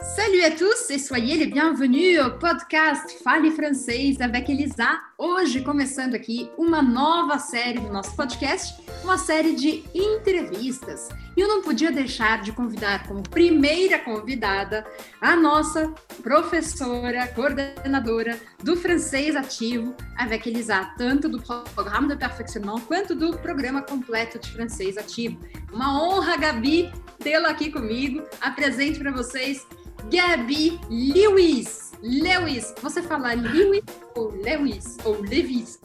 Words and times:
Salut 0.00 0.44
à 0.44 0.52
tous 0.52 0.90
e 0.90 0.98
soyez 1.00 1.36
les 1.36 1.46
bienvenus 1.46 2.20
ao 2.20 2.38
podcast 2.38 3.20
Fale 3.20 3.50
Francês 3.50 4.20
avec 4.20 4.48
Elisa. 4.48 5.00
Hoje 5.18 5.60
começando 5.60 6.14
aqui 6.14 6.48
uma 6.56 6.80
nova 6.80 7.36
série 7.40 7.80
do 7.80 7.92
nosso 7.92 8.14
podcast, 8.14 8.80
uma 9.02 9.18
série 9.18 9.56
de 9.56 9.82
entrevistas. 9.92 11.08
E 11.36 11.40
eu 11.40 11.48
não 11.48 11.62
podia 11.62 11.90
deixar 11.90 12.42
de 12.42 12.52
convidar 12.52 13.08
como 13.08 13.24
primeira 13.24 13.98
convidada 13.98 14.86
a 15.20 15.34
nossa 15.34 15.92
professora, 16.22 17.26
coordenadora 17.34 18.38
do 18.62 18.76
francês 18.76 19.34
ativo 19.34 19.96
avec 20.16 20.48
Elisa, 20.48 20.94
tanto 20.96 21.28
do 21.28 21.42
programa 21.74 22.06
de 22.06 22.16
perfeccionamento 22.16 22.86
quanto 22.86 23.16
do 23.16 23.36
programa 23.38 23.82
completo 23.82 24.38
de 24.38 24.48
francês 24.52 24.96
ativo. 24.96 25.40
Uma 25.72 26.00
honra, 26.00 26.36
Gabi, 26.36 26.92
tê-la 27.18 27.48
aqui 27.48 27.72
comigo. 27.72 28.22
Apresente 28.40 29.00
para 29.00 29.10
vocês 29.10 29.66
Gabi 30.06 30.80
Lewis. 30.88 31.92
Lewis. 32.00 32.74
Você 32.80 33.02
fala 33.02 33.34
Lewis 33.34 33.82
ou 34.16 34.30
Lewis 34.30 34.96
ou 35.04 35.20
Levis? 35.20 35.78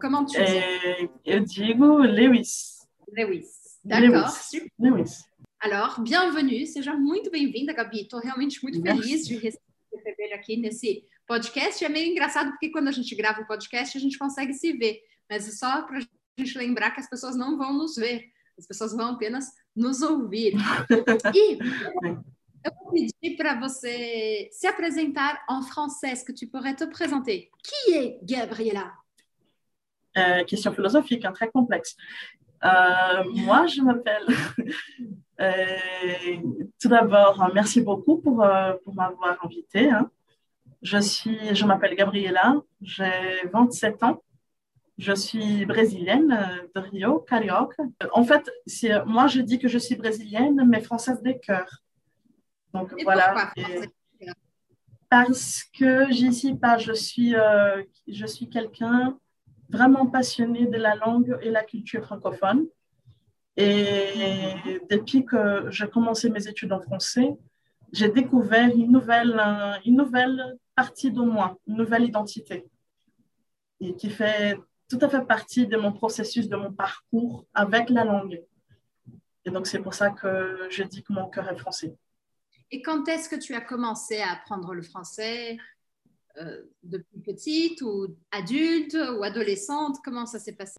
Comment 0.00 0.24
tu 0.26 0.32
dis? 0.32 0.38
É, 0.38 1.08
eu 1.24 1.40
digo 1.40 1.98
Lewis. 1.98 2.86
Lewis. 3.08 3.80
D'accord. 3.84 4.12
Lewis. 4.12 4.70
Lewis. 4.78 5.24
Alors, 5.58 6.00
bienvenue. 6.00 6.66
Seja 6.66 6.94
muito 6.94 7.30
bem-vinda, 7.30 7.72
Gabi. 7.72 8.02
Estou 8.02 8.20
realmente 8.20 8.62
muito 8.62 8.80
Merci. 8.80 9.02
feliz 9.02 9.26
de 9.26 9.34
receber 9.38 10.34
aqui 10.34 10.56
nesse 10.56 11.04
podcast. 11.26 11.84
É 11.84 11.88
meio 11.88 12.12
engraçado 12.12 12.50
porque 12.50 12.70
quando 12.70 12.88
a 12.88 12.92
gente 12.92 13.12
grava 13.16 13.40
o 13.40 13.46
podcast, 13.46 13.98
a 13.98 14.00
gente 14.00 14.18
consegue 14.18 14.52
se 14.52 14.72
ver. 14.74 15.00
Mas 15.28 15.48
é 15.48 15.50
só 15.50 15.82
para 15.82 15.98
a 15.98 16.00
gente 16.38 16.56
lembrar 16.56 16.92
que 16.92 17.00
as 17.00 17.10
pessoas 17.10 17.34
não 17.34 17.58
vão 17.58 17.72
nos 17.72 17.96
ver. 17.96 18.30
As 18.56 18.66
pessoas 18.66 18.92
vão 18.94 19.14
apenas 19.14 19.46
nos 19.74 20.00
ouvir. 20.02 20.54
E 21.34 21.58
eu 22.64 22.70
vou 22.84 22.92
pedir 22.92 23.36
para 23.36 23.58
você 23.58 24.48
se 24.52 24.66
apresentar 24.66 25.40
en 25.48 25.62
français. 25.62 26.10
Est-ce 26.10 26.24
que 26.24 26.32
tu 26.32 26.46
pourrais 26.46 26.74
te 26.74 26.84
présenter? 26.84 27.50
Qui 27.62 27.94
est 27.94 28.18
Gabriela? 28.22 28.92
Euh, 30.16 30.44
question 30.44 30.72
philosophique, 30.72 31.24
hein, 31.24 31.32
très 31.32 31.50
complexe. 31.50 31.96
Euh, 32.64 33.24
moi, 33.34 33.66
je 33.66 33.82
m'appelle. 33.82 34.26
Euh, 35.40 35.54
tout 36.82 36.88
d'abord, 36.88 37.40
hein, 37.40 37.52
merci 37.54 37.80
beaucoup 37.80 38.16
pour, 38.18 38.38
m'avoir 38.38 39.38
invité. 39.44 39.88
hein. 39.88 40.10
Je 40.82 40.98
je 40.98 41.64
m'appelle 41.64 41.94
Gabriela, 41.94 42.56
j'ai 42.80 43.46
27 43.52 44.02
ans. 44.02 44.20
Je 44.98 45.12
suis 45.12 45.64
brésilienne 45.64 46.36
de 46.74 46.80
Rio, 46.80 47.20
Carioca. 47.20 47.84
En 48.12 48.24
fait, 48.24 48.50
moi, 49.06 49.28
je 49.28 49.40
dis 49.40 49.60
que 49.60 49.68
je 49.68 49.78
suis 49.78 49.94
brésilienne, 49.94 50.60
mais 50.66 50.80
française 50.80 51.22
des 51.22 51.38
cœurs. 51.38 51.84
Donc 52.74 52.92
Et 52.96 53.04
voilà. 53.04 53.52
Et-? 53.56 53.88
Parce 55.08 55.64
que 55.78 56.10
j'y 56.10 56.32
suis 56.34 56.54
pas, 56.54 56.76
je 56.76 56.92
suis, 56.92 57.34
euh, 57.34 57.82
je 58.06 58.26
suis 58.26 58.50
quelqu'un 58.50 59.18
vraiment 59.70 60.06
passionné 60.06 60.66
de 60.66 60.76
la 60.76 60.96
langue 60.96 61.38
et 61.40 61.50
la 61.50 61.64
culture 61.64 62.04
francophone. 62.04 62.66
Et 63.56 64.54
depuis 64.90 65.24
que 65.24 65.70
j'ai 65.70 65.88
commencé 65.88 66.30
mes 66.30 66.46
études 66.46 66.72
en 66.72 66.80
français, 66.80 67.36
j'ai 67.92 68.10
découvert 68.10 68.68
une 68.68 68.92
nouvelle, 68.92 69.40
euh, 69.40 69.72
une 69.84 69.96
nouvelle 69.96 70.56
partie 70.74 71.10
de 71.10 71.20
moi, 71.20 71.56
une 71.66 71.76
nouvelle 71.76 72.04
identité, 72.04 72.66
et 73.80 73.94
qui 73.96 74.10
fait 74.10 74.58
tout 74.88 74.98
à 75.00 75.08
fait 75.08 75.24
partie 75.24 75.66
de 75.66 75.76
mon 75.76 75.92
processus, 75.92 76.48
de 76.48 76.56
mon 76.56 76.72
parcours 76.72 77.46
avec 77.54 77.90
la 77.90 78.04
langue. 78.04 78.42
Et 79.44 79.50
donc 79.50 79.66
c'est 79.66 79.80
pour 79.80 79.94
ça 79.94 80.10
que 80.10 80.68
je 80.70 80.82
dis 80.82 81.02
que 81.02 81.12
mon 81.12 81.28
cœur 81.28 81.48
est 81.50 81.56
français. 81.56 81.96
Et 82.70 82.82
quand 82.82 83.08
est-ce 83.08 83.28
que 83.28 83.36
tu 83.36 83.54
as 83.54 83.60
commencé 83.60 84.20
à 84.20 84.32
apprendre 84.32 84.74
le 84.74 84.82
français 84.82 85.56
euh, 86.38 86.62
Depuis 86.82 87.20
petite 87.20 87.80
ou 87.82 88.16
adulte 88.30 88.94
ou 88.94 89.22
adolescente? 89.22 89.96
Comment 90.04 90.26
ça 90.26 90.38
s'est 90.38 90.52
passé? 90.52 90.78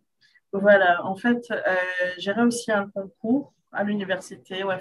Voilà, 0.51 1.05
en 1.05 1.15
fait, 1.15 1.45
euh, 1.51 1.75
j'ai 2.17 2.31
réussi 2.31 2.71
un 2.71 2.89
concours 2.89 3.53
à 3.71 3.83
l'université 3.83 4.63
au. 4.63 4.71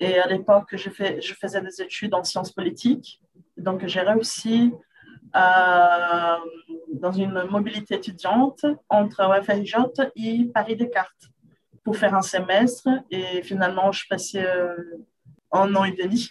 Et 0.00 0.18
à 0.18 0.26
l'époque, 0.26 0.76
je, 0.76 0.90
fais, 0.90 1.20
je 1.20 1.34
faisais 1.34 1.60
des 1.60 1.80
études 1.80 2.14
en 2.14 2.24
sciences 2.24 2.52
politiques. 2.52 3.20
Donc, 3.56 3.86
j'ai 3.86 4.00
réussi 4.00 4.72
à- 5.32 6.40
dans 6.92 7.12
une 7.12 7.44
mobilité 7.44 7.94
étudiante 7.94 8.64
entre 8.88 9.20
FRIJ 9.42 9.76
et 10.16 10.44
Paris-Descartes 10.52 11.24
pour 11.84 11.96
faire 11.96 12.14
un 12.14 12.22
semestre. 12.22 12.88
Et 13.10 13.42
finalement, 13.42 13.92
je 13.92 14.04
passais 14.08 14.44
euh, 14.44 14.74
un 15.52 15.74
an 15.74 15.84
et 15.84 15.92
demi. 15.92 16.30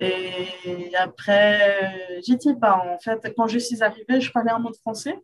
Et 0.00 0.94
après, 0.96 2.20
j'étais 2.26 2.54
pas. 2.54 2.76
En 2.76 2.98
fait, 2.98 3.32
quand 3.36 3.46
je 3.46 3.58
suis 3.58 3.82
arrivée, 3.82 4.20
je 4.20 4.30
parlais 4.32 4.50
un 4.50 4.58
mot 4.58 4.70
de 4.70 4.76
français 4.76 5.18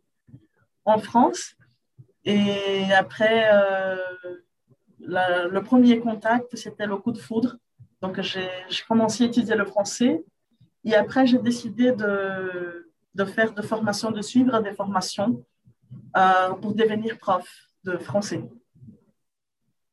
en 0.85 0.99
France. 0.99 1.55
Et 2.25 2.93
après, 2.93 3.51
euh, 3.53 3.97
le 5.01 5.61
premier 5.61 5.99
contact, 6.01 6.57
c'était 6.57 6.87
le 6.87 6.97
coup 6.97 7.13
de 7.13 7.19
foudre. 7.19 7.57
Donc, 8.01 8.21
j'ai 8.21 8.49
commencé 8.89 9.25
à 9.25 9.27
étudier 9.27 9.57
le 9.57 9.65
français. 9.65 10.25
Et 10.85 10.95
après, 10.95 11.27
j'ai 11.27 11.39
décidé 11.39 11.93
de, 11.93 12.91
de 13.15 13.25
faire 13.25 13.53
des 13.53 13.63
formations, 13.63 14.11
de 14.11 14.23
suivre 14.23 14.61
des 14.61 14.73
formations 14.73 15.45
euh, 16.17 16.55
pour 16.55 16.75
devenir 16.75 17.19
prof 17.19 17.47
de 17.85 17.99
français. 17.99 18.43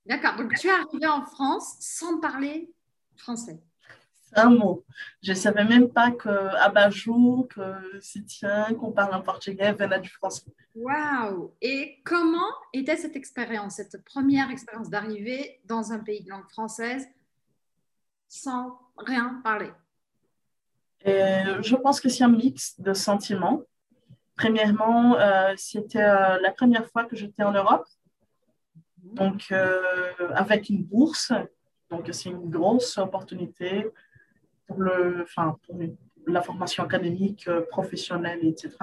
D'accord. 0.06 0.36
Donc, 0.38 0.54
tu 0.56 0.68
es 0.68 0.72
arrivé 0.72 1.08
en 1.08 1.26
France 1.26 1.76
sans 1.80 2.20
parler 2.20 2.72
français. 3.18 3.60
Un 4.34 4.50
mot. 4.50 4.86
Je 5.24 5.32
ne 5.32 5.38
savais 5.38 5.64
même 5.64 5.90
pas 5.90 6.12
que 6.12 6.30
abajou, 6.58 7.48
que 7.50 8.00
tient, 8.26 8.74
qu'on 8.74 8.92
parle 8.92 9.16
en 9.16 9.22
portugais 9.22 9.72
venait 9.74 10.02
du 10.02 10.10
français. 10.10 10.52
Waouh 10.76 11.54
Et 11.62 12.02
comment 12.04 12.52
était 12.74 12.98
cette 12.98 13.16
expérience, 13.16 13.76
cette 13.76 14.04
première 14.04 14.52
expérience 14.52 14.90
d'arriver 14.90 15.60
dans 15.66 15.92
un 15.92 16.00
pays 16.00 16.24
de 16.24 16.30
langue 16.30 16.48
française 16.50 17.08
sans 18.28 18.78
rien 18.98 19.42
parler? 19.44 19.72
Et 21.06 21.44
je 21.62 21.76
pense 21.76 22.02
que 22.02 22.10
c'est 22.10 22.24
un 22.24 22.30
mix 22.30 22.80
de 22.80 22.94
sentiments. 22.94 23.62
Premièrement, 24.36 25.16
euh, 25.16 25.54
c'était 25.58 26.04
euh, 26.04 26.38
la 26.42 26.52
première 26.52 26.88
fois 26.90 27.06
que 27.06 27.16
j'étais 27.16 27.44
en 27.44 27.54
Europe, 27.54 27.88
donc 29.04 29.48
euh, 29.52 30.04
avec 30.36 30.70
une 30.70 30.84
bourse. 30.84 31.32
Donc 31.90 32.08
c'est 32.12 32.30
une 32.30 32.50
grosse 32.50 32.98
opportunité 32.98 33.88
pour, 34.68 34.80
le, 34.82 35.22
enfin, 35.24 35.58
pour 35.66 35.76
la 36.28 36.42
formation 36.42 36.84
académique, 36.84 37.48
euh, 37.48 37.62
professionnelle, 37.70 38.40
etc. 38.44 38.76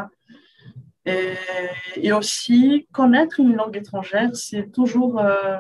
Et, 1.05 1.35
et 1.97 2.13
aussi, 2.13 2.89
connaître 2.93 3.41
une 3.41 3.55
langue 3.55 3.77
étrangère, 3.77 4.35
c'est 4.35 4.73
toujours 4.73 5.21
euh, 5.21 5.59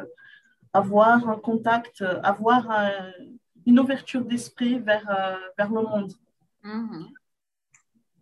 avoir 0.72 1.28
un 1.28 1.36
contact, 1.36 2.02
avoir 2.22 2.70
un- 2.70 3.12
une 3.66 3.78
ouverture 3.78 4.24
d'esprit 4.24 4.78
vers, 4.78 5.06
euh, 5.10 5.36
vers 5.58 5.70
le 5.70 5.82
monde. 5.82 6.12
Mhm. 6.62 7.08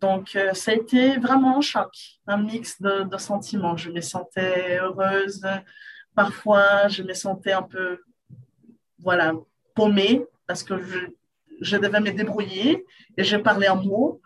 Donc, 0.01 0.35
euh, 0.35 0.53
ça 0.53 0.71
a 0.71 0.73
été 0.73 1.17
vraiment 1.17 1.57
un 1.57 1.61
choc, 1.61 1.93
un 2.27 2.37
mix 2.37 2.81
de, 2.81 3.03
de 3.03 3.17
sentiments. 3.17 3.77
Je 3.77 3.89
me 3.89 4.01
sentais 4.01 4.79
heureuse. 4.79 5.41
Parfois, 6.13 6.89
je 6.89 7.03
me 7.03 7.13
sentais 7.13 7.53
un 7.53 7.63
peu, 7.63 7.99
voilà, 9.03 9.33
paumée 9.75 10.25
parce 10.47 10.63
que 10.63 10.77
je, 10.81 10.99
je 11.61 11.77
devais 11.77 11.99
me 11.99 12.11
débrouiller 12.11 12.85
et 13.17 13.23
je 13.23 13.37
parlais 13.37 13.69
en 13.69 13.81
mots. 13.83 14.21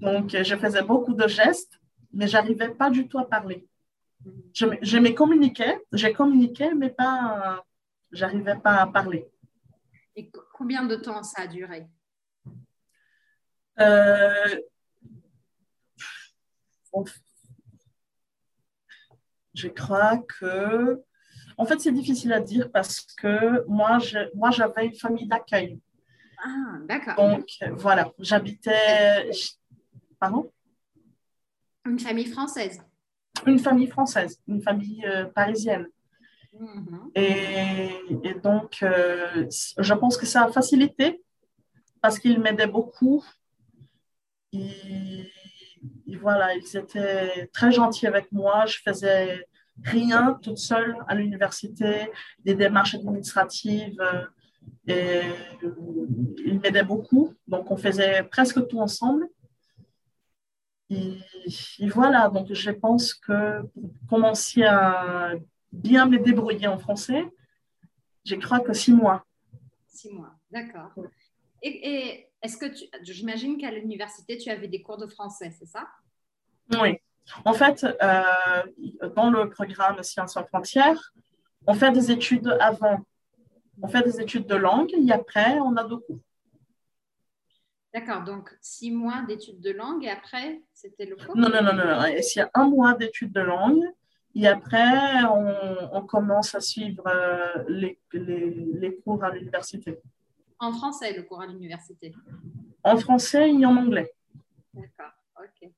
Donc, 0.00 0.30
je 0.30 0.56
faisais 0.56 0.82
beaucoup 0.82 1.14
de 1.14 1.26
gestes, 1.26 1.80
mais 2.12 2.26
j'arrivais 2.28 2.70
pas 2.70 2.90
du 2.90 3.08
tout 3.08 3.18
à 3.18 3.28
parler. 3.28 3.66
Je, 4.52 4.66
je 4.82 4.98
me 4.98 5.10
communiquais, 5.12 5.74
j'ai 5.92 6.12
communiqué, 6.12 6.74
mais 6.74 6.90
pas, 6.90 7.64
j'arrivais 8.12 8.56
pas 8.56 8.76
à 8.82 8.86
parler. 8.86 9.26
Et 10.16 10.28
co- 10.28 10.42
combien 10.52 10.84
de 10.84 10.96
temps 10.96 11.22
ça 11.22 11.42
a 11.42 11.46
duré? 11.46 11.86
Euh, 13.80 14.56
Je 19.54 19.68
crois 19.68 20.18
que, 20.18 21.02
en 21.58 21.64
fait, 21.66 21.80
c'est 21.80 21.92
difficile 21.92 22.32
à 22.32 22.40
dire 22.40 22.70
parce 22.72 23.00
que 23.00 23.64
moi, 23.68 23.98
je- 23.98 24.34
moi, 24.34 24.50
j'avais 24.50 24.86
une 24.86 24.94
famille 24.94 25.26
d'accueil. 25.26 25.78
Ah, 26.42 26.78
d'accord. 26.88 27.16
Donc, 27.16 27.46
voilà, 27.72 28.12
j'habitais, 28.18 29.30
pardon, 30.20 30.50
Une 31.84 31.98
famille 31.98 32.26
française. 32.26 32.80
une 33.46 33.58
famille 33.58 33.88
française, 33.88 34.40
une 34.46 34.62
famille 34.62 35.04
euh, 35.06 35.24
parisienne. 35.26 35.86
Mhm. 36.58 37.10
Et, 37.14 37.90
et 38.24 38.34
donc, 38.34 38.82
euh, 38.82 39.46
je 39.78 39.94
pense 39.94 40.16
que 40.16 40.26
ça 40.26 40.44
a 40.44 40.52
facilité 40.52 41.22
parce 42.02 42.18
qu'ils 42.18 42.40
m'aidaient 42.40 42.66
beaucoup. 42.66 43.24
Et, 44.52 45.30
et 46.06 46.16
voilà, 46.16 46.54
ils 46.54 46.76
étaient 46.76 47.46
très 47.52 47.70
gentils 47.72 48.06
avec 48.06 48.30
moi. 48.32 48.66
Je 48.66 48.78
faisais 48.84 49.46
rien 49.84 50.38
toute 50.42 50.58
seule 50.58 50.96
à 51.06 51.14
l'université, 51.14 52.10
des 52.40 52.54
démarches 52.54 52.94
administratives. 52.94 54.00
euh, 54.00 54.24
Et 54.86 55.20
il 56.44 56.60
m'aidait 56.60 56.84
beaucoup. 56.84 57.34
Donc, 57.46 57.70
on 57.70 57.76
faisait 57.76 58.22
presque 58.24 58.66
tout 58.68 58.80
ensemble. 58.80 59.28
Et, 60.90 61.18
voilà, 61.88 62.28
donc 62.28 62.52
je 62.52 62.70
pense 62.70 63.12
que 63.12 63.62
pour 63.62 63.90
commencer 64.08 64.62
à 64.62 65.34
bien 65.70 66.06
me 66.06 66.18
débrouiller 66.18 66.66
en 66.66 66.78
français, 66.78 67.24
j'ai 68.24 68.38
cru 68.38 68.62
que 68.62 68.72
six 68.72 68.92
mois. 68.92 69.24
Six 69.86 70.10
mois, 70.10 70.34
d'accord. 70.50 70.90
Et, 71.62 72.26
est-ce 72.40 72.56
que 72.56 72.66
tu, 72.66 72.84
j'imagine 73.02 73.58
qu'à 73.58 73.70
l'université, 73.70 74.38
tu 74.38 74.48
avais 74.48 74.68
des 74.68 74.80
cours 74.80 74.96
de 74.96 75.08
français, 75.08 75.50
c'est 75.50 75.66
ça? 75.66 75.88
Oui. 76.80 76.96
En 77.44 77.52
fait, 77.52 77.84
euh, 77.84 79.08
dans 79.14 79.30
le 79.30 79.48
programme 79.48 80.02
Sciences 80.02 80.34
sans 80.34 80.44
frontières, 80.44 81.12
on 81.66 81.74
fait 81.74 81.92
des 81.92 82.10
études 82.10 82.56
avant. 82.60 83.00
On 83.82 83.88
fait 83.88 84.02
des 84.02 84.20
études 84.20 84.46
de 84.46 84.56
langue 84.56 84.92
et 84.92 85.12
après, 85.12 85.58
on 85.60 85.76
a 85.76 85.84
deux 85.84 85.98
cours. 85.98 86.18
D'accord, 87.94 88.22
donc 88.22 88.56
six 88.60 88.90
mois 88.90 89.22
d'études 89.26 89.60
de 89.60 89.70
langue 89.70 90.04
et 90.04 90.10
après, 90.10 90.62
c'était 90.74 91.06
le 91.06 91.16
cours? 91.16 91.36
Non, 91.36 91.48
non, 91.48 91.62
non, 91.62 91.72
non. 91.72 92.04
Il 92.06 92.22
y 92.36 92.40
a 92.40 92.50
un 92.54 92.68
mois 92.68 92.94
d'études 92.94 93.32
de 93.32 93.40
langue 93.40 93.84
et 94.34 94.46
après, 94.46 95.24
on, 95.92 96.02
commence 96.06 96.54
à 96.54 96.60
suivre 96.60 97.06
euh, 97.06 97.64
les, 97.68 97.98
les, 98.12 98.96
cours 98.98 99.24
à 99.24 99.30
l'université. 99.30 99.98
En 100.58 100.72
français, 100.72 101.16
le 101.16 101.22
cours 101.22 101.40
à 101.40 101.46
l'université? 101.46 102.14
En 102.84 102.96
français 102.98 103.50
et 103.50 103.66
en 103.66 103.76
anglais. 103.76 104.12
D'accord, 104.74 105.12
ok. 105.38 105.70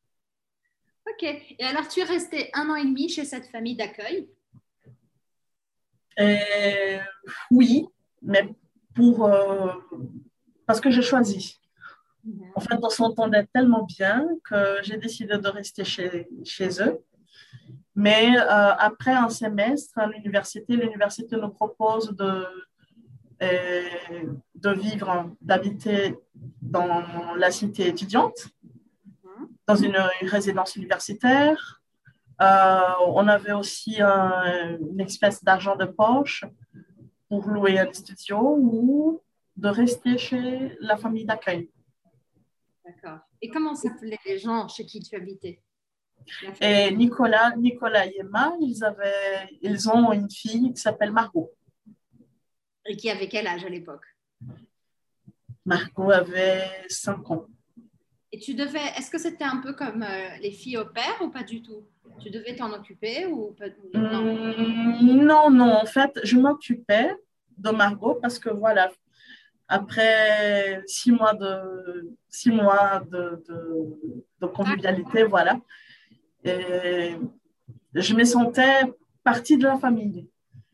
Ok, 1.13 1.23
et 1.23 1.65
alors 1.65 1.89
tu 1.89 2.01
es 2.01 2.05
resté 2.05 2.51
un 2.53 2.69
an 2.71 2.77
et 2.77 2.85
demi 2.85 3.09
chez 3.09 3.25
cette 3.25 3.47
famille 3.47 3.77
d'accueil? 3.77 4.29
Euh, 6.19 6.99
Oui, 7.51 7.87
mais 8.23 8.49
pour, 8.95 9.25
euh, 9.25 9.73
parce 10.67 10.81
que 10.81 10.91
j'ai 10.91 11.03
choisi. 11.03 11.59
Mhm. 12.25 12.53
En 12.55 12.61
fait, 12.61 12.79
on 12.83 12.91
s'entendait 12.91 13.47
tellement 13.53 13.85
bien 13.85 14.29
que 14.45 14.77
j'ai 14.83 14.99
décidé 14.99 15.39
de 15.39 15.49
rester 15.49 15.85
chez, 15.85 16.29
chez 16.45 16.69
eux. 16.83 16.99
Mais 17.95 18.37
euh, 18.37 18.75
après 18.79 19.13
un 19.13 19.29
semestre 19.29 19.99
à 19.99 20.07
l'université, 20.07 20.77
l'université 20.77 21.37
nous 21.37 21.51
propose 21.51 22.15
de, 22.17 22.47
de 23.41 24.71
vivre, 24.71 25.31
d'habiter 25.41 26.15
dans 26.63 27.35
la 27.37 27.51
cité 27.51 27.89
étudiante. 27.89 28.49
Dans 29.71 29.77
une, 29.77 29.97
résidence 30.23 30.77
universitaire. 30.77 31.81
Euh, 32.41 32.81
on 33.07 33.29
avait 33.29 33.53
aussi 33.53 34.01
une 34.01 35.01
espèce 35.01 35.45
d'argent 35.45 35.77
de 35.77 35.85
poche 35.85 36.45
pour 37.29 37.47
louer 37.49 37.79
un 37.79 37.93
studio 37.93 38.39
ou 38.59 39.21
de 39.57 39.69
rester 39.69 40.19
chez 40.19 40.77
la 40.81 40.97
famille 40.97 41.25
d'accueil. 41.25 41.71
D'accord. 42.85 43.21
Et 43.43 43.49
comment 43.49 43.75
s'appelaient 43.75 44.19
les 44.27 44.39
gens 44.39 44.67
chez 44.69 44.85
qui 44.85 45.01
tu 45.01 45.15
habitais? 45.15 45.63
Et 46.61 46.91
Nicolas, 46.95 47.55
Nicolas 47.57 48.07
et 48.07 48.17
Emma, 48.19 48.53
ils, 48.61 48.83
avaient, 48.85 49.49
ils 49.63 49.89
ont 49.89 50.13
une 50.13 50.31
fille 50.31 50.73
qui 50.73 50.81
s'appelle 50.81 51.13
Margot. 51.13 51.51
Et 52.87 52.97
qui 52.97 53.09
avait 53.11 53.29
quel 53.29 53.47
âge 53.47 53.65
à 53.65 53.69
l'époque? 53.69 54.05
Margot 55.65 56.11
avait 56.11 56.69
5 56.89 57.31
ans. 57.31 57.47
Et 58.33 58.39
tu 58.39 58.55
devais, 58.55 58.87
est-ce 58.97 59.11
que 59.11 59.19
c'était 59.19 59.45
un 59.45 59.59
peu 59.59 59.73
comme 59.73 60.03
euh, 60.03 60.37
les 60.41 60.53
filles 60.53 60.79
au 60.79 60.85
père 60.85 61.19
ou 61.21 61.31
pas 61.31 61.43
du 61.43 61.63
tout? 61.63 61.83
Tu 62.21 62.31
devais 62.31 62.55
t'en 62.55 62.73
occuper 62.73 63.27
ou 63.27 63.55
pas 63.59 63.67
non? 63.95 64.53
Hum, 64.53 65.25
non, 65.25 65.51
non, 65.51 65.73
en 65.73 65.87
fait, 65.87 66.19
je 66.23 66.37
m'occupais 66.37 67.15
de 67.59 67.71
Margot 67.71 68.15
parce 68.23 68.39
que 68.39 68.51
voilà, 68.51 68.91
après 69.69 70.83
six 70.87 71.13
mois 71.13 71.35
de, 71.35 72.11
six 72.29 72.51
mois 72.51 73.03
de, 73.11 73.43
de, 74.41 74.47
convivialité, 74.47 75.25
voilà. 75.25 75.59
Et 76.45 77.15
je 77.95 78.15
me 78.15 78.25
sentais 78.25 78.83
partie 79.25 79.57
de 79.59 79.65
la 79.65 79.79
famille. 79.79 80.29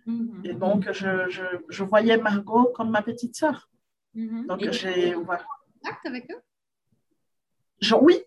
Mhm. 0.06 0.42
Et 0.44 0.54
donc, 0.54 0.92
je, 0.92 1.28
je, 1.28 1.42
je, 1.68 1.84
voyais 1.84 2.16
Margot 2.16 2.70
comme 2.74 2.90
ma 2.90 3.02
petite 3.02 3.34
sœur. 3.34 3.68
Mhm. 4.14 4.46
Donc, 4.46 4.70
j'ai. 4.70 5.14
Voilà. 5.14 5.44
avec 6.04 6.30
eux? 6.30 6.40
Oui. 8.00 8.22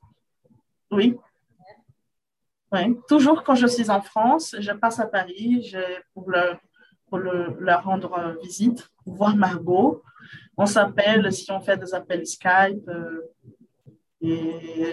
Oui. 0.92 1.18
Oui. 2.72 2.98
Toujours 3.08 3.44
quand 3.44 3.56
je 3.56 3.68
suis 3.68 3.90
en 3.90 4.02
France, 4.02 4.56
je 4.60 4.72
passe 4.72 5.00
à 5.00 5.08
Paris 5.08 5.74
pour, 6.14 6.30
le, 6.30 6.54
pour 7.08 7.18
le, 7.18 7.58
leur 7.60 7.84
rendre 7.84 8.38
visite, 8.44 8.90
pour 9.04 9.16
voir 9.16 9.36
Margot 9.36 10.04
on 10.58 10.66
s'appelle 10.66 11.32
si 11.32 11.50
on 11.52 11.62
fait 11.62 11.78
des 11.78 11.94
appels 11.94 12.28
Skype. 12.28 12.88
Euh, 12.90 13.32
et 14.22 14.92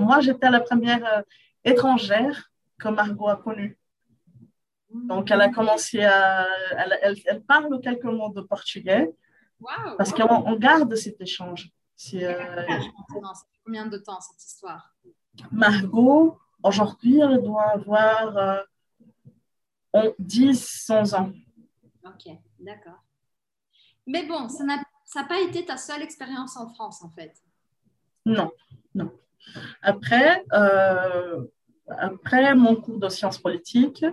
moi, 0.00 0.20
j'étais 0.20 0.50
la 0.50 0.60
première 0.60 1.04
euh, 1.18 1.22
étrangère 1.62 2.50
que 2.78 2.88
Margot 2.88 3.28
a 3.28 3.36
connue. 3.36 3.76
Donc, 4.90 5.30
elle 5.30 5.42
a 5.42 5.50
commencé 5.50 6.02
à. 6.02 6.46
Elle, 7.02 7.42
parle 7.42 7.80
quelques 7.82 8.04
mots 8.04 8.30
de 8.30 8.40
portugais. 8.40 9.12
Parce 9.98 10.12
qu'on 10.12 10.56
garde 10.56 10.94
cet 10.94 11.20
échange. 11.20 11.70
Euh, 12.14 12.66
combien 13.64 13.86
de 13.86 13.98
temps 13.98 14.20
cette 14.20 14.42
histoire? 14.42 14.94
Margot, 15.50 16.38
aujourd'hui, 16.62 17.20
elle 17.20 17.42
doit 17.42 17.70
avoir 17.70 18.64
10, 20.18 20.90
11 20.90 21.14
ans. 21.14 21.32
Ok, 22.04 22.32
d'accord. 22.58 23.02
Mais 24.06 24.26
bon, 24.26 24.48
ça 24.48 24.64
n'a 24.64 24.82
ça 25.04 25.22
n'a 25.22 25.28
pas 25.28 25.40
été 25.40 25.64
ta 25.64 25.76
seule 25.76 26.02
expérience 26.02 26.56
en 26.56 26.68
France, 26.68 27.02
en 27.02 27.10
fait. 27.10 27.32
Non, 28.26 28.50
non. 28.94 29.12
Après, 29.82 30.44
euh, 30.52 31.44
après 31.86 32.54
mon 32.54 32.74
cours 32.76 32.98
de 32.98 33.08
sciences 33.08 33.38
politiques, 33.38 34.04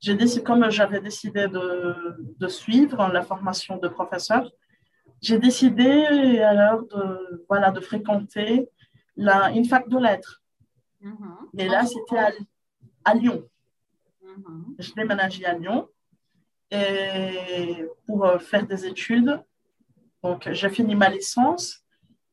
j'ai 0.00 0.14
décidé, 0.14 0.42
comme 0.42 0.68
j'avais 0.70 1.00
décidé 1.00 1.46
de, 1.46 2.34
de, 2.38 2.48
suivre 2.48 3.08
la 3.08 3.22
formation 3.22 3.76
de 3.76 3.86
professeur, 3.86 4.50
j'ai 5.22 5.38
décidé 5.38 6.40
alors 6.40 6.82
de, 6.82 7.44
voilà, 7.48 7.70
de 7.70 7.80
fréquenter 7.80 8.68
la, 9.16 9.50
une 9.52 9.64
fac 9.64 9.88
de 9.88 9.98
lettres. 9.98 10.42
Mm-hmm. 11.02 11.58
Et 11.58 11.68
là, 11.68 11.86
c'était 11.86 12.18
à, 12.18 12.30
à, 13.04 13.14
Lyon. 13.14 13.48
Mm-hmm. 14.22 14.74
Je 14.78 14.92
déménageais 14.92 15.44
à 15.46 15.54
Lyon 15.54 15.88
et 16.70 17.84
pour 18.06 18.26
euh, 18.26 18.38
faire 18.38 18.66
des 18.66 18.86
études 18.86 19.40
donc, 20.22 20.48
j'ai 20.52 20.70
fini 20.70 20.94
ma 20.94 21.08
licence 21.08 21.80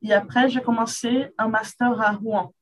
et 0.01 0.13
après, 0.13 0.49
j'ai 0.49 0.61
commencé 0.61 1.27
un 1.37 1.47
master 1.47 1.99
à 1.99 2.11
Rouen. 2.11 2.53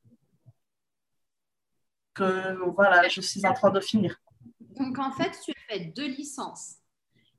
Que 2.13 2.55
voilà, 2.73 3.07
je 3.07 3.21
suis 3.21 3.45
en 3.45 3.53
train 3.53 3.69
de 3.69 3.79
finir. 3.79 4.19
Donc, 4.59 4.97
en 4.97 5.11
fait, 5.11 5.37
tu 5.43 5.51
as 5.51 5.73
fait 5.73 5.85
deux 5.85 6.07
licences. 6.07 6.77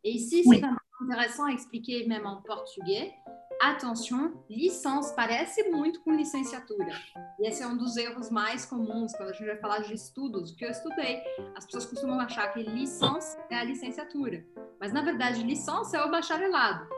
Et 0.04 0.10
ici, 0.10 0.44
c'est 0.44 0.62
intéressant 1.02 1.46
à 1.46 1.52
expliquer 1.52 2.06
même 2.06 2.26
en 2.26 2.42
portugais. 2.42 3.12
Atenção, 3.60 4.44
licença 4.48 5.12
parece 5.14 5.68
muito 5.68 6.00
com 6.02 6.12
licenciatura. 6.12 6.92
E 7.40 7.48
esse 7.48 7.60
é 7.62 7.66
um 7.66 7.76
dos 7.76 7.96
erros 7.96 8.30
mais 8.30 8.64
comuns 8.64 9.12
quando 9.16 9.30
a 9.30 9.32
gente 9.32 9.46
vai 9.46 9.56
falar 9.56 9.78
de 9.80 9.94
estudos, 9.94 10.52
que 10.52 10.64
eu 10.64 10.70
estudei. 10.70 11.20
As 11.56 11.64
pessoas 11.64 11.86
costumam 11.86 12.20
achar 12.20 12.52
que 12.52 12.62
licença 12.62 13.36
é 13.50 13.56
a 13.56 13.64
licenciatura. 13.64 14.44
Mas, 14.78 14.92
na 14.92 15.02
verdade, 15.02 15.42
licença 15.42 15.96
é 15.96 16.04
o 16.04 16.10
bacharelado. 16.10 16.88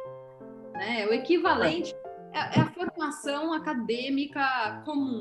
Né? 0.74 1.06
O 1.06 1.14
equivalente 1.14 1.94
é, 2.32 2.58
é, 2.58 2.60
a 2.60 2.66
formação 2.66 3.52
acadêmica 3.52 4.82
comum, 4.84 5.20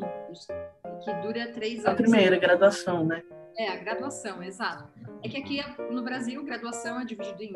que 1.03 1.13
dura 1.21 1.51
três 1.53 1.85
anos. 1.85 1.99
A 1.99 2.03
primeira 2.03 2.37
graduação, 2.37 3.05
né? 3.05 3.23
É, 3.57 3.69
a 3.69 3.77
graduação, 3.77 4.43
exato. 4.43 4.87
É 5.23 5.29
que 5.29 5.37
aqui 5.37 5.61
no 5.91 6.03
Brasil, 6.03 6.43
graduação 6.43 6.99
é 6.99 7.05
dividida 7.05 7.43
em 7.43 7.53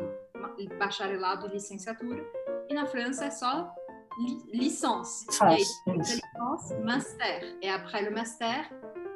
bacharelado 0.78 1.46
e 1.46 1.50
licenciatura, 1.50 2.24
e 2.68 2.74
na 2.74 2.86
França 2.86 3.26
é 3.26 3.30
só 3.30 3.72
li 4.18 4.38
licence. 4.52 5.26
Licence, 5.26 5.82
licence, 5.86 6.72
master. 6.82 7.56
Et 7.60 7.70
après 7.70 8.02
le 8.02 8.10
master, 8.10 8.70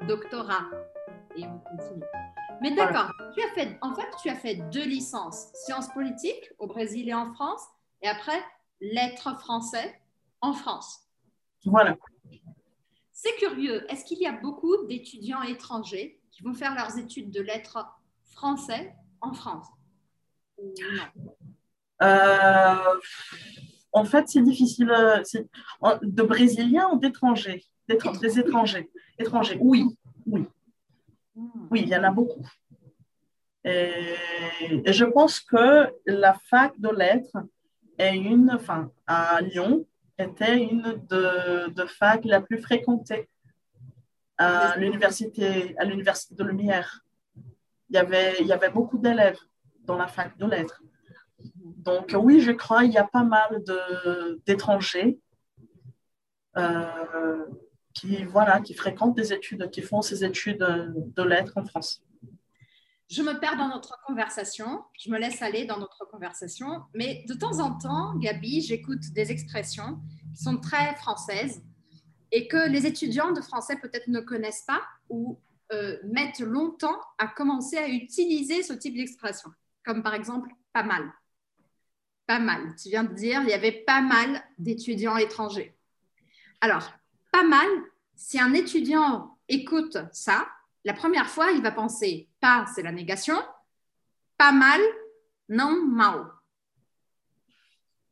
doctorat. 0.07 0.67
Et 1.37 1.47
on 1.47 1.59
continue. 1.59 2.05
Mais 2.61 2.75
d'accord, 2.75 3.13
tu 3.35 3.43
as 3.43 3.53
fait, 3.55 3.79
en 3.83 3.95
fait, 3.95 4.09
tu 4.21 4.29
as 4.29 4.35
fait 4.35 4.57
deux 4.71 4.85
licences, 4.85 5.51
sciences 5.55 5.89
politiques 5.93 6.51
au 6.59 6.67
Brésil 6.67 7.09
et 7.09 7.15
en 7.15 7.33
France, 7.33 7.63
et 8.03 8.09
après 8.09 8.43
lettres 8.81 9.39
français 9.39 10.01
en 10.41 10.53
France. 10.53 11.05
Voilà. 11.65 11.97
C'est 13.13 13.35
curieux. 13.37 13.91
Est-ce 13.91 14.05
qu'il 14.05 14.19
y 14.19 14.27
a 14.27 14.33
beaucoup 14.33 14.85
d'étudiants 14.87 15.43
étrangers 15.43 16.21
qui 16.31 16.43
vont 16.43 16.55
faire 16.55 16.75
leurs 16.75 16.99
études 16.99 17.31
de 17.31 17.41
lettres 17.41 17.79
français 18.25 18.95
en 19.21 19.33
France? 19.33 19.67
Euh, 22.03 22.75
En 23.93 24.05
fait, 24.05 24.29
c'est 24.29 24.43
difficile. 24.43 24.93
De 26.03 26.23
Brésiliens 26.23 26.89
ou 26.93 26.99
d'étrangers? 26.99 27.65
Des 27.89 28.39
étrangers. 28.39 28.89
Étrangers, 29.19 29.59
oui. 29.61 29.87
Oui. 30.27 30.47
Oui, 31.71 31.83
il 31.83 31.89
y 31.89 31.97
en 31.97 32.05
a 32.05 32.11
beaucoup. 32.11 32.47
et 33.65 34.93
je 34.93 35.05
pense 35.05 35.41
que 35.41 35.93
la 36.07 36.35
fac 36.51 36.79
de 36.79 36.91
lettres 36.91 37.39
est 37.99 38.17
une, 38.17 38.51
enfin, 38.53 38.91
à 39.07 39.41
Lyon, 39.41 39.87
était 40.19 40.59
une 40.59 41.01
de, 41.09 41.71
de 41.71 41.87
fac 41.87 42.25
la 42.25 42.41
plus 42.41 42.59
fréquentée 42.59 43.29
à 44.37 44.77
l'université, 44.77 45.75
à 45.79 45.85
l'université 45.85 46.35
de 46.35 46.45
Lumière. 46.45 47.05
Il 47.91 47.97
y 47.97 47.99
avait, 47.99 48.37
il 48.41 48.47
y 48.47 48.53
avait 48.53 48.71
beaucoup 48.71 48.99
d'élèves 48.99 49.39
dans 49.89 49.97
la 49.97 50.07
fac 50.07 50.39
de 50.39 50.47
lettres. 50.47 50.83
Donc 51.89 52.15
oui, 52.17 52.41
je 52.41 52.53
crois 52.53 52.83
qu'il 52.83 52.93
y 52.93 52.99
a 52.99 53.05
pas 53.19 53.25
mal 53.25 53.65
d'étrangers 54.47 55.19
euh, 56.57 57.47
qui, 57.95 58.25
voilà, 58.25 58.61
qui 58.61 58.75
fréquentent 58.75 59.17
des 59.17 59.33
études, 59.33 59.71
qui 59.71 59.83
font 59.83 60.03
ces 60.03 60.25
études 60.25 60.65
de 61.19 61.23
lettres 61.23 61.55
en 61.57 61.65
France. 61.65 62.03
Je 63.11 63.23
me 63.23 63.41
perds 63.41 63.57
dans 63.57 63.69
notre 63.69 63.99
conversation, 64.07 64.85
je 64.99 65.11
me 65.11 65.19
laisse 65.19 65.41
aller 65.41 65.65
dans 65.65 65.79
notre 65.79 66.07
conversation, 66.11 66.83
mais 66.95 67.25
de 67.27 67.33
temps 67.33 67.59
en 67.59 67.79
temps, 67.79 68.15
Gabi, 68.17 68.61
j'écoute 68.61 69.01
des 69.15 69.33
expressions 69.33 69.99
qui 70.35 70.43
sont 70.43 70.59
très 70.59 70.95
françaises 70.97 71.63
et 72.31 72.47
que 72.49 72.69
les 72.69 72.85
étudiants 72.85 73.33
de 73.33 73.41
français 73.41 73.77
peut-être 73.81 74.09
ne 74.09 74.21
connaissent 74.21 74.67
pas 74.67 74.83
ou 75.09 75.41
euh, 75.73 75.97
mettent 76.05 76.41
longtemps 76.41 77.01
à 77.17 77.29
commencer 77.29 77.79
à 77.79 77.89
utiliser 77.89 78.63
ce 78.63 78.75
type 78.75 78.95
d'expression, 78.95 79.51
comme 79.89 80.03
par 80.03 80.13
exemple 80.13 80.51
pas 80.75 80.83
mal. 80.83 81.11
Pas 82.27 82.39
mal. 82.39 82.75
Tu 82.77 82.91
viens 82.91 83.05
de 83.05 83.15
dire, 83.15 83.41
il 83.41 83.49
y 83.49 83.55
avait 83.55 83.73
pas 83.73 84.03
mal 84.03 84.45
d'étudiants 84.59 85.17
étrangers. 85.17 85.75
Alors, 86.61 86.93
pas 87.33 87.43
mal, 87.43 87.67
si 88.15 88.39
un 88.39 88.53
étudiant 88.53 89.39
écoute 89.49 89.97
ça, 90.13 90.47
la 90.85 90.93
première 90.93 91.31
fois, 91.31 91.53
il 91.53 91.63
va 91.63 91.71
penser 91.71 92.29
pas, 92.39 92.67
c'est 92.75 92.83
la 92.83 92.93
négation, 92.93 93.39
pas 94.37 94.53
mal, 94.53 94.81
non, 95.49 95.87
mal. 95.87 96.27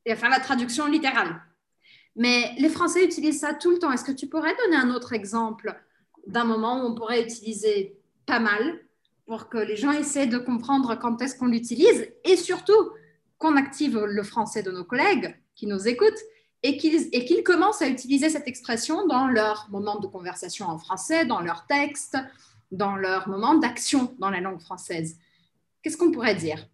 Il 0.06 0.14
va 0.14 0.16
faire 0.16 0.30
la 0.30 0.40
traduction 0.40 0.86
littérale. 0.86 1.42
Mais 2.14 2.54
les 2.56 2.70
Français 2.70 3.04
utilisent 3.04 3.40
ça 3.40 3.52
tout 3.52 3.72
le 3.72 3.78
temps. 3.78 3.92
Est-ce 3.92 4.04
que 4.04 4.12
tu 4.12 4.28
pourrais 4.28 4.56
donner 4.56 4.76
un 4.76 4.94
autre 4.94 5.12
exemple 5.12 5.78
d'un 6.26 6.44
moment 6.44 6.82
où 6.82 6.86
on 6.86 6.94
pourrait 6.94 7.22
utiliser 7.22 8.00
pas 8.24 8.40
mal 8.40 8.80
pour 9.26 9.48
que 9.48 9.58
les 9.58 9.76
gens 9.76 9.92
essaient 9.92 10.26
de 10.26 10.38
comprendre 10.38 10.94
quand 10.96 11.20
est-ce 11.20 11.36
qu'on 11.36 11.46
l'utilise 11.46 12.08
et 12.24 12.36
surtout 12.36 12.92
qu'on 13.38 13.56
active 13.56 13.98
le 13.98 14.22
français 14.22 14.62
de 14.62 14.70
nos 14.70 14.84
collègues 14.84 15.36
qui 15.54 15.66
nous 15.66 15.88
écoutent 15.88 16.22
et 16.62 16.76
qu'ils 16.76 17.42
commencent 17.44 17.82
à 17.82 17.88
utiliser 17.88 18.30
cette 18.30 18.48
expression 18.48 19.06
dans 19.06 19.28
leur 19.28 19.68
moment 19.70 19.98
de 19.98 20.06
conversation 20.06 20.66
en 20.66 20.78
français, 20.78 21.24
dans 21.24 21.40
leur 21.40 21.66
texte, 21.66 22.16
dans 22.72 22.96
leur 22.96 23.28
moment 23.28 23.54
d'action 23.54 24.14
dans 24.18 24.30
la 24.30 24.40
langue 24.40 24.60
française. 24.60 25.18
Qu'est-ce 25.82 25.96
qu'on 25.96 26.10
pourrait 26.10 26.34
dire? 26.34 26.66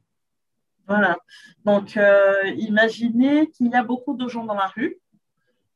Voilà. 0.86 1.18
Donc, 1.64 1.96
euh, 1.96 2.46
imaginez 2.56 3.50
qu'il 3.50 3.68
y 3.68 3.74
a 3.74 3.82
beaucoup 3.82 4.16
de 4.16 4.28
gens 4.28 4.44
dans 4.44 4.54
la 4.54 4.68
rue. 4.68 4.98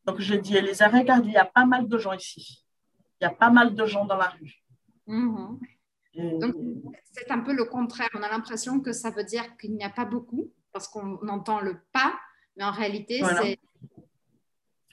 Donc, 0.05 0.21
je 0.21 0.35
dis, 0.35 0.57
Elisa, 0.57 0.89
regarde, 0.89 1.27
il 1.27 1.33
y 1.33 1.37
a 1.37 1.45
pas 1.45 1.67
mal 1.67 1.89
de 1.89 1.99
gens 1.99 2.13
ici. 2.13 2.65
Il 3.21 3.25
y 3.25 3.27
a 3.27 3.31
pas 3.31 3.51
mal 3.51 3.75
de 3.75 3.87
gens 3.87 4.05
dans 4.05 4.17
la 4.17 4.29
rue. 4.41 4.63
Mhm. 5.07 5.59
Donc, 6.17 6.55
c'est 7.13 7.31
un 7.31 7.41
peu 7.41 7.53
le 7.53 7.65
contraire. 7.65 8.09
On 8.15 8.23
a 8.23 8.29
l'impression 8.29 8.81
que 8.81 8.93
ça 8.93 9.11
veut 9.11 9.25
dire 9.25 9.57
qu'il 9.59 9.75
n'y 9.75 9.85
a 9.85 9.91
pas 9.91 10.05
beaucoup, 10.05 10.51
parce 10.73 10.89
qu'on 10.89 11.17
entend 11.29 11.61
le 11.61 11.79
pas, 11.93 12.15
mais 12.57 12.65
en 12.65 12.73
réalité, 12.73 13.23
c'est. 13.41 13.59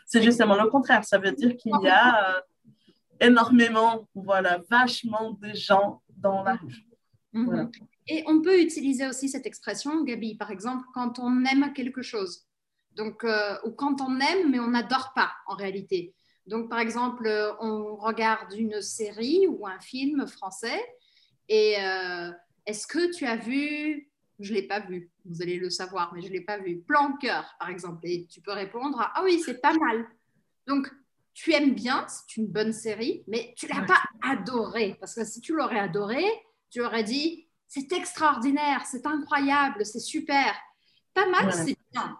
C'est 0.05 0.21
justement 0.21 0.61
le 0.61 0.69
contraire. 0.69 1.03
Ça 1.05 1.17
veut 1.17 1.31
dire 1.31 1.55
qu'il 1.55 1.73
y 1.81 1.87
a. 1.87 2.37
Euh, 2.37 2.41
énormément, 3.23 4.07
voilà, 4.15 4.61
vachement 4.69 5.31
de 5.41 5.53
gens 5.53 6.01
dans 6.09 6.43
la 6.43 6.55
rue. 6.55 6.85
Mhm. 7.33 7.71
Et 8.07 8.23
on 8.27 8.41
peut 8.41 8.59
utiliser 8.59 9.07
aussi 9.07 9.29
cette 9.29 9.45
expression, 9.45 10.03
Gabi, 10.03 10.35
par 10.35 10.51
exemple, 10.51 10.85
quand 10.93 11.19
on 11.19 11.45
aime 11.45 11.71
quelque 11.73 12.01
chose. 12.01 12.45
Donc, 12.95 13.23
euh, 13.23 13.55
ou 13.65 13.71
quand 13.71 14.01
on 14.01 14.19
aime, 14.19 14.51
mais 14.51 14.59
on 14.59 14.69
n'adore 14.69 15.13
pas 15.15 15.31
en 15.47 15.55
réalité. 15.55 16.13
Donc, 16.45 16.69
par 16.69 16.79
exemple, 16.79 17.27
on 17.61 17.95
regarde 17.95 18.53
une 18.53 18.81
série 18.81 19.47
ou 19.47 19.65
un 19.65 19.79
film 19.79 20.27
français 20.27 20.79
et 21.49 21.75
euh, 21.79 22.31
est-ce 22.65 22.87
que 22.87 23.13
tu 23.13 23.25
as 23.25 23.35
vu, 23.35 24.09
je 24.39 24.53
ne 24.53 24.55
l'ai 24.59 24.67
pas 24.67 24.79
vu, 24.79 25.09
vous 25.25 25.41
allez 25.41 25.57
le 25.57 25.69
savoir, 25.69 26.13
mais 26.13 26.21
je 26.21 26.27
ne 26.27 26.33
l'ai 26.33 26.41
pas 26.41 26.57
vu, 26.57 26.79
Plan 26.79 27.13
cœur, 27.17 27.55
par 27.59 27.69
exemple, 27.69 27.99
et 28.03 28.25
tu 28.27 28.41
peux 28.41 28.53
répondre, 28.53 28.97
ah 28.99 29.21
oui, 29.23 29.41
c'est 29.45 29.61
pas 29.61 29.73
mal. 29.73 30.05
Donc, 30.67 30.89
tu 31.33 31.51
aimes 31.53 31.73
bien, 31.73 32.05
c'est 32.07 32.37
une 32.37 32.47
bonne 32.47 32.73
série, 32.73 33.23
mais 33.27 33.53
tu 33.57 33.67
l'as 33.67 33.81
pas 33.81 34.01
adoré. 34.21 34.95
Parce 34.99 35.15
que 35.15 35.25
si 35.25 35.41
tu 35.41 35.53
l'aurais 35.55 35.79
adoré, 35.79 36.23
tu 36.69 36.81
aurais 36.81 37.03
dit 37.03 37.47
c'est 37.67 37.91
extraordinaire, 37.91 38.85
c'est 38.85 39.05
incroyable, 39.07 39.83
c'est 39.83 39.99
super. 39.99 40.53
Pas 41.13 41.27
mal, 41.27 41.51
c'est 41.51 41.75
bien. 41.91 42.19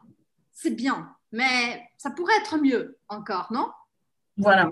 C'est 0.52 0.76
bien. 0.76 1.16
Mais 1.32 1.90
ça 1.98 2.10
pourrait 2.10 2.38
être 2.38 2.58
mieux 2.58 2.98
encore, 3.08 3.52
non? 3.52 3.70
Voilà. 4.36 4.72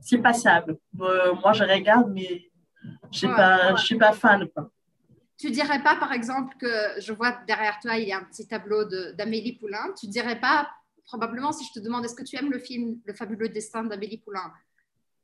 C'est 0.00 0.18
passable. 0.18 0.78
Euh, 1.00 1.34
moi, 1.34 1.52
je 1.52 1.64
regarde, 1.64 2.12
mais 2.12 2.47
je 3.12 3.26
ne 3.26 3.76
suis 3.76 3.96
pas 3.96 4.12
fan. 4.12 4.48
Quoi. 4.48 4.70
Tu 5.38 5.50
dirais 5.50 5.82
pas, 5.82 5.96
par 5.96 6.12
exemple, 6.12 6.56
que 6.58 7.00
je 7.00 7.12
vois 7.12 7.38
derrière 7.46 7.78
toi, 7.80 7.96
il 7.96 8.08
y 8.08 8.12
a 8.12 8.18
un 8.18 8.24
petit 8.24 8.46
tableau 8.46 8.84
d'Amélie 9.12 9.52
Poulain. 9.52 9.94
Tu 9.98 10.08
dirais 10.08 10.40
pas, 10.40 10.68
probablement, 11.04 11.52
si 11.52 11.64
je 11.64 11.78
te 11.78 11.84
demande 11.84 12.04
est-ce 12.04 12.16
que 12.16 12.24
tu 12.24 12.36
aimes 12.36 12.50
le 12.50 12.58
film 12.58 12.98
Le 13.04 13.14
fabuleux 13.14 13.48
destin 13.48 13.84
d'Amélie 13.84 14.18
Poulain, 14.18 14.52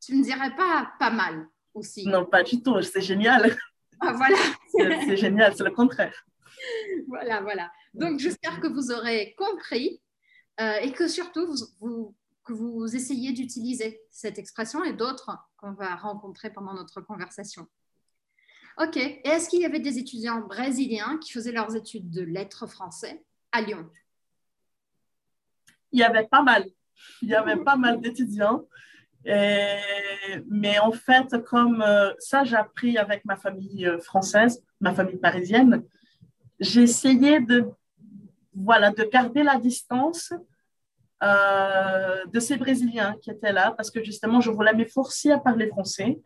tu 0.00 0.14
ne 0.16 0.22
dirais 0.22 0.54
pas 0.54 0.92
pas 1.00 1.10
mal 1.10 1.48
aussi. 1.74 2.06
Non, 2.06 2.24
pas 2.24 2.44
du 2.44 2.62
tout, 2.62 2.80
c'est 2.82 3.00
génial. 3.00 3.56
Ah, 4.00 4.12
voilà. 4.12 4.36
c'est 5.06 5.16
génial, 5.16 5.54
c'est 5.56 5.64
le 5.64 5.70
contraire. 5.70 6.24
Voilà, 7.08 7.40
voilà. 7.40 7.72
Donc, 7.92 8.20
j'espère 8.20 8.60
que 8.60 8.68
vous 8.68 8.92
aurez 8.92 9.34
compris 9.36 10.00
euh, 10.60 10.76
et 10.82 10.92
que 10.92 11.08
surtout, 11.08 11.54
vous, 11.80 12.14
que 12.44 12.52
vous 12.52 12.94
essayez 12.94 13.32
d'utiliser 13.32 14.00
cette 14.10 14.38
expression 14.38 14.84
et 14.84 14.92
d'autres 14.92 15.36
qu'on 15.56 15.72
va 15.72 15.96
rencontrer 15.96 16.50
pendant 16.50 16.74
notre 16.74 17.00
conversation. 17.00 17.66
OK. 18.78 18.96
Et 18.96 19.20
est-ce 19.24 19.48
qu'il 19.48 19.60
y 19.60 19.64
avait 19.64 19.80
des 19.80 19.98
étudiants 19.98 20.40
brésiliens 20.40 21.18
qui 21.18 21.32
faisaient 21.32 21.52
leurs 21.52 21.74
études 21.76 22.10
de 22.10 22.22
lettres 22.22 22.66
français 22.66 23.24
à 23.52 23.60
Lyon? 23.60 23.88
Il 25.92 26.00
y 26.00 26.02
avait 26.02 26.26
pas 26.26 26.42
mal. 26.42 26.66
Il 27.22 27.28
y 27.28 27.34
avait 27.34 27.56
pas 27.56 27.76
mal 27.76 28.00
d'étudiants. 28.00 28.66
mais 29.24 30.78
en 30.80 30.92
fait, 30.92 31.42
comme 31.44 31.82
euh, 31.82 32.12
ça, 32.18 32.44
j'ai 32.44 32.56
appris 32.56 32.98
avec 32.98 33.24
ma 33.24 33.36
famille 33.36 33.86
euh, 33.86 33.98
française, 34.00 34.62
ma 34.80 34.92
famille 34.92 35.18
parisienne, 35.18 35.82
j'ai 36.60 36.82
essayé 36.82 37.40
de, 37.40 37.64
voilà, 38.54 38.90
de 38.90 39.04
garder 39.04 39.42
la 39.42 39.58
distance 39.58 40.32
euh, 41.24 42.24
de 42.26 42.40
ces 42.40 42.56
Brésiliens 42.56 43.16
qui 43.22 43.30
étaient 43.30 43.52
là 43.52 43.72
parce 43.76 43.90
que 43.90 44.02
justement, 44.04 44.40
je 44.40 44.50
voulais 44.50 44.74
m'efforcer 44.74 45.30
à 45.30 45.38
parler 45.38 45.66
français. 45.68 46.20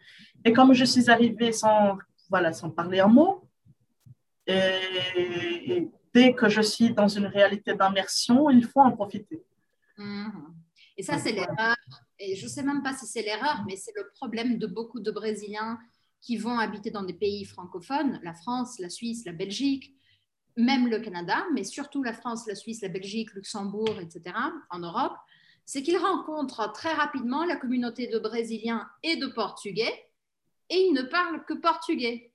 Et 0.45 0.53
comme 0.53 0.73
je 0.73 0.85
suis 0.85 1.09
arrivée 1.11 1.53
sans, 1.53 1.99
voilà, 2.31 2.53
sans 2.53 2.71
parler 2.71 3.01
un 3.01 3.09
mot, 3.09 3.45
et 4.47 5.89
dès 6.15 6.35
que 6.35 6.49
je 6.49 6.63
suis 6.63 6.93
dans 6.95 7.09
une 7.09 7.27
réalité 7.27 7.75
d'immersion, 7.75 8.49
il 8.51 8.65
faut 8.65 8.81
en 8.81 8.93
profiter. 8.93 9.43
Et 10.97 11.03
ça, 11.03 11.19
c'est 11.19 11.33
l'erreur. 11.33 11.77
Et 12.19 12.35
je 12.35 12.45
ne 12.45 12.51
sais 12.51 12.63
même 12.63 12.83
pas 12.83 12.95
si 12.95 13.07
c'est 13.07 13.23
l'erreur, 13.23 13.65
mais 13.67 13.77
c'est 13.77 13.93
le 13.95 14.09
problème 14.15 14.59
de 14.59 14.67
beaucoup 14.67 15.01
de 15.01 15.11
Brésiliens 15.11 15.79
qui 16.21 16.37
vont 16.37 16.59
habiter 16.59 16.91
dans 16.91 17.05
des 17.05 17.13
pays 17.13 17.45
francophones, 17.45 18.19
la 18.25 18.35
France, 18.35 18.79
la 18.81 18.89
Suisse, 18.89 19.25
la 19.25 19.33
Belgique, 19.33 19.95
même 20.59 20.89
le 20.89 20.99
Canada, 20.99 21.47
mais 21.55 21.63
surtout 21.65 22.03
la 22.03 22.13
France, 22.13 22.47
la 22.47 22.57
Suisse, 22.57 22.83
la 22.83 22.89
Belgique, 22.89 23.33
Luxembourg, 23.33 24.01
etc., 24.01 24.37
en 24.71 24.81
Europe, 24.81 25.17
c'est 25.65 25.83
qu'ils 25.83 25.99
rencontrent 25.99 26.73
très 26.73 26.93
rapidement 26.93 27.45
la 27.45 27.57
communauté 27.57 28.09
de 28.09 28.19
Brésiliens 28.19 28.89
et 29.05 29.17
de 29.17 29.29
Portugais, 29.29 30.11
et 30.69 30.77
ils 30.77 30.93
ne 30.93 31.03
parlent 31.03 31.45
que 31.45 31.55
portugais. 31.55 32.33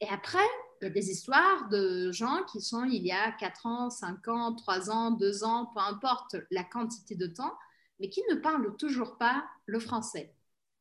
Et 0.00 0.08
après, 0.08 0.44
il 0.80 0.86
y 0.86 0.88
a 0.88 0.90
des 0.90 1.10
histoires 1.10 1.68
de 1.68 2.10
gens 2.10 2.42
qui 2.50 2.60
sont 2.60 2.84
il 2.84 3.06
y 3.06 3.12
a 3.12 3.30
4 3.32 3.66
ans, 3.66 3.90
5 3.90 4.26
ans, 4.28 4.54
3 4.54 4.90
ans, 4.90 5.10
2 5.12 5.44
ans, 5.44 5.70
peu 5.72 5.80
importe 5.80 6.36
la 6.50 6.64
quantité 6.64 7.14
de 7.14 7.28
temps, 7.28 7.56
mais 8.00 8.08
qui 8.08 8.22
ne 8.28 8.34
parlent 8.34 8.76
toujours 8.76 9.16
pas 9.16 9.44
le 9.66 9.78
français. 9.78 10.34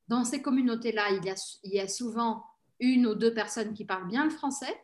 Dans 0.08 0.26
ces 0.26 0.42
communautés-là, 0.42 1.12
il, 1.12 1.34
il, 1.64 1.74
y 1.74 1.80
a 1.80 1.88
souvent 1.88 2.44
une 2.80 3.06
ou 3.06 3.14
deux 3.14 3.34
personnes 3.34 3.76
qui 3.76 3.86
parlent 3.86 4.08
bien 4.08 4.24
le 4.24 4.32
français 4.32 4.76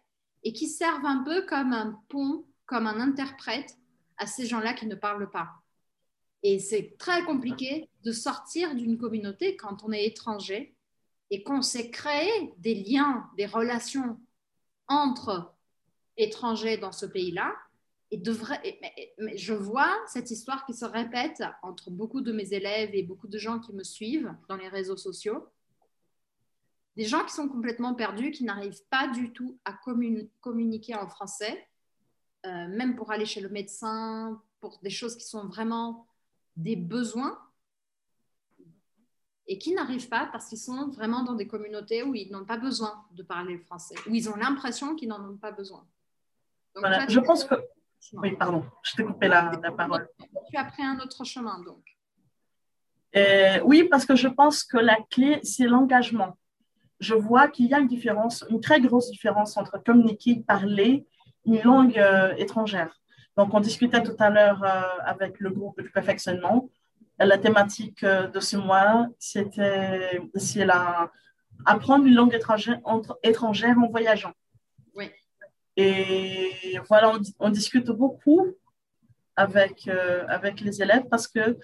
et 0.44 0.54
qui 0.54 0.68
servent 0.68 1.06
un 1.06 1.24
peu 1.24 1.46
comme 1.46 1.74
un 1.74 2.02
pont, 2.10 2.46
comme 2.66 2.88
un 2.88 3.00
interprète 3.00 3.78
à 4.18 4.26
ces 4.26 4.46
gens-là 4.46 4.74
qui 4.74 4.86
ne 4.86 4.96
parlent 4.96 5.32
pas. 5.32 5.50
Et 6.44 6.60
c'est 6.60 6.96
très 6.98 7.24
compliqué 7.24 7.90
de 8.04 8.12
sortir 8.12 8.76
d'une 8.76 8.98
communauté 8.98 9.56
quand 9.56 9.84
on 9.84 9.92
est 9.92 10.06
étranger 10.06 10.76
et 11.30 11.44
qu'on 11.44 11.62
sait 11.62 11.90
créer 11.90 12.54
des 12.58 12.76
liens, 12.76 13.30
des 13.36 13.46
relations 13.46 14.20
entre 14.88 15.54
étrangers 16.16 16.78
dans 16.78 16.92
ce 16.92 17.06
pays-là. 17.06 17.54
Et 18.12 18.22
mais 19.20 19.38
je 19.38 19.54
vois 19.54 19.94
cette 20.08 20.32
histoire 20.32 20.66
qui 20.66 20.74
se 20.74 20.86
répète 20.86 21.44
entre 21.62 21.92
beaucoup 21.92 22.22
de 22.22 22.32
mes 22.32 22.54
élèves 22.54 22.92
et 22.94 23.04
beaucoup 23.04 23.28
de 23.28 23.38
gens 23.38 23.60
qui 23.60 23.74
me 23.74 23.84
suivent 23.84 24.34
dans 24.48 24.56
les 24.56 24.70
réseaux 24.70 24.96
sociaux. 24.96 25.46
Des 26.98 27.06
gens 27.06 27.24
qui 27.24 27.32
sont 27.32 27.48
complètement 27.48 27.94
perdus, 27.94 28.32
qui 28.32 28.44
n'arrivent 28.44 28.84
pas 28.90 29.08
du 29.08 29.32
tout 29.32 29.60
à 29.66 29.72
communiquer 30.42 30.96
en 30.96 31.08
français, 31.08 31.68
euh, 32.48 32.68
même 32.70 32.96
pour 32.96 33.12
aller 33.12 33.26
chez 33.26 33.40
le 33.40 33.50
médecin, 33.50 34.42
pour 34.60 34.80
des 34.82 34.90
choses 34.90 35.16
qui 35.16 35.28
sont 35.28 35.46
vraiment 35.46 36.08
des 36.56 36.76
besoins 36.76 37.40
et 39.46 39.60
qui 39.60 39.76
n'arrivent 39.76 40.10
pas 40.10 40.28
parce 40.32 40.48
qu'ils 40.48 40.58
sont 40.58 40.88
vraiment 40.88 41.22
dans 41.22 41.36
des 41.36 41.46
communautés 41.46 42.02
où 42.02 42.16
ils 42.16 42.32
n'ont 42.32 42.46
pas 42.46 42.58
besoin 42.58 43.06
de 43.12 43.22
parler 43.22 43.54
le 43.54 43.62
français, 43.62 43.94
où 44.10 44.16
ils 44.16 44.28
ont 44.28 44.36
l'impression 44.36 44.96
qu'ils 44.96 45.10
n'en 45.10 45.24
ont 45.24 45.38
pas 45.38 45.52
besoin. 45.52 45.86
voilà, 46.74 47.08
je 47.08 47.20
pense 47.20 47.44
que... 47.44 47.54
Oui, 48.14 48.36
pardon, 48.36 48.66
je 48.82 48.96
t'ai 48.96 49.04
coupé 49.04 49.28
la, 49.28 49.52
la, 49.62 49.72
parole. 49.72 50.10
Tu 50.50 50.58
as 50.58 50.66
pris 50.66 50.82
un 50.82 51.00
autre 51.00 51.24
chemin, 51.26 51.60
donc. 51.62 51.86
oui, 53.66 53.84
parce 53.84 54.08
que 54.08 54.16
je 54.16 54.28
pense 54.28 54.64
que 54.64 54.78
la 54.78 54.98
clé, 55.12 55.40
c'est 55.44 55.68
l'engagement. 55.68 56.36
Je 57.00 57.14
vois 57.14 57.48
qu'il 57.48 57.68
y 57.68 57.74
a 57.74 57.80
une 57.80 57.88
différence, 57.88 58.46
une 58.50 58.62
très 58.62 58.82
grosse 58.82 59.12
différence 59.12 59.58
entre 59.58 59.82
communiquer, 59.84 60.44
parler 60.48 61.06
une 61.46 61.62
langue 61.62 61.98
euh, 61.98 62.34
étrangère. 62.38 63.00
Donc, 63.38 63.54
on 63.54 63.60
discutait 63.60 64.02
tout 64.02 64.16
à 64.20 64.30
l'heure 64.30 64.64
euh, 64.64 64.82
avec 65.06 65.40
le 65.40 65.50
groupe 65.52 65.82
du 65.82 65.90
perfectionnement 65.90 66.70
la 67.20 67.40
thématique 67.40 68.04
euh, 68.04 68.28
de 68.28 68.40
ce 68.40 68.58
mois, 68.58 69.08
c'était 69.18 70.22
la, 70.56 71.12
apprendre 71.66 72.06
une 72.06 72.14
langue 72.14 72.36
étrangère, 72.36 72.80
étrangère 73.24 73.76
en 73.80 73.88
voyageant. 73.90 74.34
Oui. 74.96 75.10
Et 75.76 76.78
voilà, 76.88 77.18
on, 77.40 77.50
discute 77.50 77.90
beaucoup 77.90 78.46
avec, 79.36 79.88
avec 80.28 80.62
les 80.62 80.80
élèves 80.80 81.06
parce 81.10 81.28
que 81.28 81.58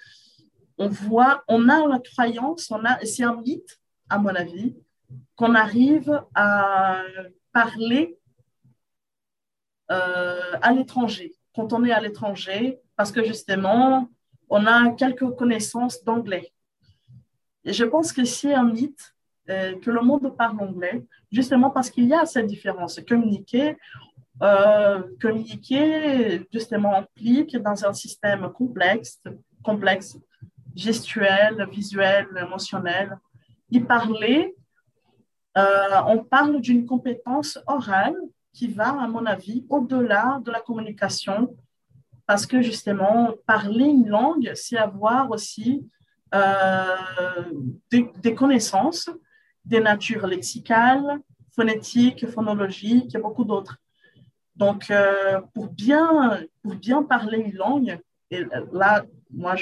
on 0.77 0.87
voit, 0.87 1.43
on 1.47 1.69
a 1.69 1.87
la 1.87 1.99
croyance, 1.99 2.71
on 2.71 2.83
a, 2.83 2.99
c'est 3.05 3.23
un 3.23 3.39
mythe, 3.41 3.79
à 4.09 4.17
mon 4.17 4.33
avis, 4.33 4.75
qu'on 5.35 5.55
arrive 5.55 6.21
à 6.35 7.01
parler 7.51 8.17
euh, 9.91 10.57
à 10.61 10.71
l'étranger, 10.71 11.35
quand 11.55 11.73
on 11.73 11.83
est 11.83 11.91
à 11.91 11.99
l'étranger, 11.99 12.79
parce 12.95 13.11
que 13.11 13.23
justement, 13.23 14.09
on 14.49 14.65
a 14.65 14.89
quelques 14.91 15.29
connaissances 15.35 16.03
d'anglais. 16.03 16.51
Et 17.65 17.73
je 17.73 17.83
pense 17.83 18.11
que 18.11 18.23
c'est 18.23 18.53
un 18.53 18.63
mythe 18.63 19.13
euh, 19.49 19.77
que 19.79 19.91
le 19.91 20.01
monde 20.01 20.35
parle 20.37 20.59
anglais, 20.61 21.03
justement 21.31 21.69
parce 21.69 21.89
qu'il 21.89 22.05
y 22.05 22.13
a 22.13 22.25
cette 22.25 22.47
différence. 22.47 22.99
Communiquer, 23.07 23.77
euh, 24.41 25.03
communiquer 25.21 26.47
justement 26.51 26.95
implique 26.95 27.57
dans 27.57 27.85
un 27.85 27.93
système 27.93 28.49
complexe, 28.51 29.21
complexe, 29.63 30.17
gestuel, 30.75 31.67
visuel, 31.71 32.27
émotionnel. 32.41 33.17
Y 33.69 33.81
parler, 33.81 34.55
euh, 35.57 36.01
on 36.07 36.23
parle 36.23 36.61
d'une 36.61 36.85
compétence 36.85 37.59
orale 37.67 38.15
qui 38.53 38.67
va, 38.67 38.89
à 38.89 39.07
mon 39.07 39.25
avis, 39.25 39.65
au-delà 39.69 40.39
de 40.43 40.51
la 40.51 40.61
communication 40.61 41.55
parce 42.25 42.45
que 42.45 42.61
justement, 42.61 43.33
parler 43.45 43.85
une 43.85 44.07
langue, 44.07 44.51
c'est 44.55 44.77
avoir 44.77 45.29
aussi 45.31 45.85
euh, 46.33 46.95
des, 47.91 48.35
connaissances 48.35 49.09
des 49.65 49.79
natures 49.79 50.25
lexicales, 50.25 51.19
phonétiques, 51.55 52.27
phonologiques 52.27 53.13
et 53.13 53.19
beaucoup 53.19 53.43
d'autres. 53.43 53.77
Donc, 54.55 54.89
euh, 54.89 55.41
pour, 55.53 55.67
bien, 55.67 56.39
pour 56.61 56.75
bien 56.75 57.03
parler 57.03 57.39
une 57.39 57.55
langue, 57.55 57.99
et 58.31 58.45
là, 58.71 59.03
moi, 59.31 59.55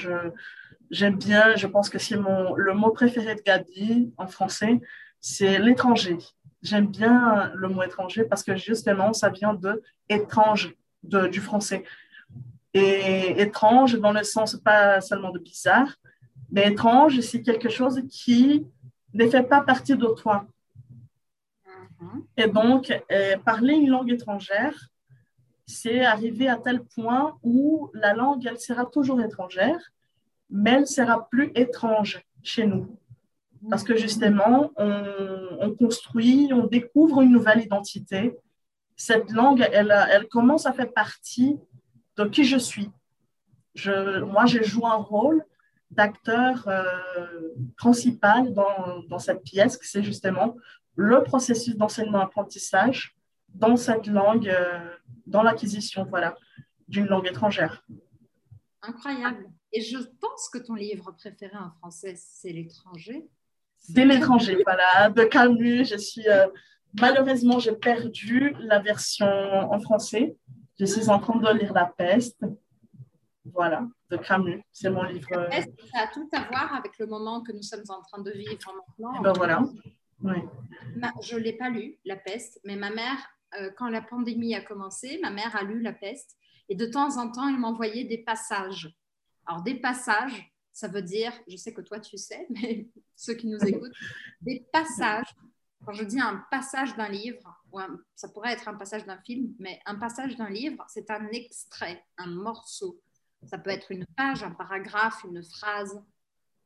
j'aime 0.89 1.17
bien, 1.17 1.55
je 1.55 1.67
pense 1.67 1.89
que 1.89 1.97
c'est 1.99 2.17
mon, 2.17 2.55
le 2.55 2.73
mot 2.73 2.91
préféré 2.91 3.35
de 3.35 3.41
Gabi 3.41 4.13
en 4.17 4.27
français, 4.27 4.79
c'est 5.21 5.59
l'étranger. 5.59 6.17
J'aime 6.61 6.87
bien 6.87 7.51
le 7.55 7.69
mot 7.69 7.83
étranger 7.83 8.23
parce 8.23 8.43
que 8.43 8.55
justement, 8.55 9.13
ça 9.13 9.29
vient 9.29 9.53
de 9.53 9.81
étrange, 10.09 10.75
de, 11.03 11.27
du 11.27 11.39
français 11.39 11.83
et 12.73 13.41
étrange 13.41 13.99
dans 13.99 14.11
le 14.11 14.23
sens 14.23 14.55
pas 14.55 15.01
seulement 15.01 15.31
de 15.31 15.39
bizarre, 15.39 15.95
mais 16.51 16.71
étrange, 16.71 17.19
c'est 17.21 17.41
quelque 17.41 17.69
chose 17.69 18.01
qui 18.09 18.65
ne 19.13 19.27
fait 19.27 19.43
pas 19.43 19.61
partie 19.61 19.95
de 19.95 20.07
toi. 20.07 20.45
Et 22.37 22.47
donc, 22.47 22.91
euh, 23.11 23.37
parler 23.37 23.73
une 23.73 23.89
langue 23.89 24.11
étrangère, 24.11 24.73
c'est 25.67 26.03
arriver 26.03 26.49
à 26.49 26.57
tel 26.57 26.83
point 26.83 27.37
où 27.43 27.89
la 27.93 28.13
langue, 28.13 28.45
elle 28.45 28.59
sera 28.59 28.85
toujours 28.85 29.21
étrangère, 29.21 29.79
mais 30.49 30.71
elle 30.71 30.87
sera 30.87 31.29
plus 31.29 31.51
étrange 31.55 32.21
chez 32.41 32.65
nous. 32.65 32.97
Parce 33.69 33.83
que 33.83 33.95
justement, 33.95 34.71
on, 34.77 35.57
on 35.59 35.75
construit, 35.75 36.49
on 36.51 36.65
découvre 36.65 37.21
une 37.21 37.31
nouvelle 37.31 37.61
identité. 37.61 38.35
Cette 38.95 39.31
langue, 39.31 39.67
elle, 39.71 39.93
elle 40.11 40.27
commence 40.27 40.65
à 40.65 40.73
faire 40.73 40.91
partie 40.91 41.59
de 42.17 42.25
qui 42.25 42.43
je 42.43 42.57
suis. 42.57 42.89
Je, 43.75 44.21
moi, 44.21 44.45
je 44.45 44.63
joue 44.63 44.85
un 44.85 44.95
rôle 44.95 45.45
d'acteur 45.91 46.67
euh, 46.67 46.83
principal 47.77 48.53
dans, 48.53 49.03
dans, 49.09 49.19
cette 49.19 49.43
pièce, 49.43 49.77
c'est 49.81 50.03
justement 50.03 50.55
le 50.95 51.23
processus 51.23 51.75
d'enseignement-apprentissage 51.75 53.15
dans 53.49 53.75
cette 53.75 54.07
langue, 54.07 54.47
euh, 54.47 54.79
dans 55.25 55.43
l'acquisition 55.43 56.05
voilà, 56.05 56.35
d'une 56.87 57.07
langue 57.07 57.27
étrangère. 57.27 57.85
Incroyable. 58.81 59.49
Et 59.73 59.81
je 59.81 59.97
pense 59.97 60.49
que 60.49 60.57
ton 60.57 60.75
livre 60.75 61.11
préféré 61.11 61.57
en 61.57 61.71
français, 61.71 62.15
c'est 62.17 62.51
L'étranger. 62.51 63.27
C'est 63.81 64.05
L'étranger, 64.05 64.57
voilà, 64.63 65.09
de 65.09 65.23
Camus. 65.23 65.85
Je 65.85 65.97
suis, 65.97 66.27
euh, 66.27 66.47
malheureusement, 66.99 67.59
j'ai 67.59 67.73
perdu 67.73 68.55
la 68.59 68.79
version 68.79 69.25
en 69.25 69.79
français. 69.79 70.37
Je 70.79 70.85
suis 70.85 71.09
en 71.09 71.19
train 71.19 71.37
de 71.39 71.59
lire 71.59 71.73
La 71.73 71.85
peste. 71.85 72.39
Voilà, 73.43 73.87
de 74.09 74.17
Camus. 74.17 74.63
C'est 74.71 74.89
mon 74.89 75.03
livre. 75.03 75.27
La 75.31 75.45
peste, 75.45 75.71
ça 75.91 76.01
a 76.03 76.07
tout 76.07 76.29
à 76.31 76.43
voir 76.43 76.75
avec 76.75 76.97
le 76.99 77.07
moment 77.07 77.41
que 77.41 77.51
nous 77.51 77.63
sommes 77.63 77.83
en 77.89 78.01
train 78.01 78.21
de 78.21 78.31
vivre 78.31 78.55
maintenant. 78.55 79.13
Eh 79.19 79.23
ben 79.23 79.33
voilà. 79.33 79.63
Oui. 80.23 80.37
je 81.23 81.35
ne 81.35 81.39
l'ai 81.41 81.53
pas 81.53 81.69
lu, 81.69 81.97
La 82.05 82.15
peste, 82.15 82.59
mais 82.63 82.75
ma 82.75 82.91
mère, 82.91 83.17
euh, 83.59 83.71
quand 83.75 83.89
la 83.89 84.03
pandémie 84.03 84.53
a 84.53 84.61
commencé, 84.61 85.19
ma 85.23 85.31
mère 85.31 85.55
a 85.55 85.63
lu 85.63 85.81
La 85.81 85.93
peste. 85.93 86.37
Et 86.69 86.75
de 86.75 86.85
temps 86.85 87.17
en 87.17 87.31
temps, 87.31 87.49
elle 87.49 87.57
m'envoyait 87.57 88.05
des 88.05 88.19
passages. 88.19 88.95
Alors, 89.45 89.63
des 89.63 89.75
passages, 89.75 90.51
ça 90.81 90.87
veut 90.87 91.03
dire, 91.03 91.31
je 91.47 91.57
sais 91.57 91.73
que 91.75 91.81
toi 91.81 91.99
tu 91.99 92.17
sais, 92.17 92.47
mais 92.49 92.89
ceux 93.15 93.35
qui 93.35 93.47
nous 93.47 93.59
écoutent, 93.65 93.93
des 94.41 94.65
passages 94.73 95.31
quand 95.85 95.93
je 95.93 96.03
dis 96.03 96.19
un 96.19 96.43
passage 96.51 96.95
d'un 96.95 97.09
livre, 97.09 97.63
ou 97.71 97.79
ça 98.15 98.29
pourrait 98.29 98.53
être 98.53 98.67
un 98.67 98.75
passage 98.75 99.05
d'un 99.05 99.17
film, 99.17 99.55
mais 99.57 99.79
un 99.85 99.95
passage 99.95 100.35
d'un 100.35 100.49
livre, 100.49 100.83
c'est 100.87 101.09
un 101.09 101.27
extrait, 101.29 102.03
un 102.17 102.27
morceau. 102.27 103.01
Ça 103.47 103.57
peut 103.57 103.71
être 103.71 103.91
une 103.91 104.05
page, 104.15 104.43
un 104.43 104.51
paragraphe, 104.51 105.23
une 105.23 105.43
phrase, 105.43 105.99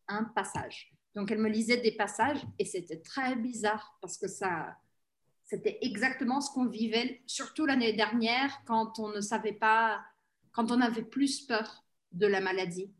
un 0.10 0.25
passage. 0.25 0.93
Donc 1.13 1.32
elle 1.32 1.39
me 1.39 1.47
lisait 1.47 1.78
des 1.78 1.93
passages 1.93 2.41
et 2.60 2.65
c'était 2.65 2.99
très 2.99 3.38
bizarre 3.38 3.97
parce 4.01 4.17
que 4.17 4.28
ça, 4.28 4.78
c'était 5.43 5.78
exactement 5.82 6.41
ce 6.41 6.51
qu'on 6.51 6.65
vivait, 6.65 7.21
surtout 7.25 7.65
l'année 7.65 7.93
dernière, 7.93 8.51
quand 8.65 8.99
on 8.99 9.10
ne 9.10 9.21
savait 9.21 9.54
pas, 9.54 10.04
quand 10.51 10.71
on 10.71 10.82
avait 10.82 11.06
plus 11.06 11.41
peur 11.45 11.86
de 12.12 12.28
la 12.28 12.41
maladie 12.41 12.93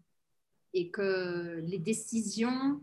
et 0.76 0.92
que 0.92 1.62
les 1.64 1.80
décisions 1.80 2.82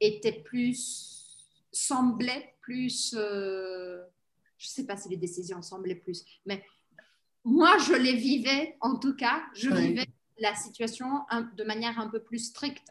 étaient 0.00 0.42
plus 0.42 1.22
semblait 1.70 2.54
plus, 2.62 3.14
euh, 3.16 4.02
je 4.56 4.66
ne 4.66 4.70
sais 4.70 4.86
pas 4.86 4.96
si 4.96 5.10
les 5.10 5.18
décisions 5.18 5.60
semblaient 5.60 5.94
plus, 5.94 6.24
mais 6.46 6.64
moi, 7.44 7.76
je 7.78 7.92
les 7.92 8.16
vivais, 8.16 8.76
en 8.80 8.98
tout 8.98 9.14
cas, 9.14 9.44
je 9.54 9.70
vivais 9.70 10.06
la 10.38 10.54
situation 10.56 11.06
de 11.54 11.64
manière 11.64 12.00
un 12.00 12.08
peu 12.08 12.20
plus 12.20 12.40
stricte. 12.40 12.88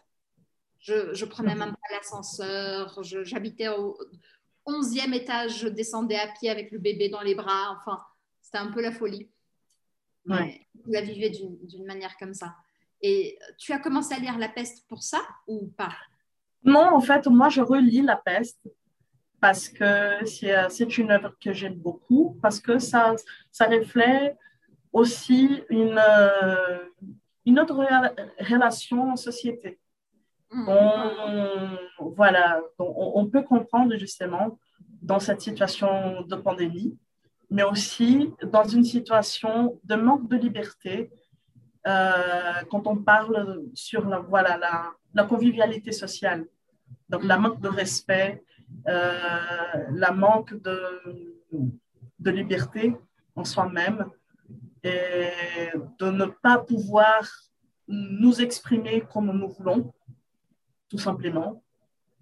Je, 0.79 1.13
je 1.13 1.25
prenais 1.25 1.55
même 1.55 1.71
pas 1.71 1.95
l'ascenseur, 1.95 3.01
j'habitais 3.01 3.67
au 3.69 3.97
11e 4.67 5.13
étage, 5.13 5.59
je 5.59 5.67
descendais 5.67 6.15
à 6.15 6.27
pied 6.27 6.49
avec 6.49 6.71
le 6.71 6.77
bébé 6.77 7.09
dans 7.09 7.21
les 7.21 7.35
bras, 7.35 7.75
enfin, 7.77 8.01
c'était 8.41 8.59
un 8.59 8.71
peu 8.71 8.81
la 8.81 8.91
folie. 8.91 9.29
Ouais. 10.27 10.65
Je 10.85 10.91
la 10.91 11.01
vivais 11.01 11.31
d'une 11.31 11.85
manière 11.85 12.15
comme 12.17 12.33
ça. 12.33 12.55
Et 13.01 13.38
tu 13.58 13.73
as 13.73 13.79
commencé 13.79 14.13
à 14.13 14.19
lire 14.19 14.38
La 14.38 14.49
peste 14.49 14.88
pour 14.88 15.03
ça 15.03 15.19
ou 15.47 15.67
pas? 15.77 15.93
Non, 16.63 16.95
en 16.95 16.99
fait, 16.99 17.27
moi, 17.27 17.49
je 17.49 17.62
relis 17.62 18.01
La 18.01 18.15
Peste 18.15 18.67
parce 19.39 19.69
que 19.69 20.25
c'est 20.25 20.97
une 20.97 21.12
œuvre 21.12 21.36
que 21.39 21.53
j'aime 21.53 21.75
beaucoup, 21.75 22.39
parce 22.41 22.60
que 22.60 22.79
ça, 22.79 23.13
ça 23.51 23.65
reflète 23.65 24.36
aussi 24.91 25.62
une, 25.69 25.99
euh, 25.99 26.79
une 27.45 27.60
autre 27.60 27.86
relation 28.39 29.12
en 29.12 29.15
société. 29.15 29.77
Mmh. 30.51 30.69
On, 30.69 32.10
voilà, 32.15 32.62
on, 32.79 33.27
peut 33.27 33.43
comprendre 33.43 33.95
justement 33.97 34.58
dans 35.01 35.19
cette 35.19 35.41
situation 35.41 36.23
de 36.23 36.36
pandémie, 36.36 36.97
mais 37.51 37.63
aussi 37.63 38.34
dans 38.41 38.63
une 38.63 38.84
situation 38.84 39.79
de 39.84 39.95
manque 39.95 40.27
de 40.27 40.38
liberté, 40.38 40.95
euh, 41.03 41.24
quand 41.85 42.87
on 42.87 42.97
parle 42.97 43.61
sur 43.73 44.07
la, 44.07 44.19
voilà, 44.19 44.93
la 45.13 45.23
convivialité 45.23 45.91
sociale. 45.91 46.45
Donc, 47.09 47.23
la 47.23 47.37
manque 47.37 47.61
de 47.61 47.69
respect, 47.69 48.43
euh, 48.87 49.19
la 49.91 50.11
manque 50.11 50.53
de, 50.61 50.79
de 52.19 52.31
liberté 52.31 52.95
en 53.35 53.45
soi-même 53.45 54.09
et 54.83 55.29
de 55.99 56.09
ne 56.09 56.25
pas 56.25 56.57
pouvoir 56.57 57.23
nous 57.87 58.41
exprimer 58.41 59.03
comme 59.11 59.31
nous 59.31 59.49
voulons, 59.49 59.93
tout 60.89 60.97
simplement. 60.97 61.63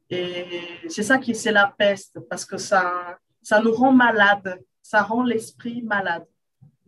Et 0.10 0.90
c'est 0.90 1.04
ça 1.04 1.18
qui 1.18 1.34
c'est 1.34 1.52
la 1.52 1.74
peste, 1.78 2.20
parce 2.30 2.46
que 2.46 2.58
ça, 2.58 3.18
ça 3.42 3.62
nous 3.62 3.74
rend 3.74 3.94
malade, 3.94 4.60
ça 4.82 5.02
rend 5.02 5.24
l'esprit 5.24 5.82
malade, 5.82 6.26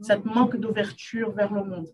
cette 0.01 0.25
manque 0.25 0.57
d'ouverture 0.57 1.31
vers 1.31 1.51
le 1.53 1.63
monde. 1.63 1.87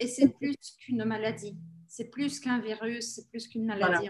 Et 0.00 0.06
c'est 0.06 0.28
plus 0.28 0.56
qu'une 0.78 1.04
maladie, 1.04 1.56
c'est 1.86 2.10
plus 2.10 2.40
qu'un 2.40 2.60
virus, 2.60 3.14
c'est 3.14 3.28
plus 3.28 3.48
qu'une 3.48 3.66
maladie. 3.66 4.08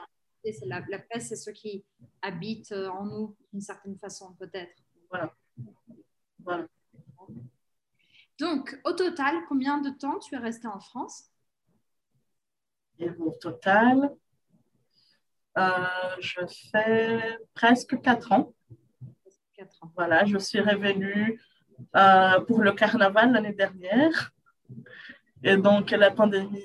La, 0.64 0.81
la, 0.88 0.99
peste, 0.99 1.29
c'est 1.29 1.37
ce 1.37 1.51
qui 1.51 1.85
habite 2.23 2.73
en 2.73 3.05
nous 3.05 3.37
d'une 3.53 3.61
certaine 3.61 3.99
façon, 3.99 4.35
peut-être. 4.38 4.73
Voilà. 5.11 5.35
voilà. 6.38 6.66
Donc, 8.38 8.81
au 8.85 8.92
total, 8.92 9.44
combien 9.49 9.83
de 9.83 9.90
temps 9.90 10.18
tu 10.18 10.35
es 10.35 10.38
resté 10.38 10.66
en 10.66 10.81
France? 10.81 11.31
Au 13.18 13.33
total, 13.33 14.14
euh, 15.59 15.73
je 16.20 16.40
fais 16.70 17.38
presque 17.53 18.01
quatre 18.01 18.33
ans. 18.33 18.55
ans. 19.83 19.92
Voilà, 19.94 20.25
je 20.25 20.38
suis 20.38 20.61
revenue 20.61 21.40
euh, 21.96 22.40
pour 22.46 22.62
le 22.62 22.73
carnaval 22.73 23.33
l'année 23.33 23.53
dernière. 23.53 24.33
Et 25.42 25.57
donc, 25.57 25.90
la 25.90 26.11
pandémie 26.11 26.62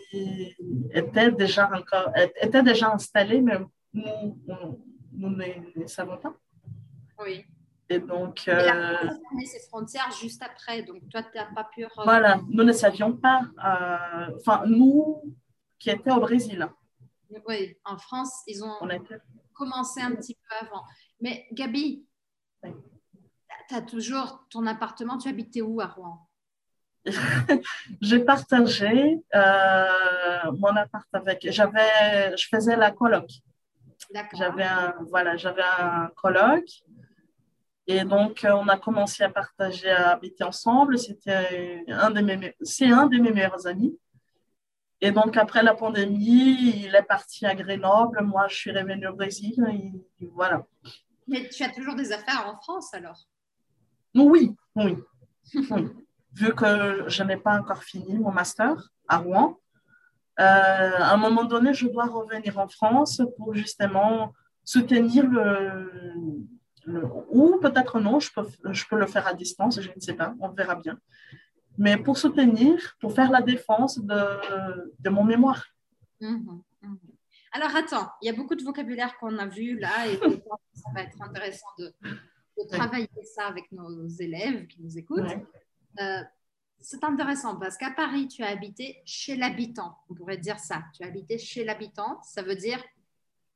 était 0.92 1.32
déjà, 1.32 1.70
encore, 1.74 2.12
était 2.42 2.64
déjà 2.64 2.92
installée, 2.92 3.42
mais 3.42 3.58
nous, 3.94 4.38
nous 5.14 5.30
ne 5.30 5.88
savons 5.88 6.18
pas. 6.18 6.34
Oui. 7.20 7.46
Et 7.90 8.00
donc. 8.00 8.48
Euh, 8.48 8.54
la 8.54 8.90
a 8.90 8.98
fermé 8.98 9.46
ses 9.46 9.68
frontières 9.68 10.12
juste 10.12 10.42
après, 10.42 10.82
donc 10.82 11.08
toi, 11.10 11.24
tu 11.24 11.38
n'as 11.38 11.54
pas 11.54 11.66
pu. 11.66 11.86
Voilà, 12.04 12.42
nous 12.50 12.64
ne 12.64 12.72
savions 12.74 13.16
pas. 13.16 13.42
Euh, 13.64 14.36
enfin, 14.38 14.64
nous 14.66 15.22
qui 15.80 15.90
étions 15.90 16.18
au 16.18 16.20
Brésil. 16.20 16.68
Oui, 17.48 17.78
en 17.86 17.98
France, 17.98 18.44
ils 18.48 18.64
ont 18.64 18.76
commencé 19.54 20.02
un 20.02 20.16
petit 20.16 20.36
peu 20.36 20.66
avant. 20.66 20.84
Mais 21.22 21.48
Gabi, 21.52 22.06
tu 22.64 23.76
as 23.76 23.82
toujours 23.82 24.46
ton 24.50 24.66
appartement, 24.66 25.18
tu 25.18 25.30
habitais 25.30 25.62
où 25.62 25.80
à 25.82 25.88
Rouen? 25.88 26.28
J'ai 28.02 28.20
partagé 28.20 29.20
euh, 29.36 30.52
mon 30.58 30.76
appart 30.76 31.08
avec. 31.14 31.48
J'avais, 31.52 32.36
je 32.38 32.48
faisais 32.48 32.76
la 32.76 32.92
coloc. 32.92 33.30
J'avais 34.34 34.64
un, 34.64 34.96
voilà, 35.10 35.36
j'avais 35.36 35.64
un 35.80 36.10
coloc 36.16 36.64
et 37.88 38.04
donc, 38.04 38.44
euh, 38.44 38.54
on 38.54 38.68
a 38.68 38.78
commencé 38.78 39.24
à 39.24 39.30
partager, 39.30 39.90
à 39.90 40.12
habiter 40.12 40.44
ensemble. 40.44 40.98
C'était 40.98 41.84
un 41.88 42.10
de 42.10 42.22
mes, 42.22 42.56
c'est 42.62 42.90
un 42.90 43.06
de 43.06 43.18
mes 43.18 43.32
meilleurs 43.32 43.68
amis. 43.68 43.98
Et 45.02 45.12
donc, 45.12 45.38
après 45.38 45.62
la 45.62 45.76
pandémie, 45.76 46.86
il 46.86 46.96
est 46.96 47.04
parti 47.04 47.46
à 47.46 47.54
Grenoble. 47.54 48.22
Moi, 48.24 48.48
je 48.48 48.56
suis 48.56 48.72
revenue 48.72 49.08
au 49.08 49.14
Brésil. 49.14 49.54
Et 50.20 50.28
voilà. 50.34 50.66
Mais 51.28 51.48
tu 51.50 51.64
as 51.64 51.70
toujours 51.70 51.96
des 51.96 52.12
affaires 52.12 52.48
en 52.48 52.60
France 52.60 52.94
alors? 52.94 53.20
Oui, 54.16 54.56
oui. 54.76 54.98
Vu 56.36 56.54
que 56.54 57.06
je 57.08 57.24
n'ai 57.24 57.38
pas 57.38 57.58
encore 57.60 57.84
fini 57.84 58.18
mon 58.18 58.32
master 58.32 58.90
à 59.08 59.18
Rouen, 59.18 59.58
euh, 60.40 60.44
à 60.44 61.14
un 61.14 61.18
moment 61.18 61.46
donné, 61.46 61.74
je 61.74 61.88
dois 61.88 62.08
revenir 62.08 62.58
en 62.60 62.68
France 62.68 63.22
pour 63.38 63.56
justement 63.56 64.34
soutenir 64.64 65.26
le, 65.28 66.48
ou 67.30 67.58
peut-être 67.62 68.00
non, 68.00 68.20
je 68.20 68.32
peux, 68.34 68.48
je 68.72 68.84
peux 68.90 68.98
le 68.98 69.08
faire 69.08 69.28
à 69.28 69.34
distance, 69.34 69.80
je 69.82 69.90
ne 69.90 70.00
sais 70.00 70.14
pas, 70.14 70.34
on 70.40 70.50
verra 70.50 70.76
bien. 70.76 70.98
Mais 71.78 71.98
pour 71.98 72.18
soutenir, 72.18 72.96
pour 73.00 73.14
faire 73.14 73.32
la 73.32 73.42
défense 73.42 74.00
de, 74.00 74.94
de 75.00 75.10
mon 75.10 75.24
mémoire. 75.24 75.64
Mhm, 76.22 76.62
mhm. 76.82 77.00
Alors 77.54 77.74
attends, 77.74 78.10
il 78.22 78.26
y 78.26 78.30
a 78.30 78.34
beaucoup 78.34 78.56
de 78.56 78.64
vocabulaire 78.64 79.18
qu'on 79.18 79.38
a 79.38 79.46
vu 79.46 79.80
là 79.80 80.08
et 80.08 80.18
ça 80.74 80.90
va 80.94 81.04
être 81.04 81.22
intéressant 81.22 81.68
de, 81.80 81.94
travailler 82.72 83.10
ça 83.36 83.48
avec 83.48 83.72
nos 83.72 84.08
élèves 84.08 84.68
qui 84.68 84.82
nous 84.82 84.98
écoutent. 84.98 85.32
Euh, 86.00 86.24
c'est 86.80 87.04
intéressant 87.04 87.58
parce 87.58 87.78
qu'à 87.78 87.92
Paris, 87.92 88.28
tu 88.28 88.44
as 88.44 88.50
habité 88.50 89.02
chez 89.06 89.36
l'habitant. 89.36 89.98
On 90.10 90.14
pourrait 90.14 90.38
dire 90.38 90.60
ça. 90.60 90.84
Tu 90.94 91.04
as 91.04 91.08
habité 91.08 91.38
chez 91.38 91.64
l'habitant. 91.64 92.22
Ça 92.24 92.42
veut 92.44 92.56
dire 92.56 92.84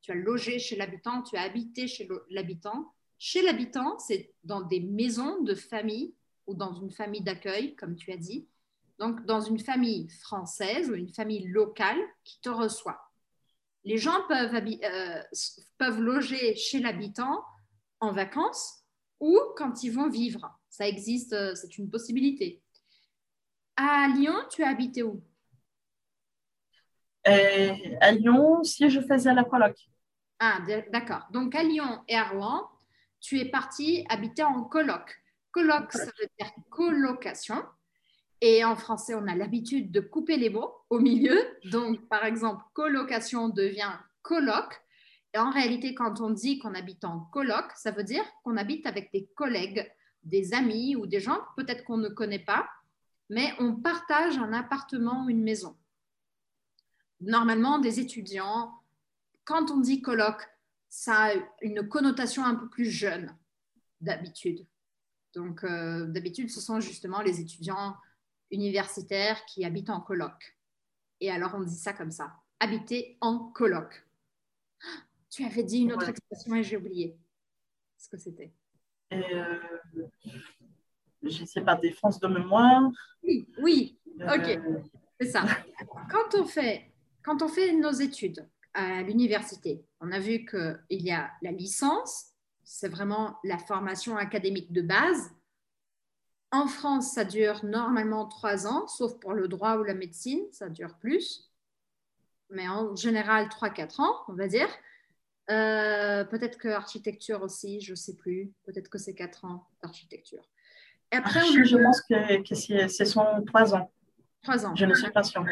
tu 0.01 0.11
as 0.11 0.15
logé 0.15 0.59
chez 0.59 0.75
l'habitant, 0.75 1.21
tu 1.21 1.35
as 1.35 1.41
habité 1.41 1.87
chez 1.87 2.07
l'habitant. 2.29 2.93
Chez 3.17 3.41
l'habitant, 3.41 3.99
c'est 3.99 4.33
dans 4.43 4.61
des 4.61 4.79
maisons 4.79 5.41
de 5.41 5.53
famille 5.53 6.15
ou 6.47 6.55
dans 6.55 6.73
une 6.73 6.91
famille 6.91 7.21
d'accueil, 7.21 7.75
comme 7.75 7.95
tu 7.95 8.11
as 8.11 8.17
dit. 8.17 8.47
Donc, 8.97 9.25
dans 9.25 9.41
une 9.41 9.59
famille 9.59 10.09
française 10.09 10.89
ou 10.89 10.95
une 10.95 11.13
famille 11.13 11.47
locale 11.47 11.99
qui 12.23 12.39
te 12.41 12.49
reçoit. 12.49 12.99
Les 13.83 13.97
gens 13.97 14.25
peuvent, 14.27 14.55
euh, 14.55 15.23
peuvent 15.77 16.01
loger 16.01 16.55
chez 16.55 16.79
l'habitant 16.79 17.43
en 17.99 18.11
vacances 18.11 18.83
ou 19.19 19.37
quand 19.55 19.83
ils 19.83 19.91
vont 19.91 20.09
vivre. 20.09 20.59
Ça 20.69 20.87
existe, 20.87 21.33
euh, 21.33 21.55
c'est 21.55 21.77
une 21.77 21.89
possibilité. 21.89 22.61
À 23.75 24.07
Lyon, 24.15 24.35
tu 24.49 24.63
as 24.63 24.69
habité 24.69 25.03
où? 25.03 25.21
Euh, 27.27 27.73
À 28.01 28.11
Lyon, 28.11 28.63
si 28.63 28.89
je 28.89 29.01
faisais 29.01 29.33
la 29.33 29.43
coloc. 29.43 29.75
Ah, 30.39 30.59
d'accord. 30.91 31.27
Donc 31.31 31.53
à 31.55 31.63
Lyon 31.63 32.01
et 32.07 32.15
à 32.15 32.29
Rouen, 32.29 32.69
tu 33.19 33.39
es 33.39 33.45
parti 33.45 34.05
habiter 34.09 34.43
en 34.43 34.63
coloc. 34.63 35.17
Coloc, 35.51 35.91
ça 35.91 36.05
veut 36.05 36.29
dire 36.39 36.51
colocation. 36.69 37.61
Et 38.41 38.63
en 38.63 38.77
français, 38.77 39.15
on 39.15 39.27
a 39.27 39.35
l'habitude 39.35 39.91
de 39.91 39.99
couper 39.99 40.37
les 40.37 40.49
mots 40.49 40.73
au 40.89 40.99
milieu. 40.99 41.37
Donc, 41.65 42.07
par 42.07 42.23
exemple, 42.23 42.63
colocation 42.73 43.49
devient 43.49 43.91
coloc. 44.21 44.81
Et 45.33 45.37
en 45.37 45.51
réalité, 45.51 45.93
quand 45.93 46.21
on 46.21 46.31
dit 46.31 46.59
qu'on 46.59 46.73
habite 46.73 47.05
en 47.05 47.19
coloc, 47.19 47.65
ça 47.75 47.91
veut 47.91 48.03
dire 48.03 48.23
qu'on 48.43 48.57
habite 48.57 48.85
avec 48.85 49.11
des 49.11 49.27
collègues, 49.35 49.91
des 50.23 50.53
amis 50.53 50.95
ou 50.95 51.05
des 51.05 51.19
gens 51.19 51.39
peut-être 51.55 51.83
qu'on 51.83 51.97
ne 51.97 52.09
connaît 52.09 52.43
pas, 52.43 52.67
mais 53.29 53.53
on 53.59 53.75
partage 53.75 54.37
un 54.37 54.53
appartement 54.53 55.25
ou 55.25 55.29
une 55.29 55.43
maison. 55.43 55.77
Normalement, 57.21 57.79
des 57.79 57.99
étudiants, 57.99 58.73
quand 59.45 59.71
on 59.71 59.79
dit 59.79 60.01
coloc, 60.01 60.41
ça 60.89 61.27
a 61.27 61.33
une 61.61 61.87
connotation 61.87 62.43
un 62.43 62.55
peu 62.55 62.67
plus 62.69 62.89
jeune 62.89 63.35
d'habitude. 64.01 64.65
Donc, 65.35 65.63
euh, 65.63 66.07
d'habitude, 66.07 66.49
ce 66.49 66.61
sont 66.61 66.79
justement 66.79 67.21
les 67.21 67.39
étudiants 67.39 67.95
universitaires 68.49 69.45
qui 69.45 69.63
habitent 69.63 69.91
en 69.91 70.01
coloc. 70.01 70.57
Et 71.19 71.29
alors, 71.29 71.53
on 71.53 71.61
dit 71.61 71.75
ça 71.75 71.93
comme 71.93 72.11
ça 72.11 72.33
habiter 72.59 73.17
en 73.21 73.39
coloc. 73.39 74.05
Tu 75.29 75.43
avais 75.45 75.63
dit 75.63 75.79
une 75.79 75.93
autre 75.93 76.09
expression 76.09 76.55
et 76.55 76.63
j'ai 76.63 76.77
oublié 76.77 77.17
ce 77.97 78.09
que 78.09 78.17
c'était. 78.17 78.51
Euh, 79.13 79.59
je 81.23 81.41
ne 81.41 81.45
sais 81.45 81.61
pas, 81.61 81.75
défense 81.75 82.19
de 82.19 82.27
mémoire. 82.27 82.89
Oui, 83.23 83.47
oui, 83.61 83.99
ok, 84.21 84.47
euh, 84.47 84.79
c'est 85.19 85.27
ça. 85.27 85.45
Quand 86.09 86.39
on, 86.39 86.45
fait, 86.45 86.91
quand 87.23 87.41
on 87.41 87.47
fait 87.47 87.73
nos 87.73 87.91
études, 87.91 88.47
à 88.73 89.01
l'université. 89.01 89.85
On 89.99 90.11
a 90.11 90.19
vu 90.19 90.45
qu'il 90.45 91.01
y 91.01 91.11
a 91.11 91.31
la 91.41 91.51
licence, 91.51 92.27
c'est 92.63 92.87
vraiment 92.87 93.37
la 93.43 93.57
formation 93.57 94.17
académique 94.17 94.71
de 94.71 94.81
base. 94.81 95.31
En 96.51 96.67
France, 96.67 97.13
ça 97.13 97.25
dure 97.25 97.63
normalement 97.63 98.27
trois 98.27 98.67
ans, 98.67 98.87
sauf 98.87 99.19
pour 99.19 99.33
le 99.33 99.47
droit 99.47 99.77
ou 99.77 99.83
la 99.83 99.93
médecine, 99.93 100.41
ça 100.51 100.69
dure 100.69 100.97
plus. 100.99 101.51
Mais 102.49 102.67
en 102.67 102.95
général, 102.95 103.49
trois, 103.49 103.69
quatre 103.69 103.99
ans, 103.99 104.23
on 104.27 104.33
va 104.33 104.47
dire. 104.47 104.69
Euh, 105.49 106.23
peut-être 106.25 106.57
que 106.57 106.67
architecture 106.67 107.41
aussi, 107.41 107.81
je 107.81 107.91
ne 107.91 107.95
sais 107.95 108.15
plus. 108.15 108.51
Peut-être 108.65 108.89
que 108.89 108.97
c'est 108.97 109.15
quatre 109.15 109.45
ans 109.45 109.67
d'architecture. 109.81 110.43
Après, 111.11 111.39
je, 111.39 111.77
pense 111.77 112.01
que, 112.01 112.47
que 112.47 112.87
ce 112.87 113.05
sont 113.05 113.25
trois 113.47 113.73
ans. 113.73 113.91
Trois 114.43 114.65
ans. 114.65 114.75
Je 114.75 114.85
ne 114.85 114.93
suis 114.93 115.09
pas 115.09 115.23
sûre. 115.23 115.43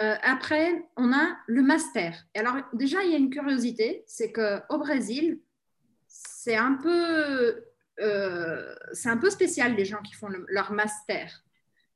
Euh, 0.00 0.14
après, 0.22 0.86
on 0.96 1.12
a 1.12 1.36
le 1.46 1.62
master. 1.62 2.24
Et 2.34 2.38
alors, 2.38 2.56
déjà, 2.72 3.02
il 3.02 3.10
y 3.10 3.14
a 3.14 3.18
une 3.18 3.30
curiosité, 3.30 4.04
c'est 4.06 4.32
qu'au 4.32 4.78
Brésil, 4.78 5.40
c'est 6.06 6.56
un, 6.56 6.74
peu, 6.74 7.64
euh, 8.00 8.74
un 9.04 9.16
peu 9.16 9.30
spécial 9.30 9.74
les 9.74 9.84
gens 9.84 10.00
qui 10.00 10.14
font 10.14 10.28
leur 10.48 10.72
master. 10.72 11.42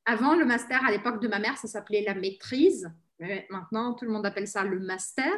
Avant, 0.05 0.35
le 0.35 0.45
master, 0.45 0.85
à 0.85 0.91
l'époque 0.91 1.21
de 1.21 1.27
ma 1.27 1.39
mère, 1.39 1.57
ça 1.57 1.67
s'appelait 1.67 2.03
la 2.03 2.13
maîtrise. 2.13 2.91
Mais 3.19 3.47
maintenant, 3.49 3.93
tout 3.93 4.05
le 4.05 4.11
monde 4.11 4.25
appelle 4.25 4.47
ça 4.47 4.63
le 4.63 4.79
master 4.79 5.33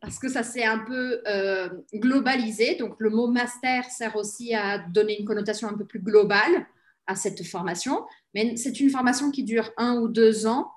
parce 0.00 0.18
que 0.18 0.28
ça 0.28 0.42
s'est 0.42 0.64
un 0.64 0.78
peu 0.78 1.22
euh, 1.26 1.68
globalisé. 1.94 2.76
Donc, 2.76 2.96
le 2.98 3.10
mot 3.10 3.26
master 3.26 3.84
sert 3.84 4.16
aussi 4.16 4.54
à 4.54 4.78
donner 4.78 5.18
une 5.18 5.26
connotation 5.26 5.68
un 5.68 5.74
peu 5.74 5.84
plus 5.84 6.00
globale 6.00 6.66
à 7.06 7.14
cette 7.14 7.44
formation. 7.46 8.04
Mais 8.34 8.56
c'est 8.56 8.80
une 8.80 8.90
formation 8.90 9.30
qui 9.30 9.44
dure 9.44 9.70
un 9.76 9.96
ou 9.96 10.08
deux 10.08 10.46
ans 10.46 10.70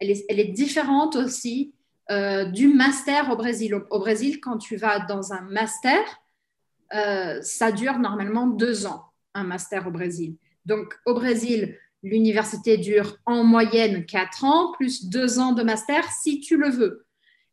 elle 0.00 0.10
est, 0.10 0.52
différente 0.52 1.16
aussi 1.16 1.72
euh, 2.10 2.44
du 2.44 2.68
master 2.68 3.30
au 3.30 3.36
Brésil. 3.36 3.74
Au, 3.74 3.98
Brésil, 4.00 4.38
quand 4.40 4.58
tu 4.58 4.76
vas 4.76 4.98
dans 4.98 5.32
un 5.32 5.40
master, 5.42 6.00
euh, 6.92 7.40
ça 7.40 7.72
dure 7.72 7.98
normalement 7.98 8.46
deux 8.46 8.86
ans, 8.86 9.04
un 9.32 9.44
master 9.44 9.86
au 9.86 9.90
Brésil. 9.90 10.36
Donc, 10.66 10.94
au 11.06 11.14
Brésil, 11.14 11.78
L'université 12.04 12.76
dure 12.76 13.16
en 13.24 13.44
moyenne 13.44 14.04
4 14.04 14.44
ans, 14.44 14.72
plus 14.72 15.06
2 15.06 15.38
ans 15.38 15.52
de 15.52 15.62
master 15.62 16.04
si 16.12 16.38
tu 16.38 16.58
le 16.58 16.68
veux. 16.68 17.06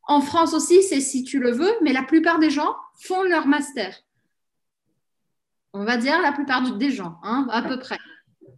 En 0.07 0.21
France 0.21 0.53
aussi, 0.53 0.83
c'est 0.83 1.01
si 1.01 1.23
tu 1.23 1.39
le 1.39 1.51
veux, 1.51 1.71
mais 1.81 1.93
la 1.93 2.03
plupart 2.03 2.39
des 2.39 2.49
gens 2.49 2.75
font 2.99 3.23
leur 3.23 3.47
master. 3.47 3.95
On 5.73 5.85
va 5.85 5.97
dire 5.97 6.21
la 6.21 6.31
plupart 6.31 6.61
des 6.77 6.91
gens, 6.91 7.17
hein, 7.23 7.47
à 7.49 7.61
peu 7.61 7.79
près. 7.79 7.97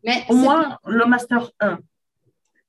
Mais 0.04 0.26
Au 0.30 0.36
moins 0.36 0.78
le 0.86 1.06
master 1.06 1.52
1. 1.60 1.80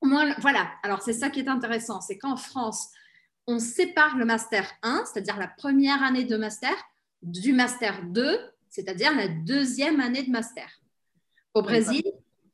Au 0.00 0.06
moins, 0.06 0.34
voilà. 0.38 0.68
Alors, 0.82 1.02
c'est 1.02 1.14
ça 1.14 1.30
qui 1.30 1.40
est 1.40 1.48
intéressant. 1.48 2.00
C'est 2.00 2.18
qu'en 2.18 2.36
France, 2.36 2.90
on 3.46 3.58
sépare 3.58 4.16
le 4.16 4.24
master 4.24 4.70
1, 4.82 5.04
c'est-à-dire 5.06 5.38
la 5.38 5.48
première 5.48 6.02
année 6.02 6.24
de 6.24 6.36
master, 6.36 6.74
du 7.22 7.52
master 7.52 8.02
2, 8.04 8.38
c'est-à-dire 8.68 9.14
la 9.14 9.28
deuxième 9.28 10.00
année 10.00 10.22
de 10.22 10.30
master. 10.30 10.68
Au 11.54 11.62
Brésil, 11.62 12.04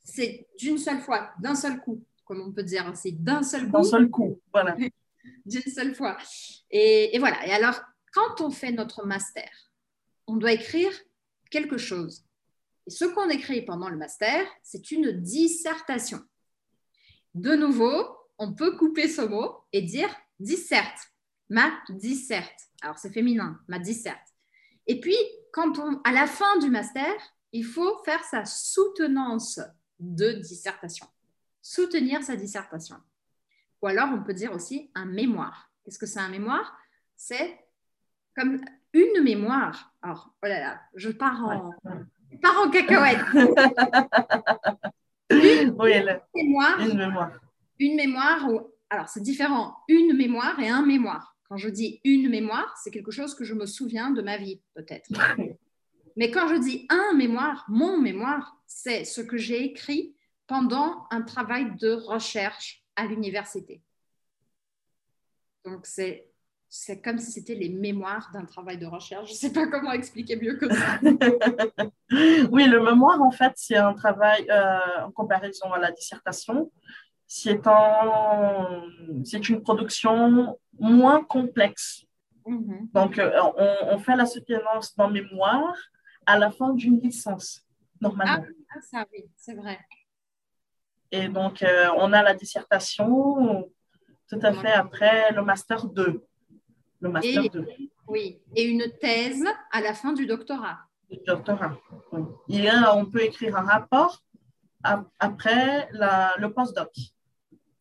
c'est 0.04 0.46
d'une 0.58 0.78
seule 0.78 1.00
fois, 1.00 1.30
d'un 1.40 1.54
seul 1.54 1.80
coup, 1.80 2.02
comme 2.24 2.40
on 2.40 2.52
peut 2.52 2.62
dire. 2.62 2.90
C'est 2.94 3.12
d'un 3.12 3.42
seul 3.42 3.66
coup. 3.66 3.72
D'un 3.72 3.82
seul 3.82 4.10
coup, 4.10 4.40
voilà. 4.52 4.76
d'une 5.46 5.62
seule 5.62 5.94
fois. 5.94 6.16
Et, 6.70 7.16
voilà. 7.18 7.46
Et 7.46 7.52
alors, 7.52 7.80
quand 8.12 8.40
on 8.40 8.50
fait 8.50 8.72
notre 8.72 9.06
master, 9.06 9.50
on 10.26 10.36
doit 10.36 10.52
écrire 10.52 10.92
quelque 11.50 11.78
chose. 11.78 12.24
Et 12.86 12.90
ce 12.90 13.04
qu'on 13.04 13.28
écrit 13.28 13.62
pendant 13.62 13.88
le 13.88 13.96
master, 13.96 14.46
c'est 14.62 14.90
une 14.90 15.12
dissertation. 15.12 16.20
De 17.34 17.54
nouveau, 17.54 18.16
on 18.38 18.54
peut 18.54 18.76
couper 18.76 19.08
ce 19.08 19.22
mot 19.22 19.58
et 19.72 19.82
dire 19.82 20.14
disserte, 20.38 21.12
ma 21.48 21.72
disserte. 21.90 22.68
Alors 22.82 22.98
c'est 22.98 23.12
féminin, 23.12 23.60
ma 23.68 23.78
disserte. 23.78 24.16
Et 24.86 24.98
puis, 24.98 25.16
quand 25.52 25.78
on, 25.78 26.00
à 26.04 26.12
la 26.12 26.26
fin 26.26 26.58
du 26.58 26.70
master, 26.70 27.12
il 27.52 27.64
faut 27.64 28.02
faire 28.04 28.24
sa 28.24 28.44
soutenance 28.44 29.60
de 29.98 30.32
dissertation. 30.32 31.06
Soutenir 31.60 32.22
sa 32.22 32.36
dissertation. 32.36 32.96
Ou 33.82 33.86
alors, 33.86 34.08
on 34.12 34.22
peut 34.22 34.34
dire 34.34 34.52
aussi 34.52 34.90
un 34.94 35.06
mémoire. 35.06 35.70
Qu'est-ce 35.84 35.98
que 35.98 36.06
c'est 36.06 36.20
un 36.20 36.28
mémoire? 36.28 36.76
C'est 37.16 37.58
comme 38.36 38.60
une 38.92 39.22
mémoire. 39.22 39.94
Alors, 40.02 40.34
oh 40.42 40.46
là 40.46 40.60
là, 40.60 40.80
je 40.94 41.10
pars 41.10 41.44
en, 41.44 41.72
pars 42.42 42.60
en 42.64 42.70
cacahuète. 42.70 43.18
une, 45.30 45.74
mémoire, 46.34 46.80
une 46.80 46.96
mémoire. 46.96 47.32
Une 47.78 47.96
mémoire, 47.96 48.48
alors 48.90 49.08
c'est 49.08 49.22
différent, 49.22 49.76
une 49.88 50.16
mémoire 50.16 50.58
et 50.60 50.68
un 50.68 50.84
mémoire. 50.84 51.36
Quand 51.48 51.56
je 51.56 51.68
dis 51.68 52.00
une 52.04 52.28
mémoire, 52.28 52.76
c'est 52.82 52.90
quelque 52.90 53.10
chose 53.10 53.34
que 53.34 53.44
je 53.44 53.54
me 53.54 53.66
souviens 53.66 54.10
de 54.10 54.22
ma 54.22 54.36
vie, 54.36 54.60
peut-être. 54.74 55.10
Mais 56.16 56.30
quand 56.30 56.48
je 56.48 56.56
dis 56.56 56.86
un 56.90 57.14
mémoire, 57.14 57.64
mon 57.68 57.98
mémoire, 57.98 58.56
c'est 58.66 59.04
ce 59.04 59.20
que 59.20 59.36
j'ai 59.36 59.64
écrit 59.64 60.14
pendant 60.46 61.06
un 61.10 61.22
travail 61.22 61.76
de 61.76 61.92
recherche 61.92 62.79
à 63.00 63.06
l'université. 63.06 63.82
Donc, 65.64 65.86
c'est, 65.86 66.30
c'est 66.68 67.00
comme 67.00 67.18
si 67.18 67.32
c'était 67.32 67.54
les 67.54 67.70
mémoires 67.70 68.30
d'un 68.32 68.44
travail 68.44 68.76
de 68.78 68.86
recherche. 68.86 69.28
Je 69.28 69.32
ne 69.32 69.38
sais 69.38 69.52
pas 69.52 69.66
comment 69.66 69.92
expliquer 69.92 70.36
mieux 70.36 70.56
que 70.56 70.68
ça. 70.68 70.98
oui, 72.52 72.66
le 72.66 72.82
mémoire, 72.82 73.20
en 73.22 73.30
fait, 73.30 73.52
c'est 73.56 73.76
un 73.76 73.94
travail 73.94 74.46
euh, 74.50 75.06
en 75.06 75.10
comparaison 75.12 75.72
à 75.72 75.78
la 75.78 75.90
dissertation. 75.92 76.70
C'est, 77.26 77.66
un, 77.66 78.82
c'est 79.24 79.48
une 79.48 79.62
production 79.62 80.58
moins 80.78 81.24
complexe. 81.24 82.04
Mm-hmm. 82.46 82.92
Donc, 82.92 83.18
euh, 83.18 83.30
on, 83.56 83.94
on, 83.94 83.98
fait 83.98 84.16
la 84.16 84.26
soutenance 84.26 84.94
dans 84.96 85.08
mémoire 85.08 85.74
à 86.26 86.38
la 86.38 86.50
fin 86.50 86.74
d'une 86.74 86.98
licence, 86.98 87.62
normalement. 88.00 88.44
Ah, 88.46 88.76
ah, 88.76 88.80
ça 88.80 89.06
oui, 89.12 89.24
c'est 89.36 89.54
vrai. 89.54 89.78
Et 91.12 91.28
donc, 91.28 91.62
euh, 91.62 91.88
on 91.96 92.12
a 92.12 92.22
la 92.22 92.34
dissertation 92.34 93.70
tout 94.28 94.38
à 94.42 94.52
fait 94.52 94.72
après 94.72 95.32
le 95.32 95.42
Master 95.42 95.86
2. 95.86 96.24
Le 97.00 97.08
Master 97.08 97.44
et, 97.44 97.48
2. 97.48 97.68
Oui, 98.06 98.40
et 98.54 98.64
une 98.64 98.84
thèse 99.00 99.44
à 99.72 99.80
la 99.80 99.94
fin 99.94 100.12
du 100.12 100.26
doctorat. 100.26 100.78
Du 101.10 101.18
doctorat, 101.26 101.76
oui. 102.12 102.22
Et 102.48 102.68
on 102.94 103.06
peut 103.06 103.22
écrire 103.22 103.56
un 103.56 103.62
rapport 103.62 104.22
après 105.18 105.88
la, 105.92 106.34
le 106.38 106.52
postdoc, 106.52 106.92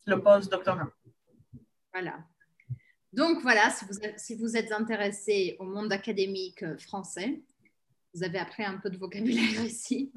le 0.06 0.20
post-doctorat. 0.20 0.88
Voilà. 1.92 2.18
Donc 3.12 3.40
voilà, 3.42 3.70
si 3.70 3.84
vous, 3.84 3.94
si 4.16 4.34
vous 4.36 4.56
êtes 4.56 4.72
intéressé 4.72 5.56
au 5.58 5.64
monde 5.64 5.92
académique 5.92 6.64
français, 6.78 7.42
vous 8.14 8.22
avez 8.22 8.38
appris 8.38 8.66
um 8.68 8.72
pouco 8.72 8.90
de 8.90 8.98
vocabulário 8.98 9.62
ici. 9.66 10.12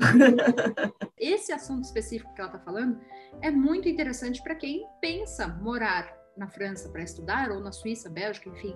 Esse 1.18 1.54
assunto 1.54 1.84
específico 1.84 2.34
que 2.34 2.42
ela 2.42 2.50
está 2.50 2.60
falando 2.64 3.00
é 3.42 3.52
muito 3.52 3.88
interessante 3.88 4.42
para 4.42 4.56
quem 4.56 4.84
pensa 5.02 5.48
morar 5.48 6.12
na 6.36 6.48
França 6.48 6.90
para 6.90 7.04
estudar, 7.04 7.52
ou 7.52 7.60
na 7.60 7.72
Suíça, 7.72 8.10
Bélgica, 8.10 8.50
enfim, 8.50 8.76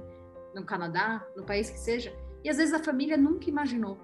no 0.54 0.64
Canadá, 0.64 1.26
no 1.36 1.44
país 1.44 1.70
que 1.70 1.80
seja, 1.80 2.14
e 2.44 2.50
às 2.50 2.58
vezes 2.58 2.74
a 2.74 2.80
família 2.80 3.18
nunca 3.18 3.50
imaginou. 3.50 3.98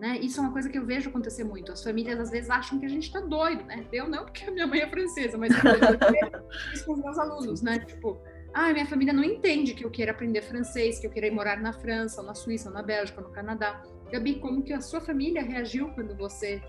Né? 0.00 0.18
Isso 0.18 0.38
é 0.38 0.42
uma 0.42 0.52
coisa 0.52 0.68
que 0.68 0.76
eu 0.76 0.84
vejo 0.84 1.08
acontecer 1.08 1.42
muito. 1.42 1.72
As 1.72 1.82
famílias 1.82 2.20
às 2.20 2.30
vezes 2.30 2.50
acham 2.50 2.78
que 2.78 2.84
a 2.84 2.88
gente 2.88 3.04
está 3.04 3.20
doido, 3.20 3.64
né? 3.64 3.86
Eu 3.90 4.06
não, 4.06 4.26
porque 4.26 4.44
a 4.44 4.50
minha 4.50 4.66
mãe 4.66 4.80
é 4.80 4.90
francesa, 4.90 5.38
mas 5.38 5.50
eu 5.52 5.56
isso 6.74 6.84
com 6.84 6.92
os 6.92 7.00
meus 7.00 7.18
alunos, 7.18 7.62
né? 7.62 7.78
Tipo, 7.78 8.20
ah, 8.52 8.72
minha 8.74 8.84
família 8.84 9.14
não 9.14 9.24
entende 9.24 9.72
que 9.72 9.86
eu 9.86 9.90
queira 9.90 10.12
aprender 10.12 10.42
francês, 10.42 10.98
que 10.98 11.06
eu 11.06 11.10
queira 11.10 11.28
ir 11.28 11.30
morar 11.30 11.58
na 11.62 11.72
França, 11.72 12.20
ou 12.20 12.26
na 12.26 12.34
Suíça, 12.34 12.68
ou 12.68 12.74
na 12.74 12.82
Bélgica, 12.82 13.22
ou 13.22 13.28
no 13.28 13.32
Canadá. 13.32 13.82
Gabi, 14.10 14.36
como 14.36 14.62
que 14.62 14.72
a 14.72 14.80
sua 14.80 15.00
família 15.00 15.42
reagiu 15.42 15.90
quando 15.90 16.16
você 16.16 16.62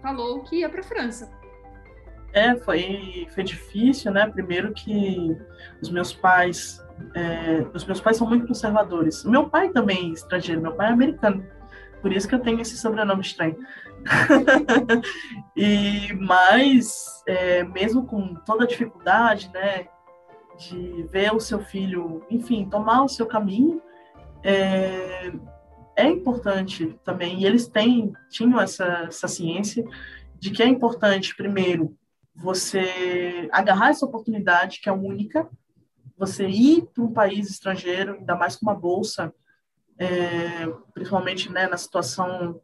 falou 0.00 0.42
que 0.42 0.56
ia 0.56 0.68
para 0.68 0.80
a 0.80 0.84
França? 0.84 1.30
É, 2.32 2.56
foi, 2.56 3.26
foi 3.34 3.44
difícil, 3.44 4.10
né? 4.10 4.26
Primeiro 4.26 4.72
que 4.72 5.36
os 5.82 5.90
meus 5.90 6.14
pais, 6.14 6.82
é, 7.14 7.66
os 7.74 7.84
meus 7.84 8.00
pais 8.00 8.16
são 8.16 8.26
muito 8.26 8.46
conservadores. 8.46 9.22
Meu 9.24 9.50
pai 9.50 9.68
também 9.68 10.10
é 10.10 10.14
estrangeiro, 10.14 10.60
meu 10.62 10.74
pai 10.74 10.88
é 10.88 10.92
americano, 10.92 11.46
por 12.00 12.12
isso 12.12 12.26
que 12.26 12.34
eu 12.34 12.40
tenho 12.40 12.60
esse 12.60 12.76
sobrenome 12.76 13.20
estranho. 13.20 13.56
e 15.54 16.12
mas 16.14 17.22
é, 17.26 17.62
mesmo 17.64 18.06
com 18.06 18.34
toda 18.46 18.64
a 18.64 18.66
dificuldade, 18.66 19.50
né, 19.52 19.86
de 20.58 21.06
ver 21.12 21.34
o 21.34 21.40
seu 21.40 21.60
filho, 21.60 22.24
enfim, 22.30 22.68
tomar 22.68 23.04
o 23.04 23.08
seu 23.08 23.26
caminho, 23.26 23.80
é, 24.42 25.32
é 25.96 26.06
importante 26.08 26.98
também, 27.04 27.40
e 27.40 27.46
eles 27.46 27.66
têm, 27.66 28.12
tinham 28.30 28.60
essa, 28.60 28.84
essa 29.08 29.28
ciência 29.28 29.84
de 30.38 30.50
que 30.50 30.62
é 30.62 30.66
importante, 30.66 31.36
primeiro, 31.36 31.96
você 32.34 33.48
agarrar 33.52 33.90
essa 33.90 34.06
oportunidade, 34.06 34.80
que 34.80 34.88
é 34.88 34.92
única, 34.92 35.48
você 36.16 36.48
ir 36.48 36.86
para 36.86 37.04
um 37.04 37.12
país 37.12 37.50
estrangeiro, 37.50 38.14
ainda 38.14 38.34
mais 38.34 38.56
com 38.56 38.66
uma 38.66 38.74
bolsa, 38.74 39.32
é, 39.98 40.66
principalmente 40.94 41.50
né, 41.50 41.66
na 41.66 41.76
situação 41.76 42.60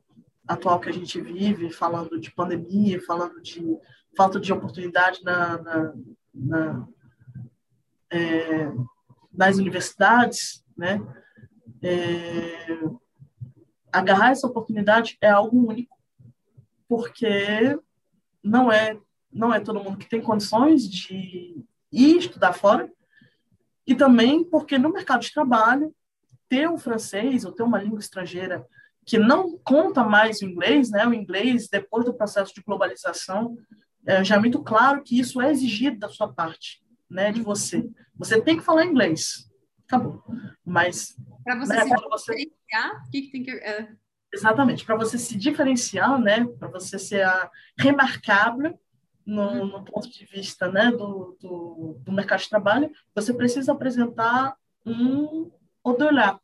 atual 0.47 0.81
que 0.81 0.89
a 0.89 0.93
gente 0.93 1.21
vive, 1.21 1.71
falando 1.71 2.19
de 2.19 2.31
pandemia, 2.31 3.01
falando 3.05 3.41
de 3.43 3.63
falta 4.17 4.41
de 4.41 4.53
oportunidade 4.53 5.23
na, 5.23 5.59
na, 5.59 5.95
na 6.35 6.89
é, 8.11 8.73
nas 9.33 9.59
universidades, 9.59 10.65
né? 10.77 11.01
É, 11.83 12.81
agarrar 13.93 14.31
essa 14.31 14.47
oportunidade 14.47 15.17
é 15.21 15.29
algo 15.29 15.69
único, 15.69 15.97
porque 16.89 17.79
não 18.43 18.71
é 18.71 18.99
não 19.31 19.53
é 19.53 19.61
todo 19.61 19.83
mundo 19.83 19.99
que 19.99 20.09
tem 20.09 20.23
condições 20.23 20.89
de 20.89 21.63
ir 21.93 22.17
estudar 22.17 22.55
fora, 22.55 22.91
e 23.87 23.95
também 23.95 24.43
porque 24.43 24.79
no 24.79 24.93
mercado 24.93 25.21
de 25.21 25.33
trabalho 25.33 25.95
ter 26.49 26.69
um 26.69 26.79
francês 26.79 27.45
ou 27.45 27.53
ter 27.53 27.63
uma 27.63 27.81
língua 27.81 27.99
estrangeira 27.99 28.67
que 29.05 29.19
não 29.19 29.59
conta 29.59 30.05
mais 30.05 30.41
o 30.41 30.45
inglês, 30.45 30.91
né? 30.91 31.07
O 31.07 31.15
inglês 31.15 31.69
depois 31.69 32.05
do 32.05 32.13
processo 32.13 32.55
de 32.55 32.63
globalização 32.63 33.57
é, 34.07 34.23
já 34.23 34.37
é 34.37 34.39
muito 34.39 34.63
claro 34.63 35.03
que 35.03 35.19
isso 35.19 35.41
é 35.41 35.51
exigido 35.51 35.99
da 35.99 36.09
sua 36.09 36.33
parte, 36.33 36.83
né? 37.09 37.33
De 37.33 37.41
você, 37.41 37.89
você 38.15 38.41
tem 38.41 38.59
que 38.59 38.65
falar 38.65 38.85
inglês, 38.85 39.48
acabou. 39.89 40.23
Mas 40.65 41.17
para 41.43 41.59
você 41.59 41.75
né, 41.75 41.85
se 41.85 41.89
diferenciar, 41.89 43.07
o 43.07 43.11
que, 43.11 43.23
que 43.23 43.33
tem 43.33 43.43
que. 43.43 43.51
É... 43.51 43.89
Exatamente, 44.33 44.85
para 44.85 44.97
você 44.97 45.17
se 45.17 45.37
diferenciar, 45.37 46.21
né? 46.21 46.47
Para 46.59 46.69
você 46.69 46.99
ser 46.99 47.23
a 47.23 47.51
remarcável 47.79 48.79
no, 49.25 49.43
uhum. 49.43 49.67
no, 49.67 49.85
ponto 49.85 50.09
de 50.11 50.25
vista 50.27 50.71
né, 50.71 50.91
do, 50.91 51.37
do, 51.41 52.01
do, 52.01 52.13
mercado 52.13 52.41
de 52.41 52.49
trabalho, 52.49 52.91
você 53.15 53.33
precisa 53.33 53.73
apresentar 53.73 54.57
um 54.85 55.51
odolá, 55.85 56.41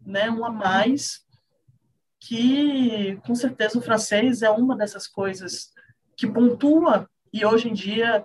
né, 0.00 0.30
um 0.30 0.44
a 0.44 0.50
mais, 0.50 1.26
que 2.20 3.16
com 3.26 3.34
certeza 3.34 3.78
o 3.78 3.82
francês 3.82 4.42
é 4.42 4.50
uma 4.50 4.76
dessas 4.76 5.08
coisas 5.08 5.72
que 6.16 6.26
pontua 6.26 7.10
e 7.32 7.44
hoje 7.44 7.68
em 7.68 7.72
dia 7.72 8.24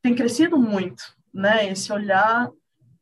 tem 0.00 0.14
crescido 0.14 0.56
muito, 0.56 1.02
né, 1.34 1.68
esse 1.68 1.92
olhar 1.92 2.48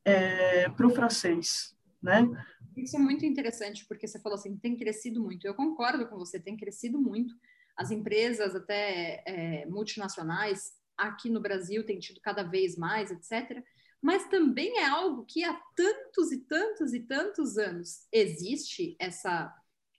é, 0.04 0.68
para 0.68 0.86
o 0.86 0.90
francês, 0.90 1.74
né? 2.02 2.28
Isso 2.76 2.96
é 2.96 2.98
muito 2.98 3.24
interessante, 3.24 3.84
porque 3.86 4.06
você 4.06 4.18
falou 4.18 4.38
assim, 4.38 4.56
tem 4.56 4.76
crescido 4.76 5.22
muito. 5.22 5.46
Eu 5.46 5.54
concordo 5.54 6.06
com 6.08 6.16
você, 6.16 6.38
tem 6.38 6.56
crescido 6.56 7.00
muito. 7.00 7.34
as 7.76 7.90
empresas 7.90 8.54
até 8.54 9.22
é, 9.26 9.66
multinacionais 9.66 10.72
aqui 10.96 11.30
no 11.30 11.40
Brasil 11.40 11.84
têm 11.84 11.98
tido 11.98 12.20
cada 12.20 12.42
vez 12.42 12.76
mais, 12.76 13.10
etc. 13.10 13.62
Mas 14.02 14.26
também 14.28 14.78
é 14.78 14.86
algo 14.86 15.24
que 15.24 15.44
há 15.44 15.54
tantos 15.74 16.32
e 16.32 16.38
tantos 16.38 16.92
e 16.92 17.00
tantos 17.00 17.58
anos 17.58 18.06
existe 18.12 18.96
essa, 18.98 19.54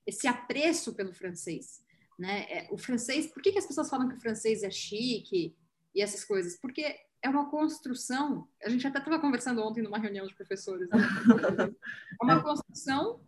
esse 0.05 0.27
apreço 0.27 0.95
pelo 0.95 1.13
francês. 1.13 1.83
Né? 2.17 2.45
É, 2.49 2.67
o 2.71 2.77
francês, 2.77 3.27
por 3.27 3.41
que, 3.41 3.51
que 3.51 3.59
as 3.59 3.65
pessoas 3.65 3.89
falam 3.89 4.07
que 4.07 4.15
o 4.15 4.21
francês 4.21 4.63
é 4.63 4.69
chique 4.69 5.55
e 5.93 6.01
essas 6.01 6.23
coisas? 6.23 6.57
Porque 6.59 6.95
é 7.21 7.29
uma 7.29 7.49
construção. 7.49 8.47
A 8.63 8.69
gente 8.69 8.86
até 8.88 8.99
estava 8.99 9.19
conversando 9.19 9.62
ontem 9.62 9.81
numa 9.81 9.99
reunião 9.99 10.25
de 10.25 10.36
professores. 10.36 10.89
Né? 10.89 10.97
É 12.21 12.23
uma 12.23 12.41
construção 12.41 13.21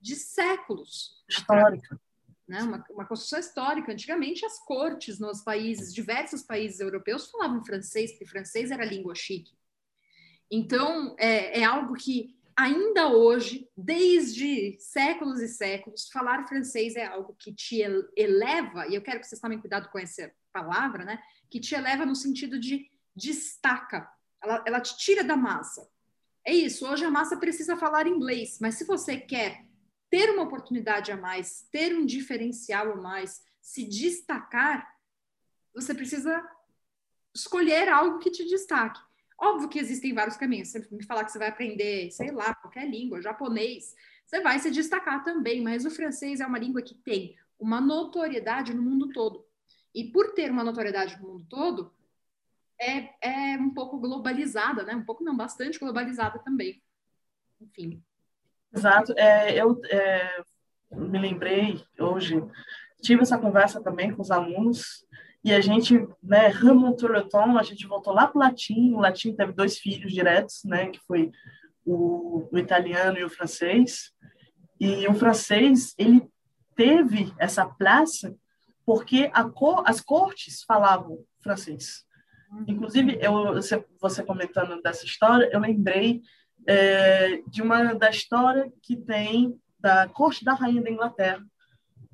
de 0.00 0.16
séculos. 0.16 1.22
Histórica 1.28 1.98
né? 2.52 2.62
Uma, 2.62 2.84
uma 2.90 3.06
construção 3.06 3.38
histórica. 3.38 3.92
Antigamente, 3.92 4.44
as 4.44 4.58
cortes 4.64 5.18
nos 5.18 5.42
países, 5.42 5.94
diversos 5.94 6.42
países 6.42 6.80
europeus, 6.80 7.30
falavam 7.30 7.64
francês, 7.64 8.12
porque 8.12 8.26
francês 8.26 8.70
era 8.70 8.84
língua 8.84 9.14
chique. 9.14 9.52
Então, 10.50 11.16
é, 11.18 11.60
é 11.60 11.64
algo 11.64 11.94
que 11.94 12.36
ainda 12.54 13.08
hoje, 13.08 13.66
desde 13.74 14.76
séculos 14.78 15.40
e 15.40 15.48
séculos, 15.48 16.10
falar 16.10 16.46
francês 16.46 16.94
é 16.94 17.06
algo 17.06 17.34
que 17.38 17.54
te 17.54 17.80
eleva, 18.14 18.86
e 18.86 18.94
eu 18.94 19.00
quero 19.00 19.18
que 19.18 19.26
vocês 19.26 19.40
tomem 19.40 19.58
cuidado 19.58 19.88
com 19.88 19.98
essa 19.98 20.30
palavra, 20.52 21.06
né? 21.06 21.22
Que 21.48 21.58
te 21.58 21.74
eleva 21.74 22.04
no 22.04 22.14
sentido 22.14 22.60
de 22.60 22.91
destaca, 23.14 24.10
ela, 24.42 24.62
ela 24.66 24.80
te 24.80 24.96
tira 24.96 25.22
da 25.22 25.36
massa. 25.36 25.88
É 26.44 26.52
isso, 26.52 26.86
hoje 26.86 27.04
a 27.04 27.10
massa 27.10 27.36
precisa 27.36 27.76
falar 27.76 28.06
inglês, 28.06 28.58
mas 28.60 28.74
se 28.74 28.84
você 28.84 29.16
quer 29.16 29.64
ter 30.10 30.30
uma 30.30 30.42
oportunidade 30.42 31.12
a 31.12 31.16
mais, 31.16 31.68
ter 31.70 31.94
um 31.94 32.04
diferencial 32.04 32.92
a 32.92 32.96
mais, 32.96 33.42
se 33.60 33.84
destacar, 33.84 34.86
você 35.74 35.94
precisa 35.94 36.46
escolher 37.34 37.88
algo 37.88 38.18
que 38.18 38.30
te 38.30 38.44
destaque. 38.44 39.00
Óbvio 39.40 39.68
que 39.68 39.78
existem 39.78 40.12
vários 40.12 40.36
caminhos. 40.36 40.68
Você 40.68 40.86
me 40.90 41.04
falar 41.04 41.24
que 41.24 41.32
você 41.32 41.38
vai 41.38 41.48
aprender, 41.48 42.10
sei 42.10 42.30
lá, 42.30 42.54
qualquer 42.54 42.88
língua, 42.88 43.22
japonês, 43.22 43.94
você 44.26 44.40
vai 44.40 44.58
se 44.58 44.70
destacar 44.70 45.24
também, 45.24 45.62
mas 45.62 45.84
o 45.84 45.90
francês 45.90 46.40
é 46.40 46.46
uma 46.46 46.58
língua 46.58 46.82
que 46.82 46.94
tem 46.94 47.36
uma 47.58 47.80
notoriedade 47.80 48.74
no 48.74 48.82
mundo 48.82 49.08
todo. 49.10 49.46
E 49.94 50.04
por 50.04 50.32
ter 50.32 50.50
uma 50.50 50.64
notoriedade 50.64 51.20
no 51.20 51.28
mundo 51.28 51.46
todo, 51.48 51.92
é, 52.82 53.10
é 53.20 53.56
um 53.58 53.72
pouco 53.72 53.98
globalizada, 53.98 54.82
né? 54.82 54.94
Um 54.94 55.04
pouco 55.04 55.22
não, 55.22 55.36
bastante 55.36 55.78
globalizada 55.78 56.38
também. 56.40 56.82
Enfim. 57.60 58.02
Exato. 58.74 59.14
É, 59.16 59.54
eu 59.54 59.80
é, 59.90 60.42
me 60.90 61.18
lembrei 61.18 61.84
hoje, 61.98 62.42
tive 63.00 63.22
essa 63.22 63.38
conversa 63.38 63.80
também 63.80 64.12
com 64.12 64.22
os 64.22 64.30
alunos, 64.30 65.06
e 65.44 65.52
a 65.52 65.60
gente, 65.60 65.94
né, 66.22 66.48
le 66.48 67.22
temps, 67.28 67.58
a 67.58 67.62
gente 67.62 67.86
voltou 67.86 68.12
lá 68.12 68.28
para 68.28 68.38
o 68.38 68.40
latim, 68.40 68.92
o 68.92 69.00
latim 69.00 69.34
teve 69.34 69.52
dois 69.52 69.78
filhos 69.78 70.12
diretos, 70.12 70.62
né, 70.64 70.86
que 70.86 71.00
foi 71.00 71.32
o, 71.84 72.48
o 72.50 72.58
italiano 72.58 73.18
e 73.18 73.24
o 73.24 73.30
francês, 73.30 74.12
e 74.78 75.06
o 75.08 75.14
francês, 75.14 75.94
ele 75.98 76.28
teve 76.74 77.32
essa 77.38 77.66
praça 77.66 78.34
porque 78.84 79.30
cor, 79.54 79.82
as 79.86 80.00
cortes 80.00 80.62
falavam 80.64 81.24
francês. 81.40 82.04
Inclusive, 82.66 83.18
eu, 83.20 83.54
você, 84.00 84.22
comentando 84.22 84.80
dessa 84.82 85.04
história, 85.06 85.48
eu 85.52 85.60
lembrei 85.60 86.22
é, 86.66 87.42
de 87.46 87.62
uma 87.62 87.94
da 87.94 88.10
história 88.10 88.70
que 88.82 88.96
tem 88.96 89.58
da 89.80 90.06
corte 90.08 90.44
da 90.44 90.54
rainha 90.54 90.82
da 90.82 90.90
Inglaterra, 90.90 91.44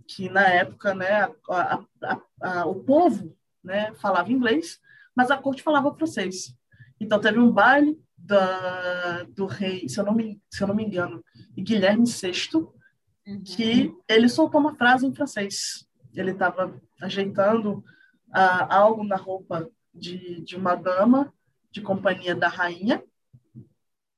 que 0.07 0.29
na 0.31 0.49
época, 0.49 0.95
né, 0.95 1.29
a, 1.51 1.85
a, 2.03 2.21
a, 2.41 2.67
o 2.67 2.77
povo, 2.77 3.37
né, 3.63 3.93
falava 3.95 4.33
inglês, 4.33 4.81
mas 5.15 5.31
a 5.31 5.37
corte 5.37 5.63
falava 5.63 5.95
francês. 5.95 6.55
Então 7.01 7.21
teve 7.21 7.39
um 7.39 7.51
baile 7.51 8.01
da, 8.17 9.25
do 9.25 9.47
rei, 9.47 9.89
se 9.89 10.01
eu 10.01 10.05
não 10.05 10.15
me, 10.15 10.41
se 10.51 10.63
eu 10.63 10.69
não 10.69 10.75
me 10.75 10.85
engano, 10.85 11.23
Guilherme 11.57 12.05
VI, 12.07 12.49
uhum. 12.55 13.43
que 13.43 13.95
ele 14.09 14.29
soltou 14.29 14.61
uma 14.61 14.77
frase 14.77 15.07
em 15.07 15.15
francês. 15.15 15.87
Ele 16.15 16.31
estava 16.31 16.81
ajeitando 17.01 17.85
algo 18.33 19.05
na 19.05 19.17
roupa 19.17 19.69
de, 19.99 20.41
de 20.43 20.57
uma 20.57 20.75
dama 20.75 21.33
de 21.71 21.83
companhia 21.83 22.35
da 22.35 22.49
rainha, 22.49 23.03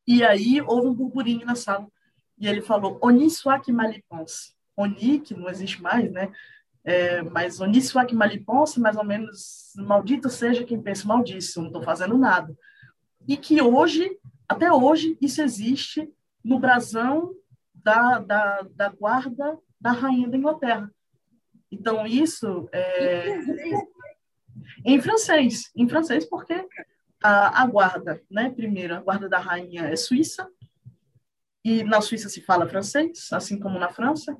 e 0.07 0.25
aí 0.25 0.61
houve 0.61 0.89
um 0.89 0.95
burburinho 0.95 1.47
na 1.47 1.55
sala. 1.55 1.87
E 2.39 2.49
ele 2.49 2.63
falou, 2.63 2.99
Oni 3.03 3.31
swak 3.31 3.71
malipons. 3.71 4.57
Oni, 4.77 5.21
que 5.21 5.35
não 5.35 5.49
existe 5.49 5.81
mais, 5.83 6.11
né? 6.11 6.33
É, 6.83 7.23
mas 7.23 7.61
Oni 7.61 7.81
swak 7.81 8.15
malipons, 8.15 8.77
mais 8.77 8.97
ou 8.97 9.05
menos, 9.05 9.73
maldito 9.77 10.31
seja 10.31 10.65
quem 10.65 10.81
pensa 10.81 11.07
maldíssimo, 11.07 11.65
não 11.65 11.71
estou 11.71 11.83
fazendo 11.83 12.17
nada. 12.17 12.57
E 13.29 13.37
que 13.37 13.61
hoje, 13.61 14.19
até 14.49 14.73
hoje, 14.73 15.17
isso 15.21 15.43
existe 15.43 16.11
no 16.43 16.59
brasão 16.59 17.35
da, 17.75 18.19
da, 18.19 18.63
da 18.75 18.89
guarda 18.89 19.59
da 19.81 19.93
rainha 19.93 20.29
da 20.29 20.37
Inglaterra. 20.37 20.91
Então, 21.71 22.07
isso 22.07 22.69
é... 22.73 23.39
Em 24.85 25.01
francês. 25.01 25.71
Em 25.75 25.89
francês, 25.89 26.25
porque 26.25 26.67
a, 27.23 27.63
a 27.63 27.67
guarda, 27.67 28.21
né? 28.31 28.51
Primeiro, 28.51 28.95
a 28.95 29.01
guarda 29.01 29.29
da 29.29 29.39
rainha 29.39 29.83
é 29.83 29.97
suíça, 29.97 30.49
e 31.65 31.85
na 31.85 32.01
Suíça 32.01 32.29
se 32.29 32.41
fala 32.41 32.69
francês, 32.69 33.29
assim 33.33 33.59
como 33.59 33.79
na 33.79 33.91
França. 33.91 34.37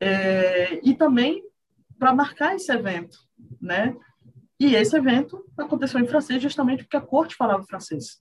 É, 0.00 0.80
e 0.86 0.94
também 0.94 1.42
para 1.98 2.14
marcar 2.14 2.54
esse 2.54 2.70
evento, 2.70 3.18
né? 3.60 3.96
E 4.58 4.74
esse 4.74 4.96
evento 4.96 5.44
aconteceu 5.56 6.00
em 6.00 6.06
francês 6.06 6.42
justamente 6.42 6.82
porque 6.82 6.96
a 6.96 7.00
corte 7.00 7.36
falava 7.36 7.64
francês. 7.64 8.20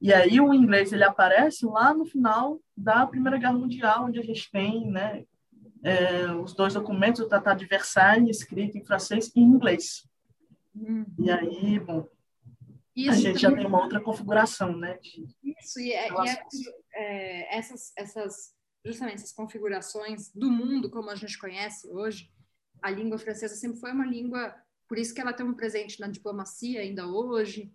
E 0.00 0.12
aí 0.12 0.40
o 0.40 0.54
inglês 0.54 0.92
ele 0.92 1.04
aparece 1.04 1.66
lá 1.66 1.92
no 1.92 2.06
final 2.06 2.60
da 2.76 3.06
Primeira 3.06 3.38
Guerra 3.38 3.52
Mundial, 3.52 4.06
onde 4.06 4.18
a 4.18 4.22
gente 4.22 4.50
tem, 4.50 4.90
né, 4.90 5.24
é, 5.82 6.32
os 6.32 6.54
dois 6.54 6.74
documentos, 6.74 7.20
o 7.20 7.28
Tratado 7.28 7.60
de 7.60 7.66
Versailles, 7.66 8.38
escrito 8.38 8.78
em 8.78 8.84
francês 8.84 9.30
e 9.34 9.40
em 9.40 9.44
inglês. 9.44 10.08
Uhum. 10.76 11.06
E 11.18 11.30
aí, 11.30 11.80
bom, 11.80 12.06
isso 12.94 13.10
a 13.10 13.14
gente 13.14 13.38
já 13.38 13.54
tem 13.54 13.66
uma 13.66 13.82
outra 13.82 14.00
configuração, 14.00 14.76
né? 14.76 14.98
De... 14.98 15.26
Isso, 15.42 15.80
e, 15.80 15.92
é, 15.92 16.08
e 16.08 16.28
é, 16.28 16.46
é, 16.94 17.58
essas, 17.58 17.92
essas, 17.96 18.54
justamente 18.84 19.16
essas 19.16 19.32
configurações 19.32 20.30
do 20.34 20.50
mundo 20.50 20.90
como 20.90 21.10
a 21.10 21.14
gente 21.14 21.38
conhece 21.38 21.88
hoje, 21.88 22.30
a 22.82 22.90
língua 22.90 23.18
francesa 23.18 23.54
sempre 23.54 23.78
foi 23.78 23.92
uma 23.92 24.06
língua, 24.06 24.54
por 24.88 24.98
isso 24.98 25.14
que 25.14 25.20
ela 25.20 25.32
tem 25.32 25.44
um 25.44 25.54
presente 25.54 25.98
na 25.98 26.08
diplomacia 26.08 26.80
ainda 26.80 27.06
hoje, 27.06 27.72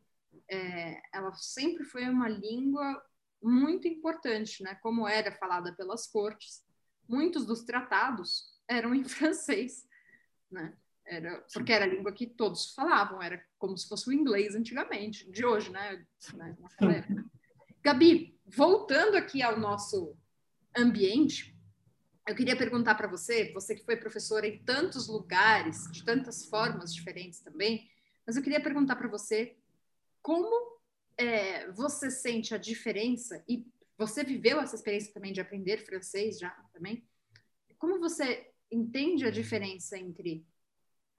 é, 0.49 1.01
ela 1.13 1.33
sempre 1.33 1.83
foi 1.83 2.07
uma 2.07 2.29
língua 2.29 3.01
muito 3.41 3.87
importante, 3.87 4.63
né? 4.63 4.75
Como 4.75 5.07
era 5.07 5.31
falada 5.31 5.73
pelas 5.73 6.07
cortes, 6.07 6.63
muitos 7.07 7.45
dos 7.45 7.63
tratados 7.63 8.45
eram 8.67 8.93
em 8.93 9.03
francês, 9.05 9.87
né? 10.49 10.75
Era, 11.11 11.45
porque 11.53 11.73
era 11.73 11.83
a 11.83 11.87
língua 11.89 12.13
que 12.13 12.25
todos 12.25 12.73
falavam, 12.73 13.21
era 13.21 13.43
como 13.57 13.77
se 13.77 13.85
fosse 13.85 14.07
o 14.07 14.13
inglês 14.13 14.55
antigamente, 14.55 15.29
de 15.29 15.45
hoje, 15.45 15.69
né? 15.69 16.05
né 16.33 16.55
Gabi, 17.83 18.39
voltando 18.45 19.17
aqui 19.17 19.41
ao 19.41 19.59
nosso 19.59 20.15
ambiente, 20.73 21.53
eu 22.25 22.33
queria 22.33 22.55
perguntar 22.55 22.95
para 22.95 23.09
você, 23.09 23.51
você 23.51 23.75
que 23.75 23.83
foi 23.83 23.97
professora 23.97 24.47
em 24.47 24.63
tantos 24.63 25.09
lugares, 25.09 25.91
de 25.91 26.05
tantas 26.05 26.45
formas 26.45 26.93
diferentes 26.93 27.41
também, 27.41 27.89
mas 28.25 28.37
eu 28.37 28.41
queria 28.41 28.63
perguntar 28.63 28.95
para 28.95 29.09
você 29.09 29.57
como 30.21 30.79
é, 31.17 31.69
você 31.73 32.09
sente 32.09 32.55
a 32.55 32.57
diferença 32.57 33.43
e 33.49 33.67
você 33.97 34.23
viveu 34.23 34.61
essa 34.61 34.75
experiência 34.75 35.13
também 35.13 35.33
de 35.33 35.41
aprender 35.41 35.85
francês 35.85 36.39
já 36.39 36.51
também? 36.71 37.05
Como 37.77 37.99
você 37.99 38.49
entende 38.71 39.25
a 39.25 39.29
diferença 39.29 39.97
entre 39.97 40.45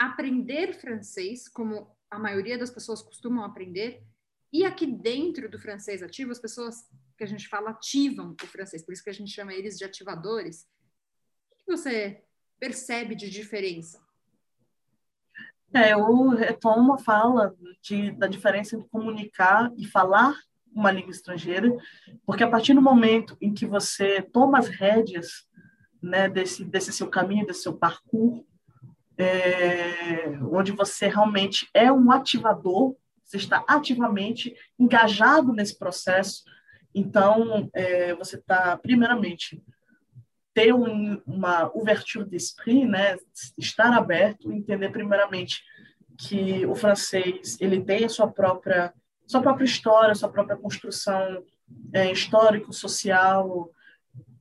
aprender 0.06 0.74
francês, 0.74 1.48
como 1.48 1.94
a 2.10 2.18
maioria 2.18 2.58
das 2.58 2.70
pessoas 2.70 3.02
costumam 3.02 3.44
aprender, 3.44 4.02
e 4.52 4.64
aqui 4.64 4.86
dentro 4.86 5.48
do 5.48 5.58
francês 5.58 6.02
ativo, 6.02 6.30
as 6.30 6.38
pessoas 6.38 6.88
que 7.16 7.24
a 7.24 7.26
gente 7.26 7.48
fala 7.48 7.70
ativam 7.70 8.34
o 8.42 8.46
francês, 8.46 8.84
por 8.84 8.92
isso 8.92 9.02
que 9.02 9.10
a 9.10 9.14
gente 9.14 9.30
chama 9.30 9.54
eles 9.54 9.78
de 9.78 9.84
ativadores. 9.84 10.68
O 11.50 11.56
que 11.56 11.70
você 11.70 12.22
percebe 12.58 13.14
de 13.14 13.30
diferença? 13.30 14.00
É, 15.72 15.92
eu 15.92 16.28
retomo 16.28 16.94
a 16.94 16.98
fala 16.98 17.56
de, 17.80 18.10
da 18.10 18.26
diferença 18.26 18.76
entre 18.76 18.88
comunicar 18.90 19.72
e 19.78 19.86
falar 19.86 20.38
uma 20.74 20.90
língua 20.90 21.12
estrangeira, 21.12 21.74
porque 22.26 22.42
a 22.42 22.50
partir 22.50 22.74
do 22.74 22.82
momento 22.82 23.36
em 23.40 23.54
que 23.54 23.66
você 23.66 24.20
toma 24.20 24.58
as 24.58 24.68
rédeas 24.68 25.46
né, 26.02 26.28
desse, 26.28 26.64
desse 26.64 26.92
seu 26.92 27.08
caminho, 27.08 27.46
desse 27.46 27.62
seu 27.62 27.74
parcours, 27.74 28.44
é, 29.22 30.38
onde 30.50 30.72
você 30.72 31.06
realmente 31.08 31.68
é 31.74 31.92
um 31.92 32.10
ativador, 32.10 32.96
você 33.24 33.36
está 33.36 33.64
ativamente 33.68 34.54
engajado 34.78 35.52
nesse 35.52 35.78
processo. 35.78 36.44
Então, 36.94 37.70
é, 37.72 38.14
você 38.14 38.36
está, 38.36 38.76
primeiramente, 38.76 39.62
ter 40.54 40.74
um, 40.74 41.20
uma 41.26 41.70
ouverture 41.74 42.28
d'esprit, 42.28 42.84
né? 42.84 43.16
Estar 43.56 43.92
aberto, 43.92 44.52
entender 44.52 44.90
primeiramente 44.90 45.62
que 46.18 46.66
o 46.66 46.74
francês 46.74 47.56
ele 47.58 47.82
tem 47.82 48.04
a 48.04 48.08
sua 48.08 48.28
própria 48.30 48.92
sua 49.26 49.40
própria 49.40 49.64
história, 49.64 50.14
sua 50.14 50.28
própria 50.28 50.58
construção 50.58 51.42
é, 51.92 52.12
histórico, 52.12 52.70
social, 52.70 53.70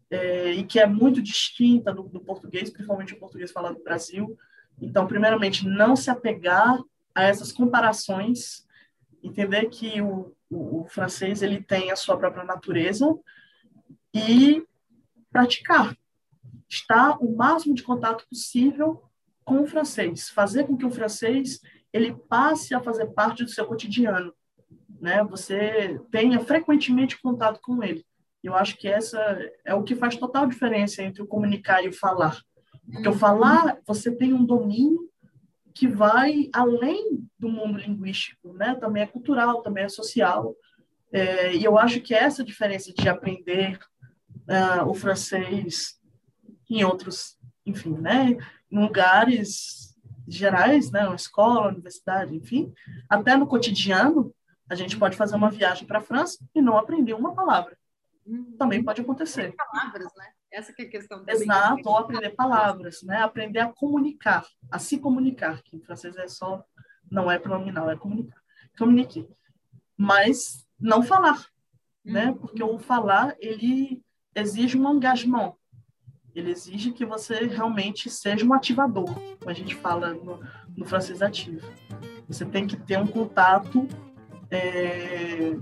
é, 0.10 0.52
e 0.52 0.66
que 0.66 0.80
é 0.80 0.86
muito 0.86 1.22
distinta 1.22 1.94
do, 1.94 2.04
do, 2.04 2.20
português, 2.20 2.70
principalmente 2.70 3.14
o 3.14 3.20
português 3.20 3.52
falado 3.52 3.78
no 3.78 3.84
Brasil. 3.84 4.38
Então, 4.82 5.06
primeiramente, 5.06 5.68
não 5.68 5.96
se 5.96 6.10
apegar 6.10 6.80
a 7.14 7.24
essas 7.24 7.52
comparações, 7.52 8.66
entender 9.24 9.70
que 9.70 10.02
o, 10.02 10.34
o, 10.50 10.82
o 10.82 10.86
francês 10.90 11.42
ele 11.42 11.62
tem 11.62 11.92
a 11.92 11.96
sua 11.96 12.18
própria 12.18 12.44
natureza 12.44 13.06
e 14.14 14.66
praticar, 15.32 15.96
estar 16.68 17.18
o 17.22 17.36
máximo 17.36 17.76
de 17.76 17.84
contato 17.84 18.26
possível 18.28 19.04
com 19.46 19.62
o 19.62 19.68
francês, 19.68 20.30
fazer 20.30 20.66
com 20.66 20.76
que 20.76 20.86
o 20.86 20.92
francês 20.92 21.62
ele 21.94 22.14
passe 22.14 22.74
a 22.74 22.82
fazer 22.82 23.08
parte 23.08 23.44
do 23.44 23.50
seu 23.50 23.66
cotidiano, 23.66 24.34
né? 25.00 25.24
Você 25.26 26.00
tenha 26.10 26.40
frequentemente 26.40 27.22
contato 27.22 27.60
com 27.62 27.84
ele. 27.84 28.06
Eu 28.44 28.56
acho 28.56 28.78
que 28.78 28.88
essa 28.88 29.20
é 29.64 29.74
o 29.74 29.84
que 29.84 29.96
faz 29.96 30.16
total 30.16 30.48
diferença 30.48 31.04
entre 31.04 31.22
o 31.22 31.28
comunicar 31.28 31.84
e 31.84 31.90
o 31.90 31.94
falar. 31.94 32.42
Porque 32.92 33.08
o 33.08 33.14
falar, 33.14 33.78
você 33.86 34.12
tem 34.12 34.34
um 34.34 34.46
domínio 34.46 35.10
que 35.74 35.88
vai 35.88 36.50
além 36.54 37.26
do 37.40 37.50
mundo 37.50 37.80
linguístico, 37.80 38.54
né? 38.54 38.76
Também 38.76 39.04
é 39.04 39.08
cultural, 39.08 39.62
também 39.62 39.86
é 39.86 39.90
social. 39.90 40.56
É, 41.12 41.56
e 41.56 41.64
eu 41.64 41.78
acho 41.78 42.02
que 42.02 42.14
essa 42.14 42.44
diferença 42.44 42.94
de 42.94 43.10
aprender 43.10 43.80
uh, 44.48 44.88
o 44.88 44.94
francês 44.94 46.00
em 46.70 46.84
outros, 46.84 47.38
enfim, 47.66 47.98
né? 47.98 48.38
Em 48.70 48.80
lugares 48.80 49.98
gerais, 50.28 50.92
né? 50.92 51.06
Uma 51.06 51.16
escola, 51.16 51.70
universidade, 51.70 52.36
enfim, 52.36 52.74
até 53.10 53.36
no 53.36 53.48
cotidiano, 53.48 54.34
a 54.70 54.76
gente 54.76 54.98
pode 54.98 55.18
fazer 55.18 55.36
uma 55.36 55.50
viagem 55.50 55.86
para 55.86 55.98
a 55.98 56.02
França 56.02 56.38
e 56.56 56.62
não 56.62 56.78
aprender 56.78 57.14
uma 57.14 57.34
palavra. 57.34 57.78
Uhum. 58.26 58.56
Também 58.58 58.84
pode 58.84 59.02
acontecer. 59.02 59.54
Palavras, 59.56 60.08
né? 60.16 60.28
Essa 60.52 60.74
que 60.74 60.82
é 60.82 60.86
a 60.86 60.90
questão. 60.90 61.20
Também. 61.20 61.36
Exato, 61.36 61.82
ou 61.88 61.98
aprender 61.98 62.32
palavras, 62.32 63.02
né? 63.04 63.22
Aprender 63.22 63.60
a 63.60 63.72
comunicar, 63.72 64.46
a 64.70 64.78
se 64.78 64.98
comunicar, 64.98 65.62
que 65.64 65.78
em 65.78 65.82
francês 65.82 66.16
é 66.18 66.28
só, 66.28 66.64
não 67.10 67.32
é 67.32 67.40
pronominal, 67.40 67.90
é 67.90 67.96
comunicar. 67.96 68.42
Comunique. 68.78 69.28
Mas 69.98 70.68
não 70.80 71.02
falar, 71.02 71.46
né? 72.04 72.28
Uhum. 72.28 72.38
Porque 72.38 72.64
o 72.64 72.80
falar, 72.80 73.36
ele 73.40 74.04
exige 74.36 74.78
um 74.78 74.94
engagement. 74.94 75.54
Ele 76.34 76.52
exige 76.52 76.92
que 76.92 77.06
você 77.06 77.46
realmente 77.46 78.10
seja 78.10 78.46
um 78.46 78.54
ativador, 78.54 79.14
como 79.40 79.50
a 79.50 79.54
gente 79.54 79.76
fala 79.76 80.14
no, 80.14 80.40
no 80.76 80.86
francês 80.86 81.22
ativo. 81.22 81.68
Você 82.28 82.46
tem 82.46 82.66
que 82.66 82.78
ter 82.78 82.98
um 82.98 83.08
contato 83.08 83.88
é, 84.50 85.58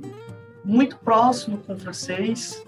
muito 0.64 0.98
próximo 1.00 1.58
com 1.58 1.74
o 1.74 1.80
francês 1.80 2.64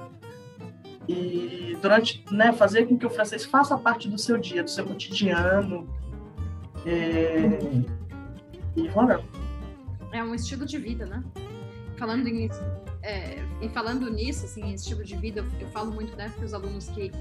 e 1.08 1.78
durante 1.82 2.24
né, 2.32 2.54
fazer 2.54 2.88
com 2.88 2.98
que 2.98 3.06
o 3.06 3.10
francês 3.10 3.44
faça 3.44 3.78
parte 3.78 4.08
do 4.08 4.18
seu 4.18 4.38
dia, 4.38 4.64
do 4.64 4.70
seu 4.70 4.86
cotidiano. 4.86 5.88
É, 6.86 7.50
e 8.76 8.88
voilà. 8.90 9.22
É 10.12 10.24
um 10.24 10.36
estilo 10.36 10.66
de 10.66 10.78
vida, 10.78 11.06
né? 11.06 11.24
Falando 11.98 12.28
em, 12.28 12.50
é, 13.04 13.44
e 13.62 13.70
falando 13.70 14.10
nisso, 14.10 14.46
assim, 14.46 14.74
estilo 14.74 15.04
de 15.04 15.16
vida, 15.16 15.42
eu, 15.42 15.46
eu 15.60 15.68
falo 15.70 15.92
muito 15.92 16.16
né, 16.16 16.32
para 16.36 16.46
os 16.46 16.54
alunos 16.54 16.90
que 16.90 17.12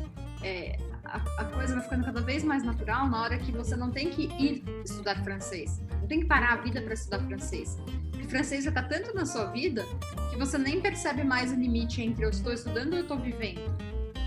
é, 0.43 0.79
a, 1.05 1.17
a, 1.17 1.45
coisa 1.45 1.75
vai 1.75 1.83
ficando 1.83 2.05
cada 2.05 2.21
vez 2.21 2.43
mais 2.43 2.63
natural 2.63 3.09
na 3.09 3.23
hora 3.23 3.39
que 3.39 3.53
você 3.53 3.77
não 3.77 3.91
tem 3.91 4.11
que 4.11 4.25
ir 4.39 4.65
estudar 4.85 5.23
francês, 5.23 5.83
não 6.01 6.07
tem 6.07 6.21
que 6.21 6.27
parar 6.27 6.55
a 6.55 6.57
vida 6.57 6.81
para 6.81 6.95
estudar 6.95 7.21
francês 7.21 7.79
francês 8.31 8.65
já 8.65 8.71
está 8.71 8.83
tanto 8.83 9.13
na 9.13 9.27
sua 9.27 9.47
vida 9.51 9.85
que 10.31 10.37
você 10.37 10.57
nem 10.57 10.81
percebe 10.81 11.25
mais 11.25 11.53
o 11.53 11.57
limite 11.57 12.01
entre 12.01 12.25
eu 12.25 12.31
estou 12.31 12.53
estudando 12.53 12.95
e 12.95 12.99
eu 12.99 13.03
estou 13.03 13.19
vivendo. 13.19 13.61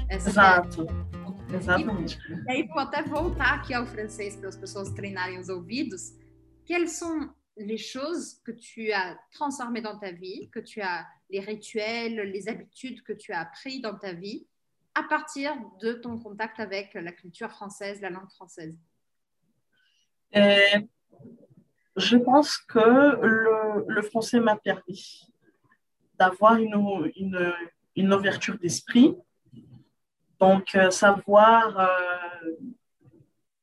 Essa 0.09 0.29
Exato. 0.29 0.87
É... 1.09 1.55
Exatamente. 1.55 2.19
E, 2.29 2.51
aí 2.51 2.67
vou 2.67 2.79
até 2.79 3.01
voltar 3.03 3.53
aqui 3.53 3.73
ao 3.73 3.85
francês 3.85 4.35
para 4.35 4.49
as 4.49 4.57
pessoas 4.57 4.89
treinarem 4.91 5.39
os 5.39 5.49
ouvidos. 5.49 6.13
Quelles 6.65 6.97
sont 6.97 7.29
les 7.55 7.77
choses 7.77 8.41
que 8.43 8.51
tu 8.51 8.91
as 8.91 9.17
transformées 9.31 9.81
dans 9.81 9.97
ta 9.97 10.11
vie, 10.11 10.49
que 10.49 10.59
tu 10.59 10.81
as 10.81 11.07
les 11.29 11.39
rituels, 11.39 12.15
les 12.31 12.47
habitudes 12.47 13.03
que 13.03 13.13
tu 13.13 13.31
as 13.31 13.41
appris 13.41 13.81
dans 13.81 13.97
ta 13.97 14.13
vie 14.13 14.47
à 14.95 15.03
partir 15.03 15.55
de 15.79 15.93
ton 15.93 16.19
contact 16.19 16.59
avec 16.59 16.93
la 16.93 17.11
culture 17.11 17.51
française, 17.51 18.01
la 18.01 18.09
langue 18.09 18.31
française 18.31 18.77
euh, 20.35 20.81
je 21.95 22.17
pense 22.17 22.57
que 22.57 22.79
le, 23.21 23.85
le 23.87 24.01
français 24.01 24.39
m'a 24.39 24.55
permis 24.55 25.31
d'avoir 26.19 26.55
une, 26.55 27.11
une, 27.15 27.53
une, 27.95 28.13
ouverture 28.13 28.57
d'esprit. 28.57 29.15
Donc, 30.39 30.75
euh, 30.75 30.89
savoir 30.91 31.79
euh, 31.79 31.87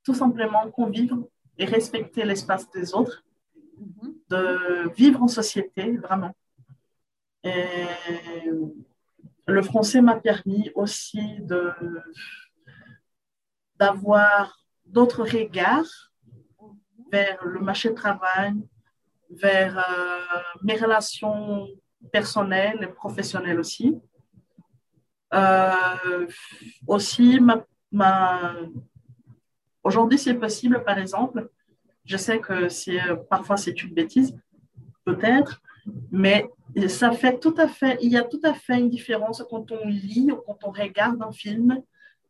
tout 0.05 0.15
simplement 0.15 0.71
convivre 0.71 1.29
et 1.59 1.65
respecter 1.65 2.25
l'espace 2.25 2.71
des 2.71 2.95
autres, 2.95 3.25
mm-hmm. 3.79 4.15
de 4.31 4.95
vivre 4.95 5.23
en 5.23 5.29
société, 5.29 5.97
vraiment. 5.97 6.35
Et 7.43 7.65
le 9.47 9.63
français 9.63 10.03
m'a 10.03 10.17
permis 10.17 10.71
aussi 10.75 11.41
de 11.41 11.73
d'avoir 13.79 14.63
d'autres 14.85 15.25
regards 15.25 16.10
vers 17.11 17.45
le 17.45 17.61
marché 17.61 17.89
du 17.89 17.95
travail, 17.95 18.55
vers 19.31 19.79
euh, 19.79 20.39
mes 20.63 20.77
relations 20.77 21.69
personnelles 22.13 22.79
et 22.83 22.87
professionnelles 22.89 23.61
aussi. 23.61 23.99
Euh, 25.33 26.27
aussi, 26.87 27.39
aujourd'hui, 29.85 30.19
c'est 30.19 30.35
possible, 30.35 30.83
par 30.83 30.99
exemple, 30.99 31.49
je 32.05 32.17
sais 32.17 32.41
que 32.41 32.69
c'est, 32.69 33.01
parfois 33.29 33.57
c'est 33.57 33.83
une 33.83 33.95
bêtise, 33.95 34.37
peut-être, 35.05 35.63
mais 36.11 36.51
ça 36.89 37.13
fait 37.13 37.39
tout 37.39 37.55
à 37.59 37.69
fait, 37.69 37.99
il 38.03 38.11
y 38.11 38.17
a 38.17 38.25
tout 38.25 38.41
à 38.43 38.55
fait 38.55 38.79
une 38.79 38.91
différence 38.91 39.45
quand 39.49 39.71
on 39.71 39.87
lit 39.87 40.33
ou 40.33 40.37
quand 40.37 40.59
on 40.65 40.71
regarde 40.71 41.23
un 41.23 41.33
film 41.33 41.81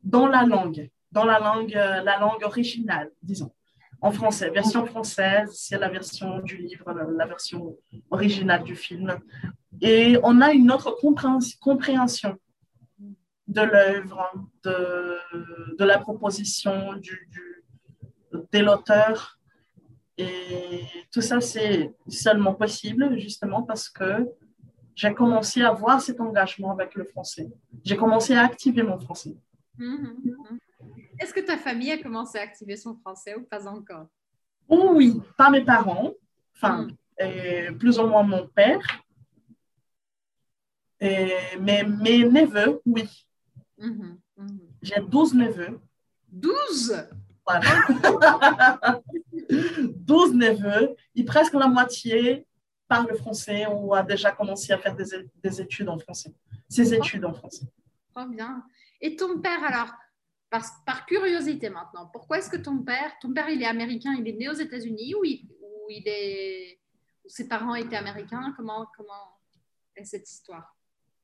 dans 0.02 0.26
la 0.26 0.44
langue, 0.44 0.90
dans 1.10 1.24
la 1.24 1.38
langue, 1.38 1.72
la 1.72 2.18
langue 2.18 2.42
originale, 2.42 3.10
disons 3.22 3.50
en 4.02 4.12
français, 4.12 4.50
version 4.50 4.86
française, 4.86 5.50
c'est 5.52 5.78
la 5.78 5.88
version 5.88 6.40
du 6.40 6.56
livre, 6.56 6.92
la, 6.92 7.26
version 7.26 7.76
originale 8.10 8.64
du 8.64 8.74
film. 8.74 9.18
Et 9.80 10.18
on 10.22 10.40
a 10.40 10.52
une 10.52 10.70
autre 10.70 10.96
compréhension 11.60 12.38
de 13.46 13.60
l'œuvre, 13.60 14.32
de, 14.64 15.84
la 15.84 15.98
proposition 15.98 16.94
du, 16.94 17.28
du, 17.30 17.64
de 18.32 18.58
l'auteur. 18.58 19.38
Et 20.16 20.84
tout 21.12 21.20
ça, 21.20 21.40
c'est 21.40 21.94
seulement 22.08 22.54
possible 22.54 23.18
justement 23.18 23.62
parce 23.62 23.88
que 23.88 24.26
j'ai 24.94 25.14
commencé 25.14 25.62
à 25.62 25.68
avoir 25.68 26.00
cet 26.00 26.20
engagement 26.20 26.72
avec 26.72 26.94
le 26.94 27.04
français. 27.04 27.48
J'ai 27.84 27.96
commencé 27.96 28.34
à 28.34 28.44
activer 28.44 28.82
mon 28.82 28.98
français. 28.98 29.34
Mm-hmm. 29.78 30.58
Est-ce 31.20 31.34
que 31.34 31.40
ta 31.40 31.58
famille 31.58 31.92
a 31.92 32.02
commencé 32.02 32.38
à 32.38 32.42
activer 32.42 32.76
son 32.76 32.96
français 32.96 33.36
ou 33.36 33.42
pas 33.42 33.68
encore? 33.68 34.06
Oui, 34.68 35.20
pas 35.36 35.50
mes 35.50 35.64
parents, 35.64 36.12
enfin, 36.56 36.88
hmm. 37.18 37.78
plus 37.78 37.98
ou 37.98 38.06
moins 38.06 38.22
mon 38.22 38.46
père, 38.48 38.80
mais 41.00 41.84
mes 41.84 42.24
neveux, 42.24 42.80
oui. 42.86 43.08
Mhm, 43.78 44.18
mhm. 44.36 44.60
J'ai 44.82 45.00
12 45.00 45.34
neveux. 45.34 45.80
12 46.32 47.06
Voilà. 47.46 47.86
12 49.50 50.34
neveux, 50.34 50.94
et 51.14 51.24
presque 51.24 51.54
la 51.54 51.66
moitié 51.66 52.46
parle 52.86 53.14
français 53.16 53.66
ou 53.66 53.94
a 53.94 54.02
déjà 54.02 54.32
commencé 54.32 54.72
à 54.72 54.78
faire 54.78 54.96
des, 54.96 55.60
études 55.60 55.88
en 55.88 55.98
français. 55.98 56.32
Ses 56.68 56.94
études 56.94 57.24
en 57.24 57.32
français. 57.32 57.66
Trop 58.14 58.26
bien. 58.26 58.64
Et 59.00 59.16
ton 59.16 59.40
père, 59.40 59.62
alors, 59.64 59.92
par, 60.50 60.64
par 60.84 61.06
curiosité 61.06 61.70
maintenant, 61.70 62.06
pourquoi 62.12 62.38
est-ce 62.38 62.50
que 62.50 62.56
ton 62.56 62.78
père, 62.82 63.12
ton 63.20 63.32
père 63.32 63.48
il 63.48 63.62
est 63.62 63.66
américain, 63.66 64.14
il 64.18 64.26
est 64.28 64.32
né 64.32 64.48
aux 64.48 64.54
États-Unis 64.54 65.14
ou, 65.14 65.24
il, 65.24 65.48
il 65.88 66.02
est, 66.06 66.80
ses 67.26 67.48
parents 67.48 67.74
étaient 67.74 67.96
américains? 67.96 68.52
Comment, 68.56 68.86
comment 68.96 69.38
est 69.96 70.04
cette 70.04 70.28
histoire? 70.28 70.76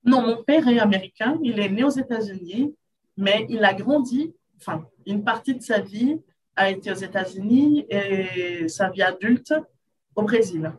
Non, 0.05 0.23
mon 0.23 0.45
père 0.45 0.69
est 0.69 0.79
américain, 0.79 1.39
il 1.43 1.59
est 1.59 1.69
né 1.69 1.83
aux 1.83 1.91
États-Unis, 1.91 2.77
mais 3.17 3.47
il 3.49 3.65
a 3.65 3.75
grandi, 3.75 4.33
enfin, 4.59 4.89
une 5.05 5.25
partie 5.25 5.55
de 5.55 5.63
sa 5.63 5.81
vie 5.81 6.21
a 6.55 6.71
été 6.71 6.91
aux 6.91 6.95
États-Unis 6.95 7.87
et 7.91 8.69
sa 8.69 8.89
vie 8.91 9.03
adulte 9.03 9.53
au 10.15 10.23
Brésil. 10.23 10.73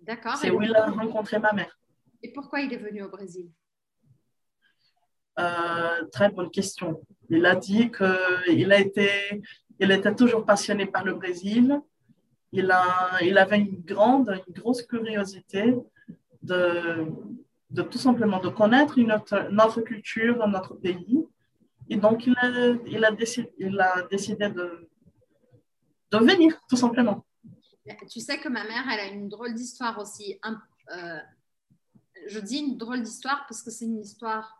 D'accord. 0.00 0.36
C'est 0.36 0.50
où 0.50 0.60
il 0.60 0.74
a 0.74 0.90
rencontré 0.90 1.38
ma 1.38 1.52
mère. 1.52 1.78
Et 2.22 2.32
pourquoi 2.32 2.60
il 2.60 2.72
est 2.72 2.78
venu 2.78 3.02
au 3.02 3.08
Brésil? 3.08 3.50
Euh, 5.38 6.04
très 6.12 6.28
bonne 6.28 6.50
question. 6.50 7.00
Il 7.32 7.46
a 7.46 7.56
dit 7.56 7.90
qu'il 7.90 8.72
été, 8.72 9.08
il 9.80 9.90
était 9.90 10.14
toujours 10.14 10.44
passionné 10.44 10.84
par 10.84 11.02
le 11.02 11.14
Brésil. 11.14 11.80
Il, 12.52 12.70
avait 12.70 13.58
une 13.58 13.80
grande, 13.80 14.28
une 14.46 14.52
grosse 14.52 14.82
curiosité 14.82 15.74
de, 16.42 17.06
tout 17.90 18.02
simplement 18.06 18.38
de 18.38 18.50
connaître 18.50 19.00
notre 19.50 19.80
culture, 19.80 20.46
notre 20.46 20.74
pays. 20.74 21.24
Et 21.88 21.96
donc, 21.96 22.26
il 22.26 22.36
a, 23.04 23.12
décidé, 23.12 24.48
de 24.50 26.18
venir, 26.18 26.60
tout 26.68 26.76
simplement. 26.76 27.24
Tu 28.10 28.20
sais 28.20 28.38
que 28.38 28.50
ma 28.50 28.64
mère, 28.64 28.84
elle 28.92 29.00
a 29.00 29.06
une 29.06 29.30
drôle 29.30 29.54
d'histoire 29.54 29.98
aussi. 29.98 30.38
Euh, 30.44 31.18
je 32.28 32.38
dis 32.40 32.58
une 32.58 32.76
drôle 32.76 33.02
d'histoire 33.02 33.46
parce 33.48 33.62
que 33.62 33.70
c'est 33.70 33.86
une 33.86 34.00
histoire, 34.00 34.54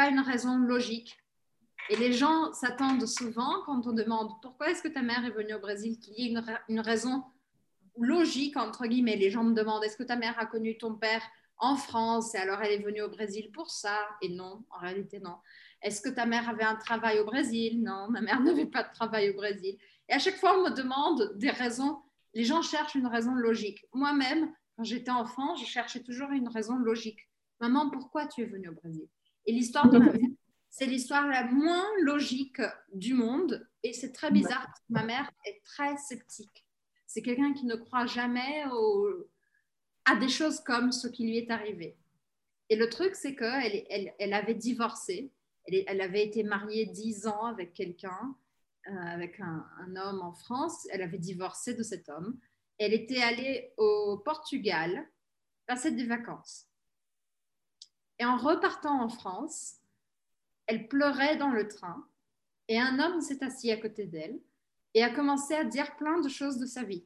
pas 0.00 0.08
une 0.08 0.20
raison 0.20 0.56
logique. 0.56 1.18
Et 1.90 1.96
les 1.96 2.14
gens 2.14 2.54
s'attendent 2.54 3.06
souvent 3.06 3.60
quand 3.66 3.86
on 3.86 3.92
demande 3.92 4.30
pourquoi 4.40 4.70
est-ce 4.70 4.82
que 4.82 4.88
ta 4.88 5.02
mère 5.02 5.26
est 5.26 5.30
venue 5.30 5.52
au 5.52 5.58
Brésil, 5.58 5.98
qu'il 5.98 6.14
y 6.14 6.26
ait 6.26 6.30
une, 6.30 6.42
une, 6.70 6.80
raison 6.80 7.22
logique, 7.98 8.56
entre 8.56 8.86
guillemets. 8.86 9.16
Les 9.16 9.30
gens 9.30 9.44
me 9.44 9.52
demandent 9.52 9.84
est-ce 9.84 9.98
que 9.98 10.02
ta 10.02 10.16
mère 10.16 10.38
a 10.38 10.46
connu 10.46 10.78
ton 10.78 10.94
père 10.94 11.20
en 11.58 11.76
France 11.76 12.34
et 12.34 12.38
alors 12.38 12.62
elle 12.62 12.80
est 12.80 12.82
venue 12.82 13.02
au 13.02 13.10
Brésil 13.10 13.50
pour 13.52 13.70
ça? 13.70 13.98
Et 14.22 14.30
non, 14.30 14.64
en 14.70 14.78
réalité, 14.78 15.20
non. 15.20 15.36
Est-ce 15.82 16.00
que 16.00 16.08
ta 16.08 16.24
mère 16.24 16.48
avait 16.48 16.64
un 16.64 16.76
travail 16.76 17.18
au 17.18 17.26
Brésil? 17.26 17.82
Non, 17.82 18.08
ma 18.08 18.22
mère 18.22 18.40
n'avait 18.46 18.64
pas 18.64 18.84
de 18.84 18.92
travail 18.94 19.28
au 19.28 19.34
Brésil. 19.34 19.76
Et 20.08 20.14
à 20.14 20.18
chaque 20.18 20.36
fois, 20.36 20.58
on 20.58 20.64
me 20.64 20.74
demande 20.74 21.34
des 21.36 21.50
raisons. 21.50 22.00
Les 22.32 22.44
gens 22.44 22.62
cherchent 22.62 22.94
une 22.94 23.06
raison 23.06 23.34
logique. 23.34 23.84
Moi-même, 23.92 24.50
quand 24.78 24.84
j'étais 24.84 25.10
enfant, 25.10 25.56
je 25.56 25.66
cherchais 25.66 26.00
toujours 26.00 26.30
une 26.30 26.48
raison 26.48 26.76
logique. 26.76 27.28
Maman, 27.60 27.90
pourquoi 27.90 28.24
tu 28.24 28.40
es 28.40 28.46
venue 28.46 28.70
au 28.70 28.74
Brésil? 28.74 29.06
Et 29.46 29.52
l'histoire 29.52 29.88
de 29.88 29.98
ma 29.98 30.04
mère, 30.12 30.30
c'est 30.68 30.86
l'histoire 30.86 31.26
la 31.26 31.44
moins 31.44 31.86
logique 32.02 32.62
du 32.94 33.14
monde. 33.14 33.66
Et 33.82 33.92
c'est 33.92 34.12
très 34.12 34.30
bizarre 34.30 34.64
parce 34.66 34.80
que 34.80 34.92
ma 34.92 35.04
mère 35.04 35.30
est 35.46 35.60
très 35.64 35.96
sceptique. 35.96 36.66
C'est 37.06 37.22
quelqu'un 37.22 37.52
qui 37.52 37.66
ne 37.66 37.74
croit 37.74 38.06
jamais 38.06 38.64
à 40.04 40.16
des 40.16 40.28
choses 40.28 40.60
comme 40.60 40.92
ce 40.92 41.08
qui 41.08 41.24
lui 41.24 41.38
est 41.38 41.50
arrivé. 41.50 41.96
Et 42.68 42.76
le 42.76 42.88
truc, 42.88 43.16
c'est 43.16 43.34
qu'elle 43.34 43.84
elle, 43.90 44.14
elle 44.18 44.32
avait 44.32 44.54
divorcé. 44.54 45.32
Elle, 45.64 45.82
elle, 45.86 46.00
avait 46.00 46.24
été 46.24 46.44
mariée 46.44 46.86
dix 46.86 47.26
ans 47.26 47.46
avec 47.46 47.72
quelqu'un. 47.72 48.36
Euh, 48.88 48.92
avec 48.92 49.38
un, 49.40 49.66
homme 49.96 50.22
en 50.22 50.32
France. 50.32 50.86
Elle 50.90 51.02
avait 51.02 51.18
divorcé 51.18 51.74
de 51.74 51.82
cet 51.82 52.08
homme. 52.08 52.38
Elle 52.78 52.94
était 52.94 53.20
allée 53.20 53.74
au 53.76 54.22
Portugal 54.24 55.06
passer 55.66 55.90
des 55.90 56.06
vacances. 56.06 56.69
Et 58.20 58.24
en 58.26 58.36
repartant 58.36 59.02
en 59.02 59.08
France, 59.08 59.76
elle 60.66 60.88
pleurait 60.88 61.36
dans 61.36 61.48
le 61.48 61.66
train 61.66 62.06
et 62.68 62.78
un 62.78 62.98
homme 62.98 63.22
s'est 63.22 63.42
assis 63.42 63.72
à 63.72 63.78
côté 63.78 64.04
d'elle 64.04 64.38
et 64.92 65.02
a 65.02 65.08
commencé 65.08 65.54
à 65.54 65.64
dire 65.64 65.96
plein 65.96 66.20
de 66.20 66.28
choses 66.28 66.58
de 66.58 66.66
sa 66.66 66.82
vie. 66.82 67.02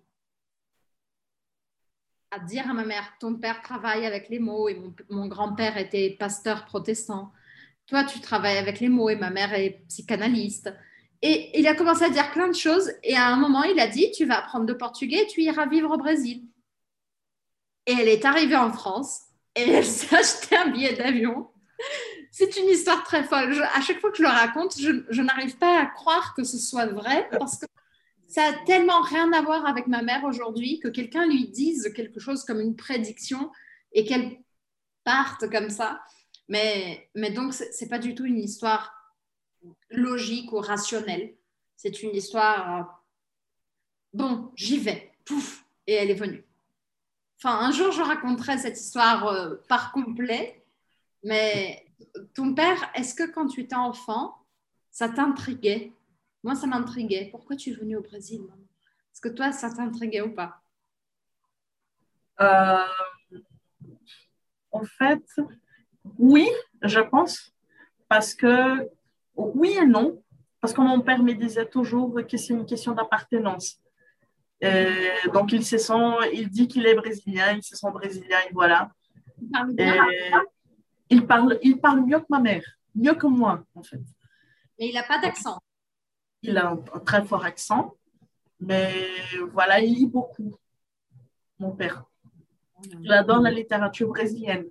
À 2.33 2.41
dire 2.41 2.69
à 2.69 2.75
ma 2.75 2.85
mère, 2.85 3.15
ton 3.21 3.37
père 3.37 3.63
travaille 3.63 4.05
avec 4.05 4.29
les 4.29 4.41
mots 4.41 4.69
et 4.69 4.77
mon, 5.09 5.29
grand-père 5.29 5.77
était 5.79 6.17
pasteur 6.19 6.65
protestant. 6.65 7.33
Toi, 7.87 8.03
tu 8.03 8.21
travailles 8.21 8.59
avec 8.59 8.81
les 8.81 8.89
mots 8.89 9.09
et 9.09 9.15
ma 9.15 9.31
mère 9.31 9.55
est 9.55 9.85
psychanalyste. 9.89 10.75
Et 11.23 11.57
il 11.61 11.69
a 11.69 11.77
commencé 11.77 12.03
à 12.03 12.11
dire 12.11 12.33
plein 12.33 12.49
de 12.49 12.57
choses. 12.57 12.91
Et 13.05 13.15
à 13.15 13.29
un 13.29 13.37
moment, 13.37 13.63
il 13.63 13.79
a 13.79 13.87
dit, 13.87 14.11
tu 14.11 14.27
vas 14.27 14.41
apprendre 14.41 14.67
le 14.67 14.77
portugais 14.77 15.23
et 15.23 15.27
tu 15.29 15.43
iras 15.43 15.67
vivre 15.67 15.93
au 15.93 15.97
Brésil. 15.97 16.43
Et 17.87 17.93
elle 17.93 18.09
est 18.09 18.25
arrivée 18.25 18.57
en 18.57 18.73
France 18.73 19.29
et 19.57 19.71
elle 19.71 19.85
s'est 19.85 20.15
acheté 20.15 20.57
un 20.57 20.71
billet 20.71 20.95
d'avion. 20.95 21.49
C'est 22.31 22.57
une 22.57 22.69
histoire 22.69 23.05
très 23.05 23.25
folle. 23.25 23.63
à 23.75 23.81
chaque 23.81 24.01
fois 24.01 24.11
que 24.11 24.17
je 24.17 24.23
le 24.23 24.29
raconte, 24.29 24.79
je, 24.79 25.23
n'arrive 25.23 25.57
pas 25.57 25.81
à 25.81 25.87
croire 25.87 26.35
que 26.35 26.45
ce 26.45 26.59
soit 26.59 26.87
vrai 26.87 27.29
parce 27.31 27.59
que 27.59 27.67
ça 28.27 28.47
a 28.47 28.53
tellement 28.65 29.03
rien 29.03 29.33
à 29.33 29.43
voir 29.43 29.67
avec 29.67 29.87
ma 29.87 30.03
mère 30.03 30.25
aujourd'hui 30.25 30.81
que 30.81 30.89
quelqu'un 30.89 31.27
lui 31.27 31.49
dise 31.49 31.93
quelque 31.95 32.19
chose 32.19 32.45
comme 32.45 32.61
une 32.61 32.75
prédiction 32.75 33.51
et 33.93 34.05
qu'elle 34.05 34.39
parte 35.05 35.49
comme 35.51 35.71
ça. 35.71 36.03
Mais, 36.49 37.09
mais 37.15 37.31
donc, 37.31 37.55
ce 37.55 37.65
n'est 37.81 37.89
pas 37.89 37.99
du 37.99 38.15
tout 38.15 38.25
une 38.25 38.39
histoire 38.39 38.93
logique 39.91 40.53
ou 40.53 40.59
rationnelle. 40.59 41.35
C'est 41.77 42.03
une 42.03 42.15
histoire, 42.15 42.81
euh, 42.81 42.83
bon, 44.13 44.51
j'y 44.57 44.79
vais, 44.79 45.13
pouf, 45.25 45.65
et 45.87 45.95
elle 45.95 46.11
est 46.11 46.15
venue. 46.15 46.45
Enfin, 47.45 47.59
un 47.59 47.73
jour, 47.73 47.93
je 47.93 48.01
raconterai 48.01 48.57
cette 48.57 48.81
histoire 48.81 49.27
euh, 49.27 49.57
par 49.69 49.93
complet, 49.93 50.65
mais 51.23 51.85
ton 52.35 52.55
père, 52.55 52.91
est-ce 52.95 53.15
que 53.15 53.31
quand 53.31 53.49
tu 53.49 53.61
étais 53.61 53.77
enfant, 53.77 54.35
ça 54.91 55.11
t'intriguait? 55.11 55.93
Moi, 56.43 56.55
ça 56.55 56.67
m'intriguait. 56.67 57.29
Pourquoi 57.31 57.55
tu 57.57 57.69
es 57.69 57.75
venue 57.75 57.97
au 57.97 58.01
Brésil, 58.01 58.41
Est-ce 59.13 59.21
que 59.21 59.29
toi, 59.29 59.53
ça 59.53 59.71
t'intriguait 59.71 60.23
ou 60.23 60.35
pas? 60.35 60.63
Euh, 62.41 62.79
En 64.73 64.85
fait, 64.85 65.27
oui, 66.19 66.49
je 66.81 67.01
pense, 67.01 67.53
parce 68.09 68.35
que 68.35 68.89
oui 69.37 69.77
et 69.77 69.85
non, 69.85 70.23
parce 70.63 70.73
que 70.73 70.81
mon 70.81 71.03
père 71.03 71.23
me 71.23 71.35
disait 71.35 71.67
toujours 71.67 72.15
que 72.27 72.39
c'est 72.39 72.55
une 72.55 72.65
question 72.65 72.93
d'appartenance. 72.93 73.84
Donc, 75.33 75.53
il, 75.53 75.65
se 75.65 75.79
sent, 75.79 75.93
il 76.33 76.49
dit 76.49 76.69
qu'il 76.69 76.87
est 76.87 76.95
brésilien, 76.95 77.53
il 77.53 77.63
se 77.63 77.77
sent 77.77 77.91
brésilien, 77.93 78.39
et 78.49 78.53
voilà. 78.53 78.91
Il 79.41 79.51
parle, 79.51 79.75
il 81.11 81.27
parle, 81.27 81.59
il 81.63 81.81
parle 81.81 82.01
mieux 82.05 82.21
que 82.21 82.27
ma 82.31 82.41
mère, 82.41 82.65
mieux 82.95 83.15
que 83.15 83.27
moi, 83.27 83.65
en 83.75 83.83
fait. 83.83 84.03
Mais 84.79 84.89
il 84.89 84.95
n'a 84.95 85.03
pas 85.03 85.19
d'accent. 85.19 85.59
Il 86.43 86.57
a 86.59 86.71
un, 86.71 86.77
très 87.01 87.25
fort 87.25 87.45
accent, 87.45 87.95
mais 88.61 88.93
voilà, 89.53 89.81
il 89.81 89.95
lit 89.95 90.07
beaucoup, 90.07 90.55
mon 91.59 91.73
père. 91.73 92.05
Il 93.03 93.13
adore 93.13 93.41
la 93.41 93.51
littérature 93.51 94.09
brésilienne. 94.09 94.67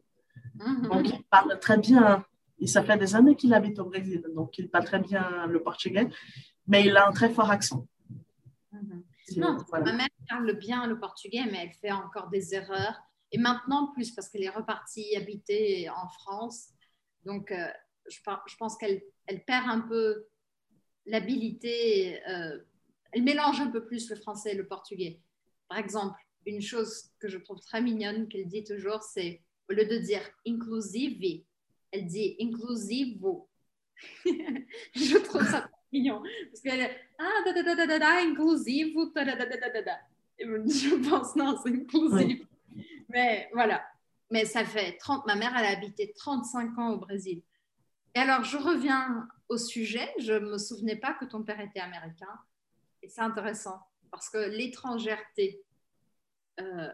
Mhm. 0.55 0.87
Donc, 0.87 1.09
il 1.09 1.23
parle 1.23 1.59
très 1.59 1.77
bien 1.77 2.23
et 2.59 2.67
ça 2.67 2.83
fait 2.83 2.97
des 2.97 3.15
années 3.15 3.35
qu'il 3.35 3.53
habite 3.53 3.79
au 3.79 3.85
Brésil, 3.85 4.23
donc 4.33 4.57
il 4.57 4.69
parle 4.69 4.85
très 4.85 4.99
bien 4.99 5.47
le 5.47 5.61
portugais, 5.61 6.07
mais 6.67 6.85
il 6.85 6.95
a 6.95 7.07
un 7.07 7.11
très 7.11 7.29
fort 7.29 7.51
accent. 7.51 7.85
Mhm. 8.71 9.03
Non, 9.38 9.57
ma 9.71 9.93
mère 9.93 10.07
parle 10.28 10.53
bien 10.57 10.88
le 10.88 10.99
portugais, 10.99 11.45
mais 11.51 11.59
elle 11.63 11.74
fait 11.74 11.91
encore 11.91 12.30
des 12.30 12.53
erreurs. 12.53 12.99
Et 13.32 13.38
maintenant, 13.38 13.91
plus 13.93 14.11
parce 14.11 14.30
qu'elle 14.30 14.43
est 14.43 14.49
repartie 14.49 15.15
habiter 15.15 15.89
en 15.89 16.07
France. 16.09 16.69
Donc, 17.26 17.51
euh, 17.51 17.67
je, 18.09 18.19
je, 18.47 18.55
pense 18.57 18.78
qu'elle 18.78 19.01
elle 19.26 19.43
perd 19.45 19.69
un 19.69 19.82
peu 19.82 20.28
l'habilité. 21.05 22.21
Euh, 22.28 22.59
elle 23.11 23.24
mélange 23.24 23.61
un 23.61 23.71
peu 23.71 23.86
plus 23.86 24.09
le 24.09 24.15
français 24.15 24.51
et 24.51 24.55
le 24.55 24.67
portugais. 24.67 25.21
Par 25.69 25.78
exemple, 25.78 26.19
une 26.45 26.61
chose 26.61 27.11
que 27.19 27.28
je 27.28 27.38
trouve 27.38 27.59
très 27.59 27.82
mignonne 27.82 28.28
qu'elle 28.28 28.47
dit 28.47 28.63
toujours, 28.63 29.01
c'est 29.01 29.41
au 29.69 29.74
lieu 29.74 29.86
de 29.86 29.97
dire 29.97 30.21
inclusive, 30.45 31.19
elle 31.91 32.05
dit 32.07 32.36
inclusivo. 32.39 33.49
je 34.26 35.17
trouve 35.24 35.45
ça 35.45 35.69
Parce 35.93 36.61
qu'elle 36.61 36.81
est 36.81 36.97
ah, 37.19 37.43
da, 37.45 37.53
da, 37.53 37.75
da, 37.75 37.85
da, 37.85 37.99
da, 37.99 38.21
inclusivo, 38.21 39.11
da, 39.13 39.23
da, 39.23 39.35
da, 39.35 39.45
da, 39.45 39.69
da, 39.69 39.81
da. 39.81 39.99
Et 40.39 40.45
je 40.45 40.95
pense, 41.09 41.35
non, 41.35 41.57
c'est 41.63 41.71
inclusif. 41.71 42.41
Mais 43.09 43.49
voilà. 43.53 43.83
Mais 44.31 44.45
ça 44.45 44.65
fait 44.65 44.97
30, 44.97 45.25
ma 45.27 45.35
mère, 45.35 45.53
elle 45.57 45.65
a 45.65 45.69
habité 45.69 46.11
35 46.15 46.77
ans 46.79 46.93
au 46.93 46.97
Brésil. 46.97 47.43
Et 48.15 48.19
alors, 48.19 48.43
je 48.43 48.57
reviens 48.57 49.27
au 49.49 49.57
sujet. 49.57 50.09
Je 50.19 50.33
ne 50.33 50.51
me 50.51 50.57
souvenais 50.57 50.95
pas 50.95 51.13
que 51.13 51.25
ton 51.25 51.43
père 51.43 51.59
était 51.59 51.79
américain. 51.79 52.39
Et 53.01 53.09
c'est 53.09 53.21
intéressant 53.21 53.79
parce 54.11 54.29
que 54.29 54.37
l'étrangèreté, 54.37 55.63
euh, 56.59 56.91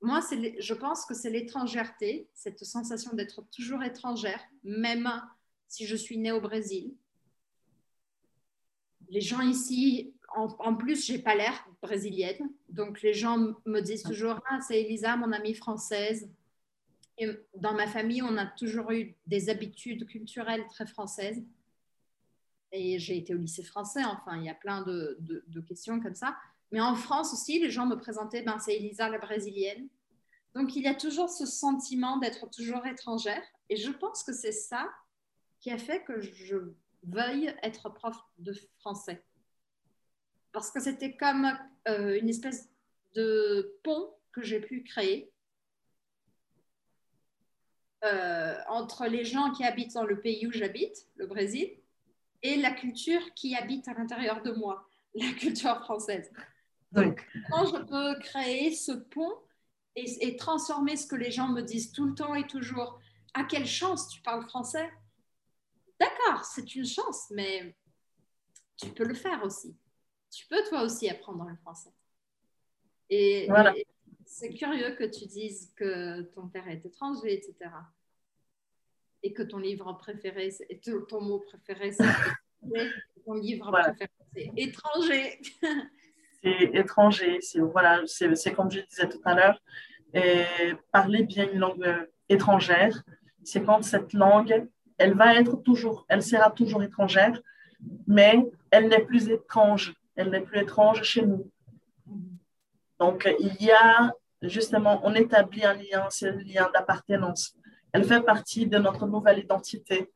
moi, 0.00 0.20
je 0.30 0.74
pense 0.74 1.06
que 1.06 1.14
c'est 1.14 1.30
l'étrangèreté, 1.30 2.28
cette 2.34 2.64
sensation 2.64 3.12
d'être 3.14 3.42
toujours 3.50 3.82
étrangère, 3.82 4.40
même 4.62 5.10
si 5.68 5.86
je 5.86 5.96
suis 5.96 6.18
née 6.18 6.32
au 6.32 6.40
Brésil. 6.40 6.94
Les 9.08 9.20
gens 9.20 9.40
ici, 9.40 10.14
en, 10.34 10.74
plus, 10.74 11.04
j'ai 11.04 11.18
pas 11.18 11.34
l'air 11.34 11.52
brésilienne, 11.82 12.50
donc 12.68 13.02
les 13.02 13.12
gens 13.12 13.54
me 13.66 13.80
disent 13.80 14.02
toujours 14.02 14.40
Ah, 14.48 14.60
c'est 14.60 14.80
Elisa, 14.80 15.16
mon 15.16 15.32
amie 15.32 15.54
française. 15.54 16.30
Et 17.18 17.28
dans 17.54 17.74
ma 17.74 17.86
famille, 17.86 18.22
on 18.22 18.36
a 18.38 18.46
toujours 18.46 18.90
eu 18.92 19.14
des 19.26 19.50
habitudes 19.50 20.06
culturelles 20.06 20.66
très 20.68 20.86
françaises. 20.86 21.44
Et 22.72 22.98
j'ai 22.98 23.18
été 23.18 23.34
au 23.34 23.38
lycée 23.38 23.62
français, 23.62 24.02
enfin, 24.04 24.38
il 24.38 24.44
y 24.44 24.48
a 24.48 24.54
plein 24.54 24.80
de, 24.82 25.18
de 25.20 25.60
questions 25.60 26.00
comme 26.00 26.14
ça. 26.14 26.36
Mais 26.70 26.80
en 26.80 26.94
France 26.94 27.34
aussi, 27.34 27.58
les 27.58 27.70
gens 27.70 27.86
me 27.86 27.96
présentaient, 27.96 28.42
ben, 28.42 28.58
c'est 28.58 28.74
Elisa 28.74 29.10
la 29.10 29.18
brésilienne. 29.18 29.88
Donc 30.54 30.74
il 30.74 30.82
y 30.82 30.88
a 30.88 30.94
toujours 30.94 31.28
ce 31.28 31.46
sentiment 31.46 32.16
d'être 32.16 32.48
toujours 32.50 32.84
étrangère. 32.86 33.42
Et 33.68 33.76
je 33.76 33.90
pense 33.90 34.22
que 34.22 34.32
c'est 34.32 34.52
ça 34.52 34.90
qui 35.60 35.70
a 35.70 35.78
fait 35.78 36.02
que 36.04 36.20
je 36.20 36.56
veuille 37.02 37.54
être 37.62 37.88
prof 37.88 38.16
de 38.38 38.54
français. 38.78 39.24
Parce 40.52 40.70
que 40.70 40.80
c'était 40.80 41.16
comme 41.16 41.50
euh, 41.88 42.18
une 42.20 42.28
espèce 42.28 42.68
de 43.14 43.78
pont 43.82 44.14
que 44.32 44.42
j'ai 44.42 44.60
pu 44.60 44.82
créer 44.82 45.32
euh, 48.04 48.56
entre 48.68 49.06
les 49.06 49.24
gens 49.24 49.52
qui 49.52 49.64
habitent 49.64 49.94
dans 49.94 50.04
le 50.04 50.20
pays 50.20 50.46
où 50.46 50.52
j'habite, 50.52 51.06
le 51.16 51.26
Brésil, 51.26 51.70
et 52.42 52.56
la 52.56 52.72
culture 52.72 53.32
qui 53.34 53.54
habite 53.54 53.86
à 53.88 53.94
l'intérieur 53.94 54.42
de 54.42 54.50
moi, 54.52 54.88
la 55.14 55.32
culture 55.32 55.78
française. 55.84 56.30
Donc, 56.90 57.26
quand 57.50 57.66
je 57.66 57.82
peux 57.84 58.20
créer 58.20 58.72
ce 58.72 58.92
pont 58.92 59.32
et, 59.96 60.26
et, 60.26 60.36
transformer 60.36 60.96
ce 60.96 61.06
que 61.06 61.16
les 61.16 61.30
gens 61.30 61.48
me 61.48 61.62
disent 61.62 61.92
tout 61.92 62.06
le 62.06 62.14
temps 62.14 62.34
et 62.34 62.46
toujours, 62.46 63.00
à 63.34 63.44
quelle 63.44 63.66
chance 63.66 64.08
tu 64.08 64.20
parles 64.20 64.42
français? 64.42 64.90
D'accord, 66.02 66.44
c'est 66.44 66.74
une 66.74 66.86
chance, 66.86 67.30
mais 67.30 67.76
tu 68.76 68.90
peux 68.90 69.04
le 69.04 69.14
faire 69.14 69.42
aussi. 69.44 69.76
Tu 70.30 70.46
peux 70.46 70.62
toi 70.68 70.82
aussi 70.82 71.08
apprendre 71.08 71.46
le 71.48 71.56
français. 71.56 71.92
Et, 73.10 73.46
voilà. 73.48 73.76
et 73.76 73.86
c'est 74.24 74.52
curieux 74.54 74.94
que 74.96 75.04
tu 75.04 75.26
dises 75.26 75.72
que 75.76 76.22
ton 76.34 76.48
père 76.48 76.66
est 76.68 76.84
étranger, 76.84 77.34
etc 77.34 77.70
et 79.22 79.32
que 79.32 79.42
ton 79.42 79.58
livre 79.58 79.92
préféré, 79.94 80.52
et 80.68 80.80
ton 80.80 81.20
mot 81.20 81.38
préféré, 81.40 81.92
c'est 81.92 82.04
ton 83.24 83.34
livre 83.34 83.70
voilà. 83.70 83.92
préféré, 83.92 84.10
c'est 84.34 84.52
étranger. 84.56 85.40
c'est 86.42 86.70
étranger, 86.74 87.38
c'est 87.40 87.60
voilà, 87.60 88.02
c'est 88.06 88.52
comme 88.52 88.70
je 88.70 88.80
disais 88.80 89.08
tout 89.08 89.20
à 89.24 89.34
l'heure, 89.34 89.62
parler 90.90 91.22
bien 91.24 91.50
une 91.50 91.60
langue 91.60 91.84
euh, 91.84 92.06
étrangère, 92.28 93.02
c'est 93.44 93.62
quand 93.64 93.82
cette 93.82 94.12
langue, 94.12 94.68
elle 95.02 95.14
va 95.14 95.34
être 95.34 95.56
toujours, 95.56 96.06
elle 96.08 96.22
sera 96.22 96.50
toujours 96.50 96.82
étrangère, 96.82 97.40
mais 98.06 98.34
elle 98.70 98.88
n'est 98.88 99.04
plus 99.10 99.28
étrange, 99.28 99.94
elle 100.14 100.30
n'est 100.30 100.40
plus 100.40 100.60
étrange 100.60 101.02
chez 101.02 101.24
nous. 101.26 101.44
Donc, 103.00 103.28
il 103.40 103.56
y 103.60 103.72
a 103.72 104.12
justement, 104.42 105.00
on 105.04 105.14
établit 105.14 105.64
un 105.64 105.74
lien, 105.74 106.06
c'est 106.10 106.30
le 106.30 106.38
lien 106.38 106.68
d'appartenance. 106.72 107.54
Elle 107.92 108.04
fait 108.04 108.22
partie 108.22 108.66
de 108.66 108.78
notre 108.78 109.06
nouvelle 109.06 109.40
identité. 109.40 110.10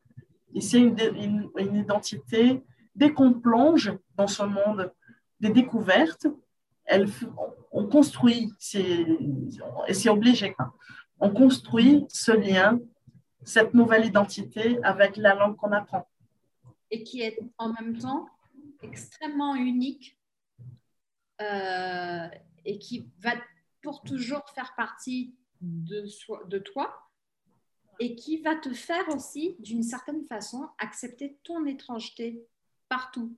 Et 0.53 0.61
c'est 0.61 0.79
une, 0.79 1.49
identité, 1.57 2.63
dès 2.95 3.11
qu'on 3.11 3.33
plonge 3.33 3.93
dans 4.15 4.27
ce 4.27 4.43
monde 4.43 4.91
des 5.39 5.49
découvertes, 5.49 6.27
elle, 6.85 7.07
on 7.71 7.85
construit, 7.87 8.53
et 8.73 9.93
c'est 9.93 10.09
obligé, 10.09 10.53
quoi. 10.53 10.73
on 11.19 11.29
construit 11.29 12.05
ce 12.09 12.31
lien, 12.31 12.79
cette 13.47 13.73
nouvelle 13.73 14.05
identité 14.05 14.77
avec 14.83 15.15
la 15.15 15.33
langue 15.33 15.55
qu'on 15.55 15.71
apprend. 15.71 16.05
Et 16.91 17.03
qui 17.03 17.21
est 17.21 17.39
en 17.57 17.71
même 17.71 17.97
temps 17.97 18.27
extrêmement 18.81 19.55
unique 19.55 20.19
euh, 21.41 22.27
et 22.65 22.77
qui 22.77 23.09
va 23.19 23.31
pour 23.81 24.01
toujours 24.01 24.43
faire 24.53 24.73
partie 24.75 25.33
de, 25.61 26.05
soi, 26.07 26.43
de 26.47 26.59
toi 26.59 26.93
et 27.99 28.15
qui 28.15 28.41
va 28.41 28.55
te 28.55 28.73
faire 28.73 29.07
aussi, 29.15 29.55
d'une 29.59 29.83
certaine 29.83 30.25
façon, 30.25 30.67
accepter 30.77 31.39
ton 31.43 31.65
étrangeté 31.65 32.45
partout. 32.89 33.35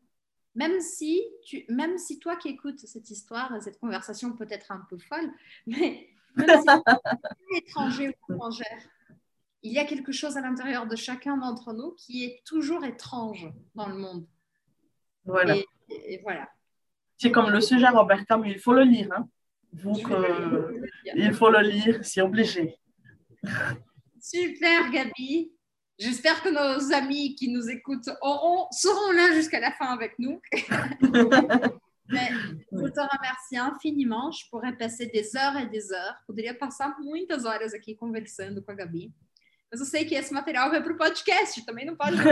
Même 0.55 0.81
si, 0.81 1.23
tu, 1.45 1.65
même 1.69 1.99
si 1.99 2.19
toi 2.19 2.35
qui 2.35 2.49
écoutes 2.49 2.79
cette 2.79 3.11
histoire, 3.11 3.61
cette 3.61 3.79
conversation 3.79 4.33
peut 4.33 4.47
être 4.49 4.71
un 4.71 4.85
peu 4.89 4.97
folle, 4.97 5.31
mais 5.67 6.09
tu 6.35 6.43
es 6.43 7.57
étranger 7.57 8.07
ou 8.07 8.33
étrangère, 8.33 8.89
il 9.61 9.73
y 9.73 9.79
a 9.79 9.85
quelque 9.85 10.11
chose 10.11 10.37
à 10.37 10.41
l'intérieur 10.41 10.87
de 10.87 10.95
chacun 10.95 11.37
d'entre 11.37 11.73
nous 11.73 11.91
qui 11.97 12.23
est 12.25 12.41
toujours 12.45 12.83
étrange 12.85 13.51
dans 13.75 13.87
le 13.87 13.95
monde. 13.95 14.25
Voilà. 15.25 15.55
Et, 15.55 15.65
et 15.89 16.19
voilà. 16.21 16.49
C'est 17.17 17.31
comme 17.31 17.49
le 17.49 17.59
sujet 17.59 17.89
Robert 17.89 18.25
Camus, 18.25 18.51
il 18.51 18.59
faut 18.59 18.73
le 18.73 18.83
lire. 18.83 19.09
Hein. 19.11 19.27
Donc, 19.73 20.09
euh, 20.09 20.81
il 21.15 21.33
faut 21.33 21.49
le 21.49 21.59
lire, 21.59 21.99
c'est 22.03 22.21
obligé. 22.21 22.77
Super, 24.21 24.89
Gabi. 24.89 25.51
J'espère 25.97 26.41
que 26.41 26.49
nos 26.49 26.93
amis 26.93 27.35
qui 27.35 27.49
nous 27.49 27.69
écoutent 27.69 28.09
auront, 28.21 28.67
seront 28.71 29.11
là 29.11 29.33
jusqu'à 29.33 29.59
la 29.59 29.71
fin 29.73 29.87
avec 29.87 30.17
nous. 30.17 30.39
Mais 32.11 32.29
je 32.71 32.87
te 32.87 33.17
remercie 33.17 33.57
infiniment. 33.57 34.31
Je 34.31 34.49
pourrais 34.49 34.75
passer 34.75 35.07
des 35.07 35.35
heures 35.35 35.57
et 35.57 35.67
des 35.67 35.91
heures. 35.91 36.15
Poderia 36.25 36.53
passar 36.55 36.95
muitas 37.01 37.45
horas 37.45 37.73
aqui 37.73 37.95
conversando 37.95 38.63
com 38.63 38.71
a 38.71 38.75
Gabi. 38.75 39.11
Mas 39.71 39.79
eu 39.79 39.85
sei 39.85 40.05
que 40.05 40.15
esse 40.15 40.33
material 40.33 40.69
vai 40.69 40.81
para 40.81 40.93
o 40.93 40.97
podcast, 40.97 41.65
também 41.65 41.85
não 41.85 41.95
pode. 41.95 42.17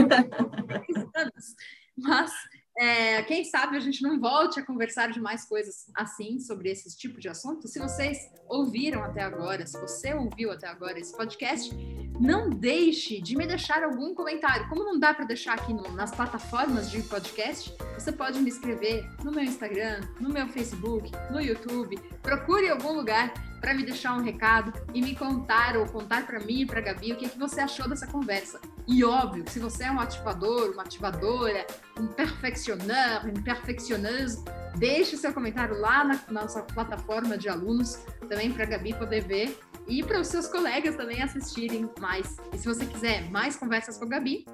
Mas 1.97 2.31
é, 2.79 3.23
quem 3.23 3.43
sabe 3.43 3.75
a 3.75 3.79
gente 3.79 4.03
não 4.03 4.19
volte 4.19 4.59
a 4.59 4.65
conversar 4.65 5.11
de 5.11 5.19
mais 5.19 5.45
coisas 5.45 5.87
assim, 5.95 6.39
sobre 6.39 6.69
esse 6.69 6.95
tipo 6.95 7.19
de 7.19 7.27
assunto. 7.27 7.67
Se 7.67 7.79
vocês 7.79 8.19
ouviram 8.47 9.03
até 9.03 9.21
agora, 9.21 9.65
se 9.65 9.79
você 9.81 10.13
ouviu 10.13 10.51
até 10.51 10.67
agora 10.67 10.99
esse 10.99 11.15
podcast, 11.15 11.75
não 12.19 12.51
deixe 12.51 13.19
de 13.19 13.35
me 13.35 13.47
deixar 13.47 13.83
algum 13.83 14.13
comentário. 14.13 14.69
Como 14.69 14.83
não 14.83 14.99
dá 14.99 15.11
para 15.11 15.25
deixar 15.25 15.53
aqui 15.53 15.73
no, 15.73 15.91
nas 15.93 16.11
plataformas 16.11 16.91
de 16.91 17.01
podcast, 17.01 17.75
você 17.95 18.11
pode 18.11 18.39
me 18.39 18.49
escrever 18.49 19.09
no 19.23 19.31
meu 19.31 19.43
Instagram, 19.43 20.01
no 20.19 20.29
meu 20.29 20.47
Facebook, 20.47 21.11
no 21.31 21.41
YouTube. 21.41 21.97
Procure 22.21 22.69
algum 22.69 22.93
lugar 22.93 23.33
para 23.59 23.73
me 23.73 23.83
deixar 23.83 24.13
um 24.13 24.21
recado 24.21 24.73
e 24.93 25.01
me 25.01 25.15
contar 25.15 25.77
ou 25.77 25.85
contar 25.85 26.25
para 26.25 26.39
mim 26.39 26.61
e 26.61 26.65
para 26.65 26.81
Gabi 26.81 27.13
o 27.13 27.17
que, 27.17 27.25
é 27.25 27.29
que 27.29 27.39
você 27.39 27.61
achou 27.61 27.87
dessa 27.87 28.07
conversa. 28.07 28.59
E 28.87 29.03
óbvio, 29.03 29.43
se 29.47 29.59
você 29.59 29.85
é 29.85 29.91
um 29.91 29.99
ativador, 29.99 30.71
uma 30.71 30.83
ativadora, 30.83 31.65
um 31.99 32.07
perfeccioneur, 32.07 33.25
um 33.25 33.41
perfeccioneuse, 33.41 34.43
deixe 34.77 35.17
seu 35.17 35.33
comentário 35.33 35.79
lá 35.79 36.03
na, 36.03 36.19
na 36.29 36.41
nossa 36.41 36.61
plataforma 36.61 37.37
de 37.37 37.49
alunos, 37.49 37.95
também 38.29 38.51
para 38.51 38.63
a 38.63 38.67
Gabi 38.67 38.93
poder 38.93 39.21
ver 39.21 39.59
e 39.87 40.03
para 40.03 40.19
os 40.19 40.27
seus 40.27 40.47
colegas 40.47 40.95
também 40.95 41.21
assistirem 41.21 41.89
mais. 41.99 42.37
E 42.53 42.57
se 42.57 42.65
você 42.67 42.85
quiser 42.85 43.29
mais 43.31 43.55
conversas 43.55 43.97
com 43.97 44.05
a 44.05 44.09
Gabi, 44.09 44.45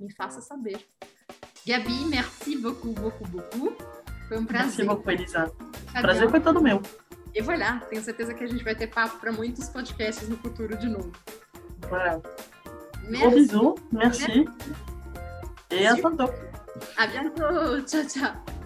me 0.00 0.12
faça 0.14 0.40
saber. 0.40 0.78
Gabi, 1.66 2.04
merci 2.06 2.56
beaucoup, 2.56 2.92
beaucoup, 2.92 3.26
beaucoup. 3.28 3.76
Foi 4.28 4.38
um 4.38 4.44
prazer. 4.44 4.84
Merci 4.84 4.84
beaucoup, 4.84 5.10
Elisa. 5.10 5.52
Prazer 5.92 6.30
foi 6.30 6.40
todo 6.40 6.60
meu. 6.60 6.80
E 7.36 7.42
voilà, 7.42 7.80
tenho 7.90 8.02
certeza 8.02 8.32
que 8.32 8.42
a 8.42 8.46
gente 8.46 8.64
vai 8.64 8.74
ter 8.74 8.86
papo 8.86 9.18
para 9.18 9.30
muitos 9.30 9.68
podcasts 9.68 10.26
no 10.26 10.38
futuro 10.38 10.74
de 10.74 10.88
novo. 10.88 11.12
Voilà. 11.86 12.18
Gros 13.10 13.34
bisous, 13.34 13.74
merci. 13.92 14.26
merci. 14.26 14.48
Et 15.70 15.86
à 15.86 15.94
bientôt. 15.94 16.32
À 16.96 17.06
bientôt. 17.06 17.82
Ciao, 17.86 18.04
ciao. 18.08 18.56